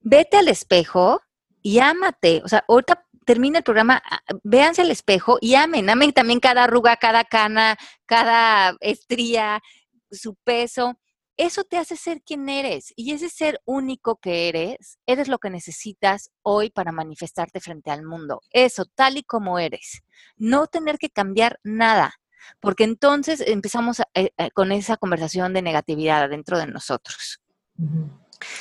Vete 0.00 0.38
al 0.38 0.48
espejo 0.48 1.20
y 1.60 1.80
ámate. 1.80 2.40
O 2.46 2.48
sea, 2.48 2.64
ahorita 2.66 3.04
termina 3.26 3.58
el 3.58 3.62
programa, 3.62 4.02
véanse 4.42 4.80
al 4.80 4.90
espejo 4.90 5.36
y 5.38 5.54
amen. 5.54 5.90
Amen 5.90 6.14
también 6.14 6.40
cada 6.40 6.64
arruga, 6.64 6.96
cada 6.96 7.24
cana, 7.24 7.76
cada 8.06 8.74
estría, 8.80 9.60
su 10.10 10.34
peso. 10.36 10.98
Eso 11.36 11.64
te 11.64 11.76
hace 11.76 11.94
ser 11.96 12.22
quien 12.22 12.48
eres. 12.48 12.94
Y 12.96 13.12
ese 13.12 13.28
ser 13.28 13.60
único 13.66 14.16
que 14.16 14.48
eres, 14.48 14.98
eres 15.04 15.28
lo 15.28 15.36
que 15.36 15.50
necesitas 15.50 16.30
hoy 16.40 16.70
para 16.70 16.90
manifestarte 16.90 17.60
frente 17.60 17.90
al 17.90 18.02
mundo. 18.02 18.40
Eso, 18.48 18.86
tal 18.86 19.18
y 19.18 19.24
como 19.24 19.58
eres. 19.58 20.00
No 20.38 20.68
tener 20.68 20.96
que 20.96 21.10
cambiar 21.10 21.60
nada 21.64 22.14
porque 22.60 22.84
entonces 22.84 23.40
empezamos 23.40 24.00
eh, 24.14 24.32
eh, 24.36 24.50
con 24.52 24.72
esa 24.72 24.96
conversación 24.96 25.52
de 25.52 25.62
negatividad 25.62 26.28
dentro 26.28 26.58
de 26.58 26.66
nosotros. 26.66 27.41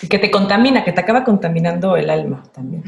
Y 0.02 0.08
que 0.08 0.20
te 0.20 0.30
contamina, 0.30 0.84
que 0.84 0.92
te 0.92 1.02
acaba 1.02 1.24
contaminando 1.24 1.96
el 1.96 2.10
alma 2.10 2.44
también. 2.54 2.84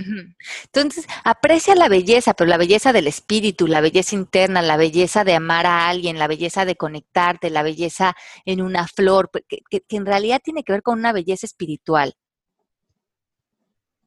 Entonces, 0.65 1.07
aprecia 1.23 1.75
la 1.75 1.89
belleza, 1.89 2.33
pero 2.33 2.49
la 2.49 2.57
belleza 2.57 2.93
del 2.93 3.07
espíritu, 3.07 3.65
la 3.65 3.81
belleza 3.81 4.15
interna, 4.15 4.61
la 4.61 4.77
belleza 4.77 5.23
de 5.23 5.33
amar 5.33 5.65
a 5.65 5.89
alguien, 5.89 6.19
la 6.19 6.27
belleza 6.27 6.65
de 6.65 6.75
conectarte, 6.75 7.49
la 7.49 7.63
belleza 7.63 8.15
en 8.45 8.61
una 8.61 8.87
flor, 8.87 9.31
que, 9.47 9.61
que 9.69 9.95
en 9.95 10.05
realidad 10.05 10.41
tiene 10.43 10.63
que 10.63 10.73
ver 10.73 10.83
con 10.83 10.99
una 10.99 11.13
belleza 11.13 11.47
espiritual. 11.47 12.15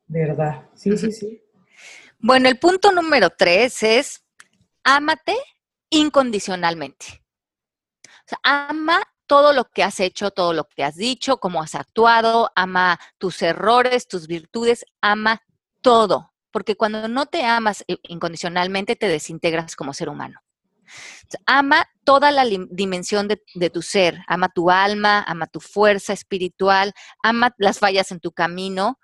¿Verdad? 0.07 0.69
Sí, 0.75 0.97
sí, 0.97 1.11
sí. 1.11 1.43
Bueno, 2.19 2.49
el 2.49 2.59
punto 2.59 2.93
número 2.93 3.31
tres 3.31 3.83
es, 3.83 4.25
ámate 4.85 5.37
incondicionalmente. 5.91 7.25
O 8.05 8.29
sea, 8.29 8.39
ama 8.43 9.03
todo 9.27 9.53
lo 9.53 9.65
que 9.65 9.83
has 9.83 10.01
hecho, 10.01 10.31
todo 10.31 10.53
lo 10.53 10.65
que 10.65 10.85
has 10.85 10.97
dicho, 10.97 11.39
cómo 11.39 11.63
has 11.63 11.75
actuado, 11.75 12.51
ama 12.55 12.99
tus 13.19 13.43
errores, 13.43 14.09
tus 14.09 14.27
virtudes, 14.27 14.85
ama 15.01 15.43
todo. 15.83 16.33
Porque 16.51 16.77
cuando 16.77 17.09
no 17.09 17.27
te 17.27 17.45
amas 17.45 17.85
incondicionalmente, 18.05 18.97
te 18.97 19.09
desintegras 19.09 19.77
como 19.77 19.93
ser 19.93 20.09
humano. 20.09 20.41
Ama 21.45 21.87
toda 22.05 22.31
la 22.31 22.45
dimensión 22.71 23.29
de, 23.29 23.71
tu 23.71 23.83
ser, 23.83 24.21
ama 24.29 24.49
tu 24.49 24.71
alma, 24.71 25.25
ama 25.27 25.47
tu 25.47 25.61
fuerza 25.61 26.13
espiritual, 26.13 26.93
ama 27.23 27.55
las 27.59 27.79
fallas 27.79 28.13
en 28.13 28.21
tu 28.21 28.33
camino. 28.33 28.99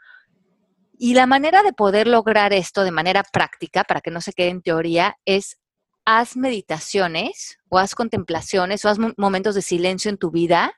Y 0.97 1.15
la 1.15 1.27
manera 1.27 1.63
de 1.63 1.73
poder 1.73 2.07
lograr 2.07 2.53
esto 2.53 2.85
de 2.85 2.93
manera 2.93 3.25
práctica, 3.25 3.83
para 3.83 4.01
que 4.01 4.13
no 4.13 4.21
se 4.21 4.33
quede 4.33 4.49
en 4.49 4.63
teoría, 4.63 5.17
es 5.25 5.59
haz 6.05 6.37
meditaciones 6.37 7.59
o 7.69 7.79
haz 7.79 7.95
contemplaciones 7.95 8.85
o 8.85 8.89
haz 8.89 8.99
momentos 9.17 9.55
de 9.55 9.63
silencio 9.63 10.11
en 10.11 10.19
tu 10.19 10.31
vida 10.31 10.75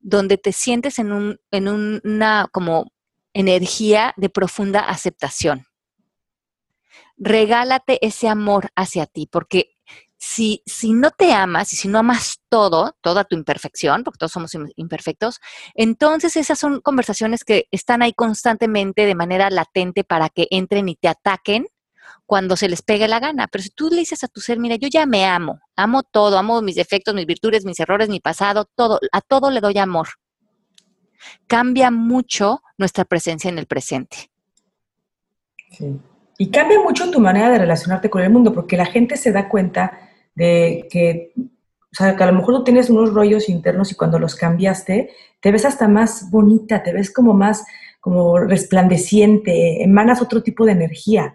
donde 0.00 0.38
te 0.38 0.52
sientes 0.52 0.98
en, 0.98 1.12
un, 1.12 1.40
en 1.50 1.68
una 1.68 2.48
como 2.52 2.90
energía 3.34 4.14
de 4.16 4.30
profunda 4.30 4.80
aceptación. 4.80 5.66
Regálate 7.16 8.04
ese 8.04 8.28
amor 8.28 8.70
hacia 8.74 9.06
ti, 9.06 9.28
porque 9.30 9.76
si, 10.16 10.62
si 10.66 10.92
no 10.92 11.10
te 11.10 11.32
amas 11.32 11.72
y 11.72 11.76
si 11.76 11.88
no 11.88 11.98
amas 11.98 12.40
todo, 12.48 12.96
toda 13.02 13.24
tu 13.24 13.36
imperfección, 13.36 14.04
porque 14.04 14.18
todos 14.18 14.32
somos 14.32 14.52
imperfectos, 14.76 15.40
entonces 15.74 16.36
esas 16.36 16.58
son 16.58 16.80
conversaciones 16.80 17.44
que 17.44 17.68
están 17.70 18.02
ahí 18.02 18.12
constantemente 18.12 19.06
de 19.06 19.14
manera 19.14 19.50
latente 19.50 20.02
para 20.02 20.28
que 20.28 20.46
entren 20.50 20.88
y 20.88 20.96
te 20.96 21.08
ataquen 21.08 21.66
cuando 22.26 22.56
se 22.56 22.68
les 22.68 22.82
pegue 22.82 23.08
la 23.08 23.20
gana. 23.20 23.48
Pero 23.48 23.62
si 23.62 23.70
tú 23.70 23.88
le 23.90 23.96
dices 23.96 24.24
a 24.24 24.28
tu 24.28 24.40
ser, 24.40 24.58
mira, 24.58 24.76
yo 24.76 24.88
ya 24.88 25.06
me 25.06 25.24
amo, 25.24 25.60
amo 25.76 26.02
todo, 26.02 26.38
amo 26.38 26.62
mis 26.62 26.76
defectos, 26.76 27.14
mis 27.14 27.26
virtudes, 27.26 27.64
mis 27.64 27.80
errores, 27.80 28.08
mi 28.08 28.20
pasado, 28.20 28.68
todo, 28.74 29.00
a 29.12 29.20
todo 29.20 29.50
le 29.50 29.60
doy 29.60 29.78
amor. 29.78 30.08
Cambia 31.46 31.90
mucho 31.90 32.62
nuestra 32.78 33.04
presencia 33.04 33.48
en 33.48 33.58
el 33.58 33.66
presente. 33.66 34.30
Sí. 35.70 36.00
Y 36.38 36.50
cambia 36.50 36.80
mucho 36.80 37.10
tu 37.10 37.20
manera 37.20 37.50
de 37.50 37.58
relacionarte 37.58 38.08
con 38.08 38.22
el 38.22 38.30
mundo, 38.30 38.52
porque 38.52 38.76
la 38.76 38.86
gente 38.86 39.16
se 39.16 39.30
da 39.30 39.48
cuenta 39.48 40.08
de 40.34 40.88
que 40.90 41.34
o 41.92 41.96
sea, 41.96 42.14
que 42.14 42.22
a 42.22 42.26
lo 42.26 42.34
mejor 42.34 42.54
tú 42.54 42.64
tienes 42.64 42.88
unos 42.88 43.12
rollos 43.12 43.48
internos 43.48 43.90
y 43.90 43.96
cuando 43.96 44.20
los 44.20 44.36
cambiaste, 44.36 45.10
te 45.40 45.50
ves 45.50 45.64
hasta 45.64 45.88
más 45.88 46.30
bonita, 46.30 46.84
te 46.84 46.92
ves 46.92 47.12
como 47.12 47.34
más, 47.34 47.64
como 48.00 48.38
resplandeciente, 48.38 49.82
emanas 49.82 50.22
otro 50.22 50.42
tipo 50.42 50.64
de 50.64 50.72
energía. 50.72 51.34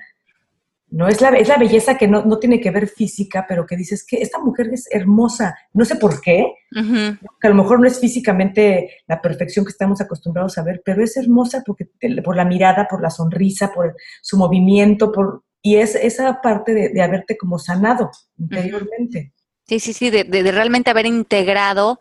¿No? 0.95 1.09
Es 1.09 1.19
la, 1.19 1.27
es 1.31 1.49
la 1.49 1.57
belleza 1.57 1.97
que 1.97 2.07
no, 2.07 2.39
tiene 2.39 2.61
que 2.61 2.71
ver 2.71 2.87
física, 2.87 3.45
pero 3.49 3.65
que 3.65 3.75
dices 3.75 4.05
que 4.07 4.21
esta 4.21 4.39
mujer 4.39 4.69
es 4.71 4.87
hermosa, 4.89 5.53
no 5.73 5.83
sé 5.83 5.97
por 5.97 6.21
qué, 6.21 6.53
que 6.71 7.47
a 7.47 7.49
lo 7.49 7.55
mejor 7.55 7.81
no 7.81 7.87
es 7.87 7.99
físicamente 7.99 9.01
la 9.05 9.21
perfección 9.21 9.65
que 9.65 9.71
estamos 9.71 9.99
acostumbrados 9.99 10.57
a 10.57 10.63
ver, 10.63 10.81
pero 10.85 11.03
es 11.03 11.17
hermosa 11.17 11.63
porque, 11.65 11.89
por 12.23 12.37
la 12.37 12.45
mirada, 12.45 12.87
por 12.89 13.01
la 13.01 13.09
sonrisa, 13.09 13.73
por 13.73 13.93
su 14.21 14.37
movimiento, 14.37 15.11
por, 15.11 15.43
y 15.61 15.75
es 15.75 15.95
esa 15.95 16.41
parte 16.41 16.73
de, 16.73 17.01
haberte 17.01 17.35
como 17.37 17.59
sanado 17.59 18.09
interiormente. 18.37 19.33
Sí, 19.67 19.81
sí, 19.81 19.91
sí, 19.91 20.09
de, 20.09 20.23
de 20.23 20.49
realmente 20.49 20.91
haber 20.91 21.07
integrado 21.07 21.99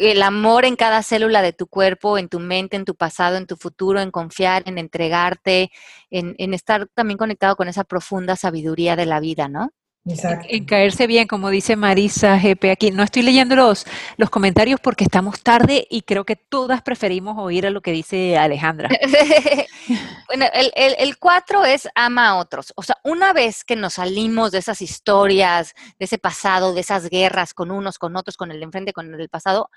el 0.00 0.22
amor 0.22 0.64
en 0.64 0.76
cada 0.76 1.02
célula 1.02 1.42
de 1.42 1.52
tu 1.52 1.66
cuerpo, 1.66 2.16
en 2.16 2.30
tu 2.30 2.40
mente, 2.40 2.76
en 2.76 2.86
tu 2.86 2.94
pasado, 2.94 3.36
en 3.36 3.46
tu 3.46 3.56
futuro, 3.56 4.00
en 4.00 4.10
confiar, 4.10 4.62
en 4.66 4.78
entregarte, 4.78 5.70
en, 6.10 6.54
estar 6.54 6.88
también 6.94 7.18
conectado 7.18 7.54
con 7.54 7.68
esa 7.68 7.84
profunda 7.84 8.34
sabiduría 8.34 8.96
de 8.96 9.04
la 9.04 9.20
vida, 9.20 9.48
¿no? 9.48 9.72
Exacto. 10.06 10.46
En, 10.48 10.64
caerse 10.64 11.06
bien, 11.06 11.28
como 11.28 11.50
dice 11.50 11.76
Marisa 11.76 12.38
GP 12.38 12.70
aquí. 12.70 12.90
No 12.90 13.02
estoy 13.02 13.22
leyendo 13.22 13.54
los, 13.54 13.86
los 14.16 14.30
comentarios 14.30 14.80
porque 14.80 15.04
estamos 15.04 15.42
tarde 15.42 15.86
y 15.90 16.02
creo 16.02 16.24
que 16.24 16.36
todas 16.36 16.82
preferimos 16.82 17.36
oír 17.38 17.66
a 17.66 17.70
lo 17.70 17.82
que 17.82 17.92
dice 17.92 18.38
Alejandra. 18.38 18.88
bueno, 20.26 20.46
el, 20.54 20.72
el, 20.74 20.94
el 20.98 21.18
cuatro 21.18 21.64
es 21.66 21.88
ama 21.94 22.28
a 22.28 22.36
otros. 22.36 22.72
O 22.76 22.82
sea, 22.82 22.96
una 23.04 23.32
vez 23.32 23.62
que 23.62 23.76
nos 23.76 23.94
salimos 23.94 24.52
de 24.52 24.58
esas 24.58 24.80
historias, 24.80 25.74
de 25.98 26.06
ese 26.06 26.18
pasado, 26.18 26.72
de 26.72 26.80
esas 26.80 27.10
guerras 27.10 27.52
con 27.52 27.70
unos, 27.70 27.98
con 27.98 28.16
otros, 28.16 28.36
con 28.36 28.50
el 28.50 28.58
de 28.58 28.64
enfrente, 28.64 28.94
con 28.94 29.12
el 29.12 29.18
del 29.18 29.28
pasado, 29.28 29.70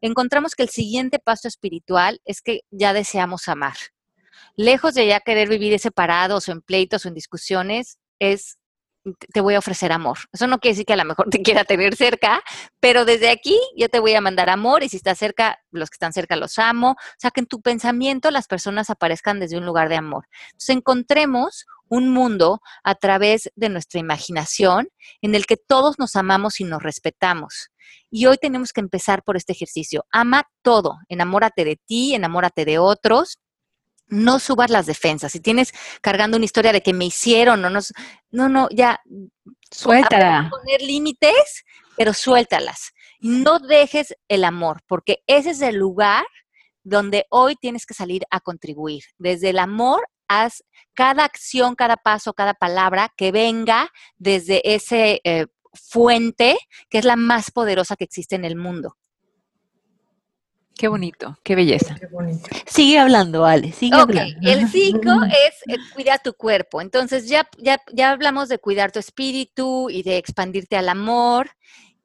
encontramos 0.00 0.54
que 0.54 0.64
el 0.64 0.70
siguiente 0.70 1.20
paso 1.20 1.46
espiritual 1.46 2.20
es 2.24 2.42
que 2.42 2.62
ya 2.70 2.92
deseamos 2.92 3.48
amar. 3.48 3.76
Lejos 4.56 4.94
de 4.94 5.06
ya 5.06 5.20
querer 5.20 5.48
vivir 5.48 5.78
separados 5.78 6.48
o 6.48 6.52
en 6.52 6.62
pleitos 6.62 7.04
o 7.04 7.08
en 7.08 7.14
discusiones, 7.14 7.98
es 8.18 8.57
te 9.32 9.40
voy 9.40 9.54
a 9.54 9.58
ofrecer 9.58 9.92
amor. 9.92 10.18
Eso 10.32 10.46
no 10.46 10.58
quiere 10.58 10.74
decir 10.74 10.86
que 10.86 10.92
a 10.92 10.96
lo 10.96 11.04
mejor 11.04 11.28
te 11.30 11.42
quiera 11.42 11.64
tener 11.64 11.96
cerca, 11.96 12.42
pero 12.80 13.04
desde 13.04 13.30
aquí 13.30 13.58
yo 13.76 13.88
te 13.88 14.00
voy 14.00 14.14
a 14.14 14.20
mandar 14.20 14.50
amor 14.50 14.82
y 14.82 14.88
si 14.88 14.96
estás 14.96 15.18
cerca, 15.18 15.58
los 15.70 15.90
que 15.90 15.94
están 15.94 16.12
cerca 16.12 16.36
los 16.36 16.58
amo. 16.58 16.92
O 16.92 17.18
sea, 17.18 17.30
que 17.30 17.40
en 17.40 17.46
tu 17.46 17.60
pensamiento 17.60 18.30
las 18.30 18.46
personas 18.46 18.90
aparezcan 18.90 19.40
desde 19.40 19.58
un 19.58 19.66
lugar 19.66 19.88
de 19.88 19.96
amor. 19.96 20.26
Entonces, 20.52 20.76
encontremos 20.76 21.66
un 21.88 22.10
mundo 22.10 22.60
a 22.84 22.94
través 22.94 23.50
de 23.56 23.68
nuestra 23.68 24.00
imaginación 24.00 24.88
en 25.22 25.34
el 25.34 25.46
que 25.46 25.56
todos 25.56 25.98
nos 25.98 26.16
amamos 26.16 26.60
y 26.60 26.64
nos 26.64 26.82
respetamos. 26.82 27.70
Y 28.10 28.26
hoy 28.26 28.36
tenemos 28.36 28.72
que 28.72 28.80
empezar 28.80 29.22
por 29.22 29.36
este 29.36 29.52
ejercicio. 29.52 30.04
Ama 30.10 30.44
todo, 30.62 30.98
enamórate 31.08 31.64
de 31.64 31.76
ti, 31.76 32.14
enamórate 32.14 32.64
de 32.64 32.78
otros, 32.78 33.38
no 34.08 34.38
subas 34.38 34.70
las 34.70 34.86
defensas. 34.86 35.32
Si 35.32 35.40
tienes 35.40 35.72
cargando 36.00 36.36
una 36.36 36.44
historia 36.44 36.72
de 36.72 36.82
que 36.82 36.92
me 36.92 37.04
hicieron, 37.04 37.60
no 37.60 37.70
nos, 37.70 37.92
no, 38.30 38.48
no, 38.48 38.68
ya 38.70 39.00
suéltala. 39.70 40.50
Poner 40.50 40.82
límites, 40.82 41.64
pero 41.96 42.14
suéltalas. 42.14 42.92
No 43.20 43.58
dejes 43.58 44.14
el 44.28 44.44
amor, 44.44 44.82
porque 44.86 45.22
ese 45.26 45.50
es 45.50 45.60
el 45.60 45.76
lugar 45.76 46.24
donde 46.84 47.26
hoy 47.30 47.56
tienes 47.56 47.84
que 47.84 47.94
salir 47.94 48.24
a 48.30 48.40
contribuir. 48.40 49.02
Desde 49.18 49.50
el 49.50 49.58
amor, 49.58 50.08
haz 50.28 50.62
cada 50.94 51.24
acción, 51.24 51.74
cada 51.74 51.96
paso, 51.96 52.32
cada 52.32 52.54
palabra 52.54 53.12
que 53.16 53.32
venga 53.32 53.90
desde 54.16 54.74
ese 54.74 55.20
eh, 55.24 55.46
fuente 55.74 56.58
que 56.88 56.98
es 56.98 57.04
la 57.04 57.16
más 57.16 57.50
poderosa 57.50 57.96
que 57.96 58.04
existe 58.04 58.36
en 58.36 58.44
el 58.44 58.56
mundo. 58.56 58.96
Qué 60.78 60.86
bonito, 60.86 61.36
qué 61.42 61.56
belleza. 61.56 61.96
Sigue 62.64 63.00
hablando, 63.00 63.44
Ale, 63.44 63.72
sigue 63.72 63.96
hablando. 63.96 64.48
El 64.48 64.68
5 64.68 65.00
es 65.26 65.74
eh, 65.74 65.76
cuidar 65.92 66.20
tu 66.22 66.34
cuerpo. 66.34 66.80
Entonces 66.80 67.28
ya, 67.28 67.48
ya, 67.58 67.82
ya 67.92 68.12
hablamos 68.12 68.48
de 68.48 68.60
cuidar 68.60 68.92
tu 68.92 69.00
espíritu 69.00 69.90
y 69.90 70.04
de 70.04 70.18
expandirte 70.18 70.76
al 70.76 70.88
amor. 70.88 71.50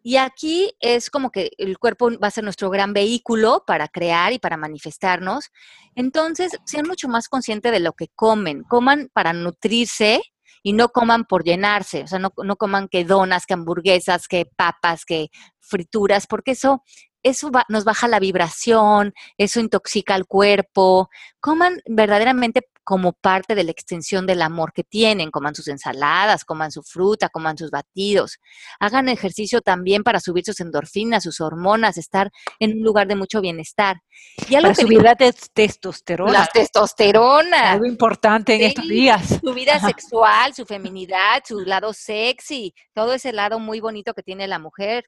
Y 0.02 0.18
aquí 0.18 0.74
es 0.80 1.12
como 1.12 1.30
que 1.30 1.52
el 1.60 1.78
cuerpo 1.78 2.10
va 2.18 2.30
a 2.30 2.32
ser 2.32 2.44
nuestro 2.44 2.72
gran 2.72 2.94
vehículo 2.94 3.64
para 3.68 3.88
crear 3.88 4.34
y 4.34 4.40
para 4.40 4.58
manifestarnos. 4.58 5.52
Entonces, 5.94 6.52
sean 6.66 6.88
mucho 6.88 7.08
más 7.08 7.30
conscientes 7.30 7.72
de 7.72 7.80
lo 7.80 7.94
que 7.94 8.08
comen. 8.16 8.64
Coman 8.64 9.12
para 9.14 9.34
nutrirse 9.34 10.20
y 10.64 10.74
no 10.74 10.90
coman 10.90 11.26
por 11.26 11.44
llenarse. 11.44 12.02
O 12.02 12.08
sea, 12.08 12.18
no, 12.18 12.34
no 12.44 12.56
coman 12.56 12.88
que 12.88 13.06
donas, 13.06 13.46
que 13.46 13.54
hamburguesas, 13.54 14.28
que 14.28 14.48
papas, 14.48 15.06
que 15.06 15.30
frituras, 15.60 16.26
porque 16.26 16.52
eso 16.52 16.82
eso 17.24 17.50
nos 17.70 17.84
baja 17.86 18.08
la 18.08 18.20
vibración, 18.20 19.14
eso 19.38 19.60
intoxica 19.60 20.14
al 20.14 20.26
cuerpo. 20.26 21.10
Coman 21.40 21.82
verdaderamente 21.86 22.68
como 22.84 23.14
parte 23.14 23.56
de 23.56 23.64
la 23.64 23.72
extensión 23.72 24.26
del 24.26 24.42
amor 24.42 24.74
que 24.74 24.84
tienen. 24.84 25.32
Coman 25.32 25.56
sus 25.56 25.68
ensaladas, 25.68 26.44
coman 26.44 26.72
su 26.72 26.84
fruta, 26.84 27.30
coman 27.30 27.58
sus 27.58 27.72
batidos. 27.72 28.40
Hagan 28.80 29.10
ejercicio 29.10 29.62
también 29.62 30.04
para 30.04 30.20
subir 30.20 30.44
sus 30.46 30.60
endorfinas, 30.60 31.24
sus 31.24 31.40
hormonas, 31.42 31.98
estar 31.98 32.32
en 32.60 32.78
un 32.78 32.84
lugar 32.84 33.08
de 33.08 33.16
mucho 33.16 33.42
bienestar. 33.42 34.02
Y 34.50 34.54
para 34.56 34.76
subir 34.76 35.02
la 35.02 35.16
testosterona. 35.16 36.32
La 36.34 36.46
testosterona. 36.48 37.72
Algo 37.72 37.86
importante 37.86 38.56
en 38.56 38.62
estos 38.64 38.88
días. 38.88 39.40
Su 39.42 39.54
vida 39.54 39.80
sexual, 39.80 40.54
su 40.54 40.66
feminidad, 40.66 41.44
su 41.46 41.62
lado 41.62 41.94
sexy, 41.94 42.74
todo 42.94 43.14
ese 43.14 43.32
lado 43.32 43.60
muy 43.60 43.80
bonito 43.80 44.14
que 44.14 44.24
tiene 44.24 44.48
la 44.48 44.60
mujer. 44.60 45.06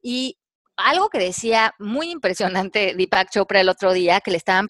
Y 0.00 0.38
algo 0.76 1.08
que 1.08 1.18
decía 1.18 1.74
muy 1.78 2.10
impresionante 2.10 2.94
Deepak 2.94 3.30
Chopra 3.30 3.60
el 3.60 3.68
otro 3.68 3.92
día, 3.92 4.20
que 4.20 4.30
le 4.30 4.36
estaban 4.36 4.66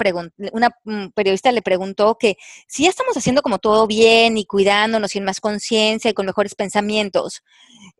una 0.52 0.70
periodista 1.14 1.52
le 1.52 1.62
preguntó 1.62 2.16
que 2.18 2.36
si 2.66 2.84
ya 2.84 2.90
estamos 2.90 3.16
haciendo 3.16 3.42
como 3.42 3.58
todo 3.58 3.86
bien 3.86 4.36
y 4.36 4.44
cuidándonos 4.44 5.14
y 5.14 5.18
en 5.18 5.24
más 5.24 5.40
conciencia 5.40 6.10
y 6.10 6.14
con 6.14 6.26
mejores 6.26 6.54
pensamientos, 6.54 7.42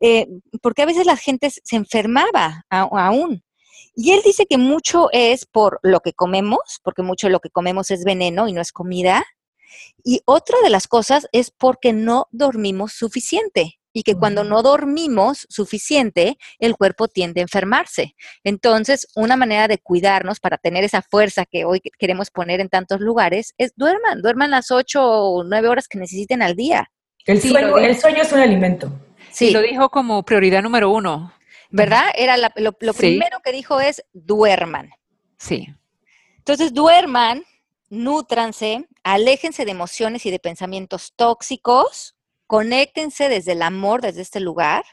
eh, 0.00 0.26
porque 0.60 0.82
a 0.82 0.86
veces 0.86 1.06
la 1.06 1.16
gente 1.16 1.50
se 1.50 1.76
enfermaba 1.76 2.64
aún. 2.70 3.44
Y 3.94 4.12
él 4.12 4.22
dice 4.24 4.46
que 4.46 4.56
mucho 4.56 5.08
es 5.12 5.44
por 5.44 5.78
lo 5.82 6.00
que 6.00 6.14
comemos, 6.14 6.80
porque 6.82 7.02
mucho 7.02 7.26
de 7.26 7.32
lo 7.32 7.40
que 7.40 7.50
comemos 7.50 7.90
es 7.90 8.04
veneno 8.04 8.48
y 8.48 8.52
no 8.52 8.62
es 8.62 8.72
comida. 8.72 9.24
Y 10.02 10.22
otra 10.24 10.58
de 10.62 10.70
las 10.70 10.88
cosas 10.88 11.28
es 11.32 11.50
porque 11.50 11.92
no 11.92 12.26
dormimos 12.30 12.92
suficiente 12.92 13.78
y 13.92 14.02
que 14.02 14.14
cuando 14.14 14.44
no 14.44 14.62
dormimos 14.62 15.46
suficiente, 15.48 16.38
el 16.58 16.76
cuerpo 16.76 17.08
tiende 17.08 17.40
a 17.40 17.42
enfermarse. 17.42 18.14
Entonces, 18.44 19.06
una 19.14 19.36
manera 19.36 19.68
de 19.68 19.78
cuidarnos 19.78 20.40
para 20.40 20.58
tener 20.58 20.84
esa 20.84 21.02
fuerza 21.02 21.44
que 21.44 21.64
hoy 21.64 21.80
queremos 21.98 22.30
poner 22.30 22.60
en 22.60 22.68
tantos 22.68 23.00
lugares 23.00 23.54
es 23.58 23.72
duerman, 23.76 24.22
duerman 24.22 24.50
las 24.50 24.70
ocho 24.70 25.02
o 25.04 25.44
nueve 25.44 25.68
horas 25.68 25.88
que 25.88 25.98
necesiten 25.98 26.42
al 26.42 26.56
día. 26.56 26.90
El, 27.24 27.40
sueño, 27.40 28.22
es 28.22 28.32
un 28.32 28.40
alimento. 28.40 28.92
Sí, 29.30 29.50
lo 29.50 29.60
dijo 29.62 29.90
como 29.90 30.24
prioridad 30.24 30.62
número 30.62 30.90
uno. 30.90 31.32
¿Verdad? 31.70 32.06
Era 32.16 32.36
lo, 32.36 32.72
primero 32.72 33.38
que 33.42 33.52
dijo 33.52 33.80
es 33.80 34.04
duerman. 34.12 34.90
Sí. 35.38 35.68
Entonces, 36.38 36.74
duerman, 36.74 37.44
nútranse, 37.88 38.86
aléjense 39.04 39.64
de 39.64 39.70
emociones 39.70 40.26
y 40.26 40.30
de 40.30 40.38
pensamientos 40.38 41.12
tóxicos, 41.16 42.16
conéctense 42.52 43.30
desde 43.30 43.52
el 43.52 43.62
amor, 43.62 44.02
desde 44.02 44.20
este 44.20 44.38
lugar. 44.38 44.84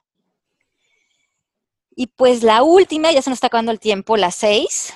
Y 1.93 2.07
pues 2.07 2.41
la 2.41 2.63
última, 2.63 3.11
ya 3.11 3.21
se 3.21 3.29
nos 3.29 3.35
está 3.35 3.47
acabando 3.47 3.73
el 3.73 3.81
tiempo, 3.81 4.15
la 4.15 4.31
seis. 4.31 4.93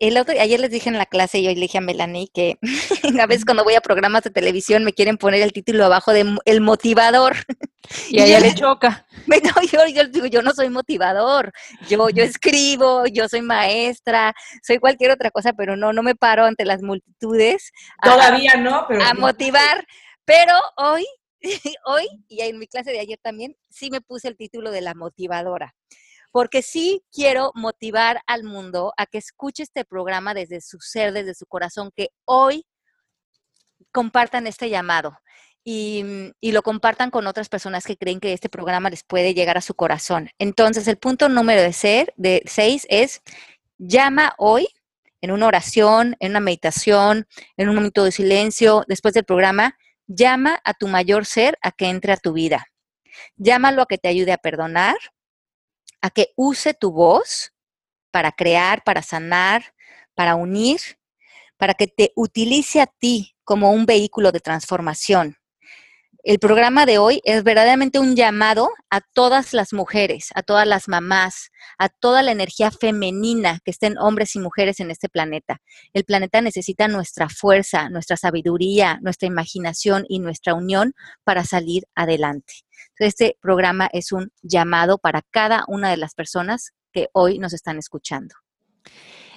El 0.00 0.18
otro, 0.18 0.34
ayer 0.40 0.58
les 0.58 0.72
dije 0.72 0.88
en 0.88 0.98
la 0.98 1.06
clase 1.06 1.38
y 1.38 1.46
hoy 1.46 1.54
le 1.54 1.60
dije 1.60 1.78
a 1.78 1.80
Melanie 1.80 2.26
que 2.34 2.58
a 3.22 3.26
veces 3.26 3.44
cuando 3.44 3.62
voy 3.62 3.76
a 3.76 3.80
programas 3.80 4.24
de 4.24 4.30
televisión 4.30 4.82
me 4.82 4.94
quieren 4.94 5.16
poner 5.16 5.42
el 5.42 5.52
título 5.52 5.84
abajo 5.84 6.12
de 6.12 6.36
El 6.44 6.60
motivador. 6.60 7.36
Y 8.08 8.18
a 8.18 8.24
ella 8.24 8.40
le 8.40 8.54
choca. 8.54 9.06
No, 9.28 9.62
yo, 9.62 9.86
yo 9.86 10.08
digo, 10.08 10.26
yo 10.26 10.42
no 10.42 10.52
soy 10.52 10.70
motivador, 10.70 11.52
yo, 11.88 12.08
yo 12.10 12.24
escribo, 12.24 13.06
yo 13.06 13.28
soy 13.28 13.42
maestra, 13.42 14.34
soy 14.62 14.78
cualquier 14.78 15.12
otra 15.12 15.30
cosa, 15.30 15.52
pero 15.52 15.76
no, 15.76 15.92
no 15.92 16.02
me 16.02 16.16
paro 16.16 16.46
ante 16.46 16.64
las 16.64 16.82
multitudes. 16.82 17.70
Todavía 18.02 18.56
no, 18.56 18.86
pero... 18.88 19.04
A 19.04 19.14
motivar. 19.14 19.86
Pero 20.24 20.54
hoy 20.76 21.06
hoy 21.86 22.06
y 22.28 22.40
en 22.42 22.58
mi 22.58 22.66
clase 22.66 22.90
de 22.90 23.00
ayer 23.00 23.18
también, 23.22 23.56
sí 23.70 23.90
me 23.90 24.00
puse 24.00 24.28
el 24.28 24.36
título 24.36 24.70
de 24.70 24.80
la 24.80 24.94
motivadora, 24.94 25.74
porque 26.32 26.62
sí 26.62 27.02
quiero 27.12 27.52
motivar 27.54 28.22
al 28.26 28.44
mundo 28.44 28.92
a 28.96 29.06
que 29.06 29.18
escuche 29.18 29.62
este 29.62 29.84
programa 29.84 30.34
desde 30.34 30.60
su 30.60 30.80
ser, 30.80 31.12
desde 31.12 31.34
su 31.34 31.46
corazón, 31.46 31.90
que 31.94 32.08
hoy 32.24 32.66
compartan 33.92 34.46
este 34.46 34.68
llamado. 34.68 35.16
Y, 35.66 36.04
lo 36.42 36.62
compartan 36.62 37.10
con 37.10 37.26
otras 37.26 37.48
personas 37.48 37.84
que 37.84 37.96
creen 37.96 38.20
que 38.20 38.34
este 38.34 38.50
programa 38.50 38.90
les 38.90 39.02
puede 39.02 39.32
llegar 39.32 39.56
a 39.56 39.62
su 39.62 39.74
corazón. 39.74 40.28
Entonces, 40.38 40.86
el 40.88 40.98
punto 40.98 41.30
número 41.30 41.62
de 41.62 41.72
ser, 41.72 42.12
de 42.16 42.42
seis, 42.44 42.86
es 42.90 43.22
llama 43.78 44.34
hoy 44.36 44.68
en 45.22 45.30
una 45.30 45.46
oración, 45.46 46.16
en 46.20 46.32
una 46.32 46.40
meditación, 46.40 47.26
en 47.56 47.70
un 47.70 47.76
momento 47.76 48.04
de 48.04 48.12
silencio, 48.12 48.84
después 48.88 49.14
del 49.14 49.24
programa, 49.24 49.78
Llama 50.06 50.60
a 50.64 50.74
tu 50.74 50.88
mayor 50.88 51.26
ser 51.26 51.58
a 51.62 51.72
que 51.72 51.88
entre 51.88 52.12
a 52.12 52.16
tu 52.16 52.32
vida. 52.32 52.66
Llámalo 53.36 53.82
a 53.82 53.86
que 53.86 53.98
te 53.98 54.08
ayude 54.08 54.32
a 54.32 54.38
perdonar, 54.38 54.96
a 56.00 56.10
que 56.10 56.32
use 56.36 56.74
tu 56.74 56.92
voz 56.92 57.52
para 58.10 58.32
crear, 58.32 58.84
para 58.84 59.02
sanar, 59.02 59.74
para 60.14 60.34
unir, 60.34 60.80
para 61.56 61.74
que 61.74 61.86
te 61.86 62.12
utilice 62.16 62.80
a 62.80 62.86
ti 62.86 63.34
como 63.44 63.70
un 63.70 63.86
vehículo 63.86 64.32
de 64.32 64.40
transformación. 64.40 65.36
El 66.26 66.38
programa 66.38 66.86
de 66.86 66.96
hoy 66.96 67.20
es 67.24 67.44
verdaderamente 67.44 67.98
un 67.98 68.16
llamado 68.16 68.70
a 68.88 69.02
todas 69.02 69.52
las 69.52 69.74
mujeres, 69.74 70.30
a 70.34 70.42
todas 70.42 70.66
las 70.66 70.88
mamás, 70.88 71.50
a 71.76 71.90
toda 71.90 72.22
la 72.22 72.32
energía 72.32 72.70
femenina 72.70 73.60
que 73.62 73.70
estén 73.70 73.98
hombres 73.98 74.34
y 74.34 74.38
mujeres 74.38 74.80
en 74.80 74.90
este 74.90 75.10
planeta. 75.10 75.60
El 75.92 76.04
planeta 76.04 76.40
necesita 76.40 76.88
nuestra 76.88 77.28
fuerza, 77.28 77.90
nuestra 77.90 78.16
sabiduría, 78.16 78.98
nuestra 79.02 79.28
imaginación 79.28 80.06
y 80.08 80.18
nuestra 80.18 80.54
unión 80.54 80.94
para 81.24 81.44
salir 81.44 81.82
adelante. 81.94 82.54
Este 82.98 83.36
programa 83.42 83.90
es 83.92 84.10
un 84.10 84.32
llamado 84.40 84.96
para 84.96 85.20
cada 85.30 85.64
una 85.68 85.90
de 85.90 85.98
las 85.98 86.14
personas 86.14 86.70
que 86.90 87.08
hoy 87.12 87.38
nos 87.38 87.52
están 87.52 87.76
escuchando. 87.76 88.34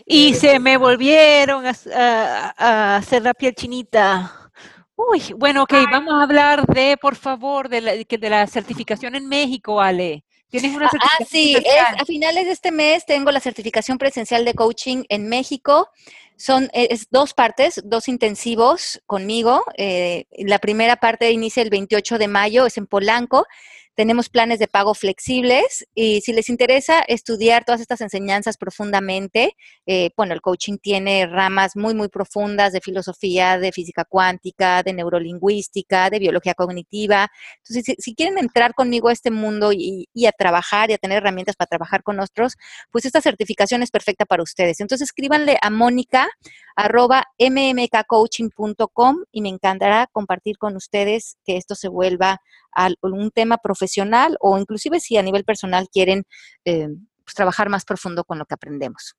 Y 0.06 0.36
se 0.36 0.60
me 0.60 0.78
volvieron 0.78 1.66
a, 1.66 2.96
hacer 2.96 3.24
la 3.24 3.34
piel 3.34 3.54
chinita. 3.56 4.47
Uy, 4.98 5.22
bueno, 5.38 5.64
ok, 5.64 5.74
vamos 5.92 6.16
a 6.16 6.24
hablar 6.24 6.66
de, 6.66 6.98
por 6.98 7.16
favor, 7.16 7.70
de 7.70 7.82
la, 7.82 7.94
de 7.94 8.30
la 8.30 8.48
certificación 8.48 9.14
en 9.14 9.28
México, 9.28 9.80
Ale. 9.80 10.26
¿Tienes 10.50 10.76
una 10.76 10.90
certificación? 10.90 11.20
Ah, 11.22 11.30
sí, 11.30 11.56
es, 11.56 12.02
a 12.02 12.04
finales 12.04 12.46
de 12.46 12.52
este 12.52 12.72
mes 12.72 13.06
tengo 13.06 13.30
la 13.30 13.40
certificación 13.40 14.00
presencial 14.00 14.44
de 14.44 14.56
coaching 14.56 15.04
en 15.10 15.30
México. 15.30 15.90
Son 16.36 16.70
es 16.74 17.10
dos 17.12 17.36
partes, 17.36 17.80
dos 17.86 18.08
intensivos 18.08 19.00
conmigo. 19.06 19.64
Eh, 19.78 20.26
la 20.40 20.58
primera 20.58 20.96
parte 20.96 21.32
inicia 21.32 21.62
el 21.62 21.70
28 21.70 22.18
de 22.18 22.28
mayo, 22.28 22.66
es 22.66 22.78
en 22.78 22.88
Polanco. 22.88 23.46
Tenemos 23.98 24.30
planes 24.30 24.60
de 24.60 24.68
pago 24.68 24.94
flexibles 24.94 25.84
y 25.96 26.22
si 26.22 26.32
les 26.32 26.50
interesa 26.50 27.02
estudiar 27.08 27.66
todas 27.66 27.82
estas 27.82 28.00
enseñanzas 28.02 28.56
profundamente, 28.56 29.56
eh, 29.88 30.12
bueno, 30.16 30.36
el 30.36 30.42
coaching 30.42 30.78
tiene 30.78 31.26
ramas 31.26 31.76
muy, 31.76 31.96
muy 31.96 32.08
profundas 32.08 32.74
de 32.74 32.80
filosofía, 32.80 33.58
de 33.58 33.72
física 33.72 34.06
cuántica, 34.06 34.84
de 34.84 34.94
neurolingüística, 34.94 36.12
de 36.12 36.20
biología 36.20 36.54
cognitiva. 36.54 37.28
Entonces, 37.64 37.96
si, 37.98 38.14
quieren 38.14 38.38
entrar 38.38 38.76
conmigo 38.76 39.10
a 39.10 39.14
este 39.14 39.32
mundo 39.32 39.72
y, 39.74 40.08
a 40.28 40.32
trabajar 40.32 40.92
y 40.92 40.94
a 40.94 41.00
tener 41.00 41.18
herramientas 41.18 41.56
para 41.56 41.70
trabajar 41.70 42.04
con 42.04 42.20
otros, 42.20 42.54
pues 42.92 43.06
esta 43.06 43.20
certificación 43.20 43.82
es 43.82 43.90
perfecta 43.90 44.26
para 44.26 44.44
ustedes. 44.44 44.80
Entonces, 44.80 45.08
escríbanle 45.08 45.58
a 45.60 45.72
Mónica 45.72 46.30
arroba 46.76 47.24
mmkcoaching.com 47.40 49.24
y 49.32 49.42
me 49.42 49.50
encantará 49.50 50.08
compartir 50.12 50.60
con 50.60 50.76
ustedes 50.76 51.38
que 51.44 51.58
esto 51.58 51.74
se 51.74 51.88
vuelva 51.88 52.42
un 53.02 53.32
tema 53.32 53.58
profesional 53.58 54.38
o 54.40 54.58
inclusive 54.58 55.00
si 55.00 55.18
a 55.18 55.22
nivel 55.22 55.44
personal 55.44 55.88
quieren 55.92 56.24
eh, 56.66 56.88
pues, 57.24 57.36
trabajar 57.36 57.70
más 57.70 57.86
profundo 57.86 58.24
con 58.24 58.38
lo 58.40 58.46
que 58.46 58.56
aprendemos. 58.56 59.16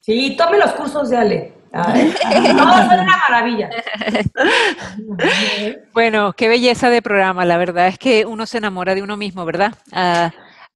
Sí, 0.00 0.36
tome 0.36 0.58
los 0.58 0.72
cursos 0.72 1.10
de 1.10 1.16
Ale. 1.16 1.54
No, 1.74 2.78
es 2.78 2.86
una 2.86 3.16
maravilla. 3.28 3.68
bueno, 5.92 6.32
qué 6.34 6.48
belleza 6.48 6.88
de 6.88 7.02
programa. 7.02 7.44
La 7.44 7.56
verdad 7.56 7.88
es 7.88 7.98
que 7.98 8.24
uno 8.26 8.46
se 8.46 8.58
enamora 8.58 8.94
de 8.94 9.02
uno 9.02 9.16
mismo, 9.16 9.44
¿verdad? 9.44 9.74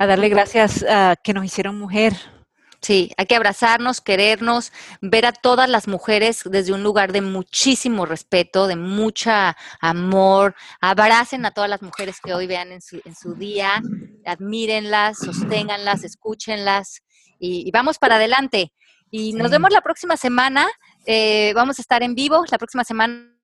a 0.00 0.06
darle 0.06 0.28
gracias 0.28 0.84
a 0.88 1.16
que 1.22 1.32
nos 1.32 1.44
hicieron 1.44 1.78
mujer, 1.78 2.14
Sí, 2.80 3.10
hay 3.16 3.26
que 3.26 3.34
abrazarnos, 3.34 4.00
querernos, 4.00 4.72
ver 5.00 5.26
a 5.26 5.32
todas 5.32 5.68
las 5.68 5.88
mujeres 5.88 6.42
desde 6.44 6.72
un 6.72 6.84
lugar 6.84 7.12
de 7.12 7.20
muchísimo 7.20 8.06
respeto, 8.06 8.68
de 8.68 8.76
mucha 8.76 9.56
amor. 9.80 10.54
Abracen 10.80 11.44
a 11.44 11.50
todas 11.50 11.68
las 11.68 11.82
mujeres 11.82 12.18
que 12.22 12.34
hoy 12.34 12.46
vean 12.46 12.70
en 12.70 12.80
su, 12.80 13.00
en 13.04 13.16
su 13.16 13.34
día, 13.34 13.82
admírenlas, 14.24 15.18
sosténganlas, 15.18 16.04
escúchenlas 16.04 17.02
y, 17.40 17.70
vamos 17.72 17.98
para 17.98 18.16
adelante. 18.16 18.72
Y 19.10 19.32
nos 19.32 19.50
vemos 19.50 19.72
la 19.72 19.80
próxima 19.80 20.16
semana. 20.16 20.68
Eh, 21.04 21.52
vamos 21.54 21.78
a 21.78 21.82
estar 21.82 22.02
en 22.02 22.14
vivo 22.14 22.44
la 22.50 22.58
próxima 22.58 22.84
semana 22.84 23.38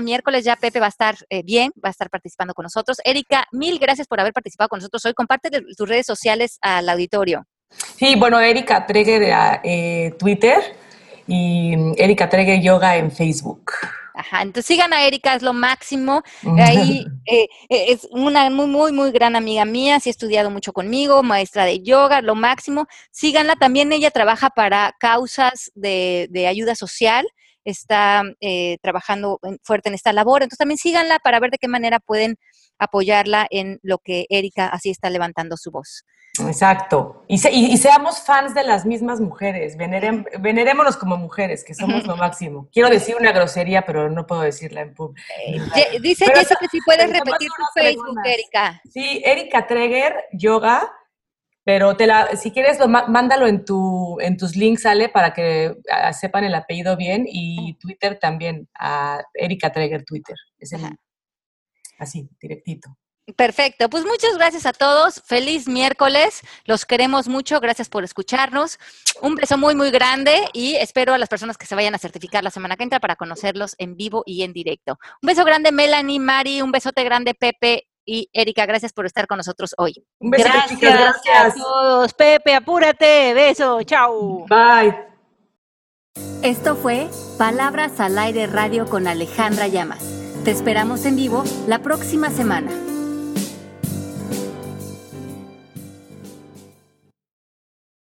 miércoles 0.00 0.44
ya 0.44 0.54
Pepe 0.54 0.78
va 0.78 0.86
a 0.86 0.90
estar 0.90 1.16
eh, 1.30 1.42
bien, 1.42 1.72
va 1.84 1.88
a 1.88 1.90
estar 1.90 2.08
participando 2.10 2.54
con 2.54 2.62
nosotros. 2.62 2.98
Erika, 3.04 3.46
mil 3.50 3.78
gracias 3.80 4.06
por 4.06 4.20
haber 4.20 4.32
participado 4.32 4.68
con 4.68 4.78
nosotros 4.78 5.04
hoy. 5.04 5.14
Comparte 5.14 5.50
tus 5.50 5.88
redes 5.88 6.06
sociales 6.06 6.58
al 6.60 6.88
auditorio. 6.88 7.46
Sí, 7.96 8.16
bueno, 8.16 8.40
Erika 8.40 8.86
Treger 8.86 9.20
de 9.20 9.60
eh, 9.64 10.14
Twitter 10.18 10.76
y 11.26 11.74
Erika 11.96 12.28
Treger 12.28 12.60
Yoga 12.60 12.96
en 12.96 13.10
Facebook. 13.10 13.72
Ajá, 14.14 14.42
entonces 14.42 14.66
sigan 14.66 14.92
a 14.92 15.06
Erika, 15.06 15.34
es 15.34 15.42
lo 15.42 15.52
máximo. 15.52 16.22
Ahí 16.58 17.06
eh, 17.26 17.48
eh, 17.68 17.86
es 17.88 18.06
una 18.10 18.50
muy, 18.50 18.66
muy, 18.66 18.92
muy 18.92 19.12
gran 19.12 19.36
amiga 19.36 19.64
mía, 19.64 19.98
sí 20.00 20.08
ha 20.08 20.12
estudiado 20.12 20.50
mucho 20.50 20.72
conmigo, 20.72 21.22
maestra 21.22 21.64
de 21.64 21.80
yoga, 21.80 22.20
lo 22.20 22.34
máximo. 22.34 22.86
Síganla, 23.10 23.56
también 23.56 23.92
ella 23.92 24.10
trabaja 24.10 24.50
para 24.50 24.94
causas 24.98 25.72
de, 25.74 26.26
de 26.30 26.46
ayuda 26.48 26.74
social, 26.74 27.26
está 27.64 28.22
trabajando 28.82 29.38
fuerte 29.62 29.88
en 29.88 29.94
esta 29.94 30.12
labor, 30.12 30.42
entonces 30.42 30.58
también 30.58 30.78
síganla 30.78 31.18
para 31.18 31.40
ver 31.40 31.50
de 31.50 31.58
qué 31.58 31.68
manera 31.68 32.00
pueden 32.00 32.36
apoyarla 32.78 33.46
en 33.50 33.78
lo 33.82 33.98
que 33.98 34.26
Erika 34.30 34.66
así 34.66 34.90
está 34.90 35.10
levantando 35.10 35.56
su 35.56 35.70
voz. 35.70 36.04
Exacto. 36.38 37.24
Y, 37.28 37.38
seamos 37.38 38.20
fans 38.22 38.54
de 38.54 38.62
las 38.62 38.86
mismas 38.86 39.20
mujeres. 39.20 39.76
venerémonos 39.76 40.96
como 40.96 41.16
mujeres, 41.16 41.64
que 41.64 41.74
somos 41.74 42.06
lo 42.06 42.16
máximo. 42.16 42.68
Quiero 42.72 42.88
decir 42.88 43.16
una 43.18 43.32
grosería, 43.32 43.82
pero 43.82 44.08
no 44.08 44.26
puedo 44.26 44.42
decirla 44.42 44.82
en 44.82 44.94
público. 44.94 45.20
Eh, 45.76 45.98
dice 46.00 46.26
Jessica 46.26 46.60
que 46.60 46.68
si 46.68 46.80
puedes 46.80 47.06
repetir 47.06 47.48
tu 47.48 47.80
Facebook, 47.80 48.16
Erika. 48.24 48.80
Sí, 48.90 49.22
Erika 49.24 49.66
Treger, 49.66 50.24
yoga. 50.32 50.90
Pero 51.70 51.96
te 51.96 52.08
la, 52.08 52.34
si 52.34 52.50
quieres, 52.50 52.80
lo, 52.80 52.88
mándalo 52.88 53.46
en, 53.46 53.64
tu, 53.64 54.18
en 54.18 54.36
tus 54.36 54.56
links, 54.56 54.86
Ale, 54.86 55.08
para 55.08 55.32
que 55.32 55.76
sepan 56.18 56.42
el 56.42 56.56
apellido 56.56 56.96
bien. 56.96 57.26
Y 57.28 57.74
Twitter 57.74 58.18
también, 58.20 58.68
a 58.76 59.22
Erika 59.34 59.70
Treger 59.70 60.04
Twitter. 60.04 60.34
Es 60.58 60.72
así, 61.96 62.28
directito. 62.40 62.90
Perfecto, 63.36 63.88
pues 63.88 64.04
muchas 64.04 64.36
gracias 64.36 64.66
a 64.66 64.72
todos. 64.72 65.22
Feliz 65.24 65.68
miércoles. 65.68 66.40
Los 66.64 66.84
queremos 66.86 67.28
mucho. 67.28 67.60
Gracias 67.60 67.88
por 67.88 68.02
escucharnos. 68.02 68.80
Un 69.22 69.36
beso 69.36 69.56
muy, 69.56 69.76
muy 69.76 69.92
grande 69.92 70.48
y 70.52 70.74
espero 70.74 71.14
a 71.14 71.18
las 71.18 71.28
personas 71.28 71.56
que 71.56 71.66
se 71.66 71.76
vayan 71.76 71.94
a 71.94 71.98
certificar 71.98 72.42
la 72.42 72.50
semana 72.50 72.76
que 72.76 72.82
entra 72.82 72.98
para 72.98 73.14
conocerlos 73.14 73.76
en 73.78 73.96
vivo 73.96 74.24
y 74.26 74.42
en 74.42 74.52
directo. 74.52 74.98
Un 75.22 75.28
beso 75.28 75.44
grande, 75.44 75.70
Melanie, 75.70 76.18
Mari. 76.18 76.62
Un 76.62 76.72
besote 76.72 77.04
grande, 77.04 77.34
Pepe 77.34 77.89
y 78.10 78.28
Erika. 78.32 78.66
Gracias 78.66 78.92
por 78.92 79.06
estar 79.06 79.28
con 79.28 79.36
nosotros 79.36 79.72
hoy. 79.78 80.04
Un 80.18 80.30
beso, 80.30 80.44
gracias, 80.44 80.80
gracias 80.80 81.54
a 81.54 81.54
todos. 81.54 82.12
Pepe, 82.14 82.54
apúrate. 82.54 83.32
Beso. 83.34 83.80
Chao. 83.84 84.46
Bye. 84.48 84.96
Esto 86.42 86.74
fue 86.74 87.08
Palabras 87.38 88.00
al 88.00 88.18
Aire 88.18 88.48
Radio 88.48 88.86
con 88.86 89.06
Alejandra 89.06 89.68
Llamas. 89.68 90.04
Te 90.44 90.50
esperamos 90.50 91.04
en 91.04 91.14
vivo 91.14 91.44
la 91.68 91.78
próxima 91.78 92.30
semana. 92.30 92.89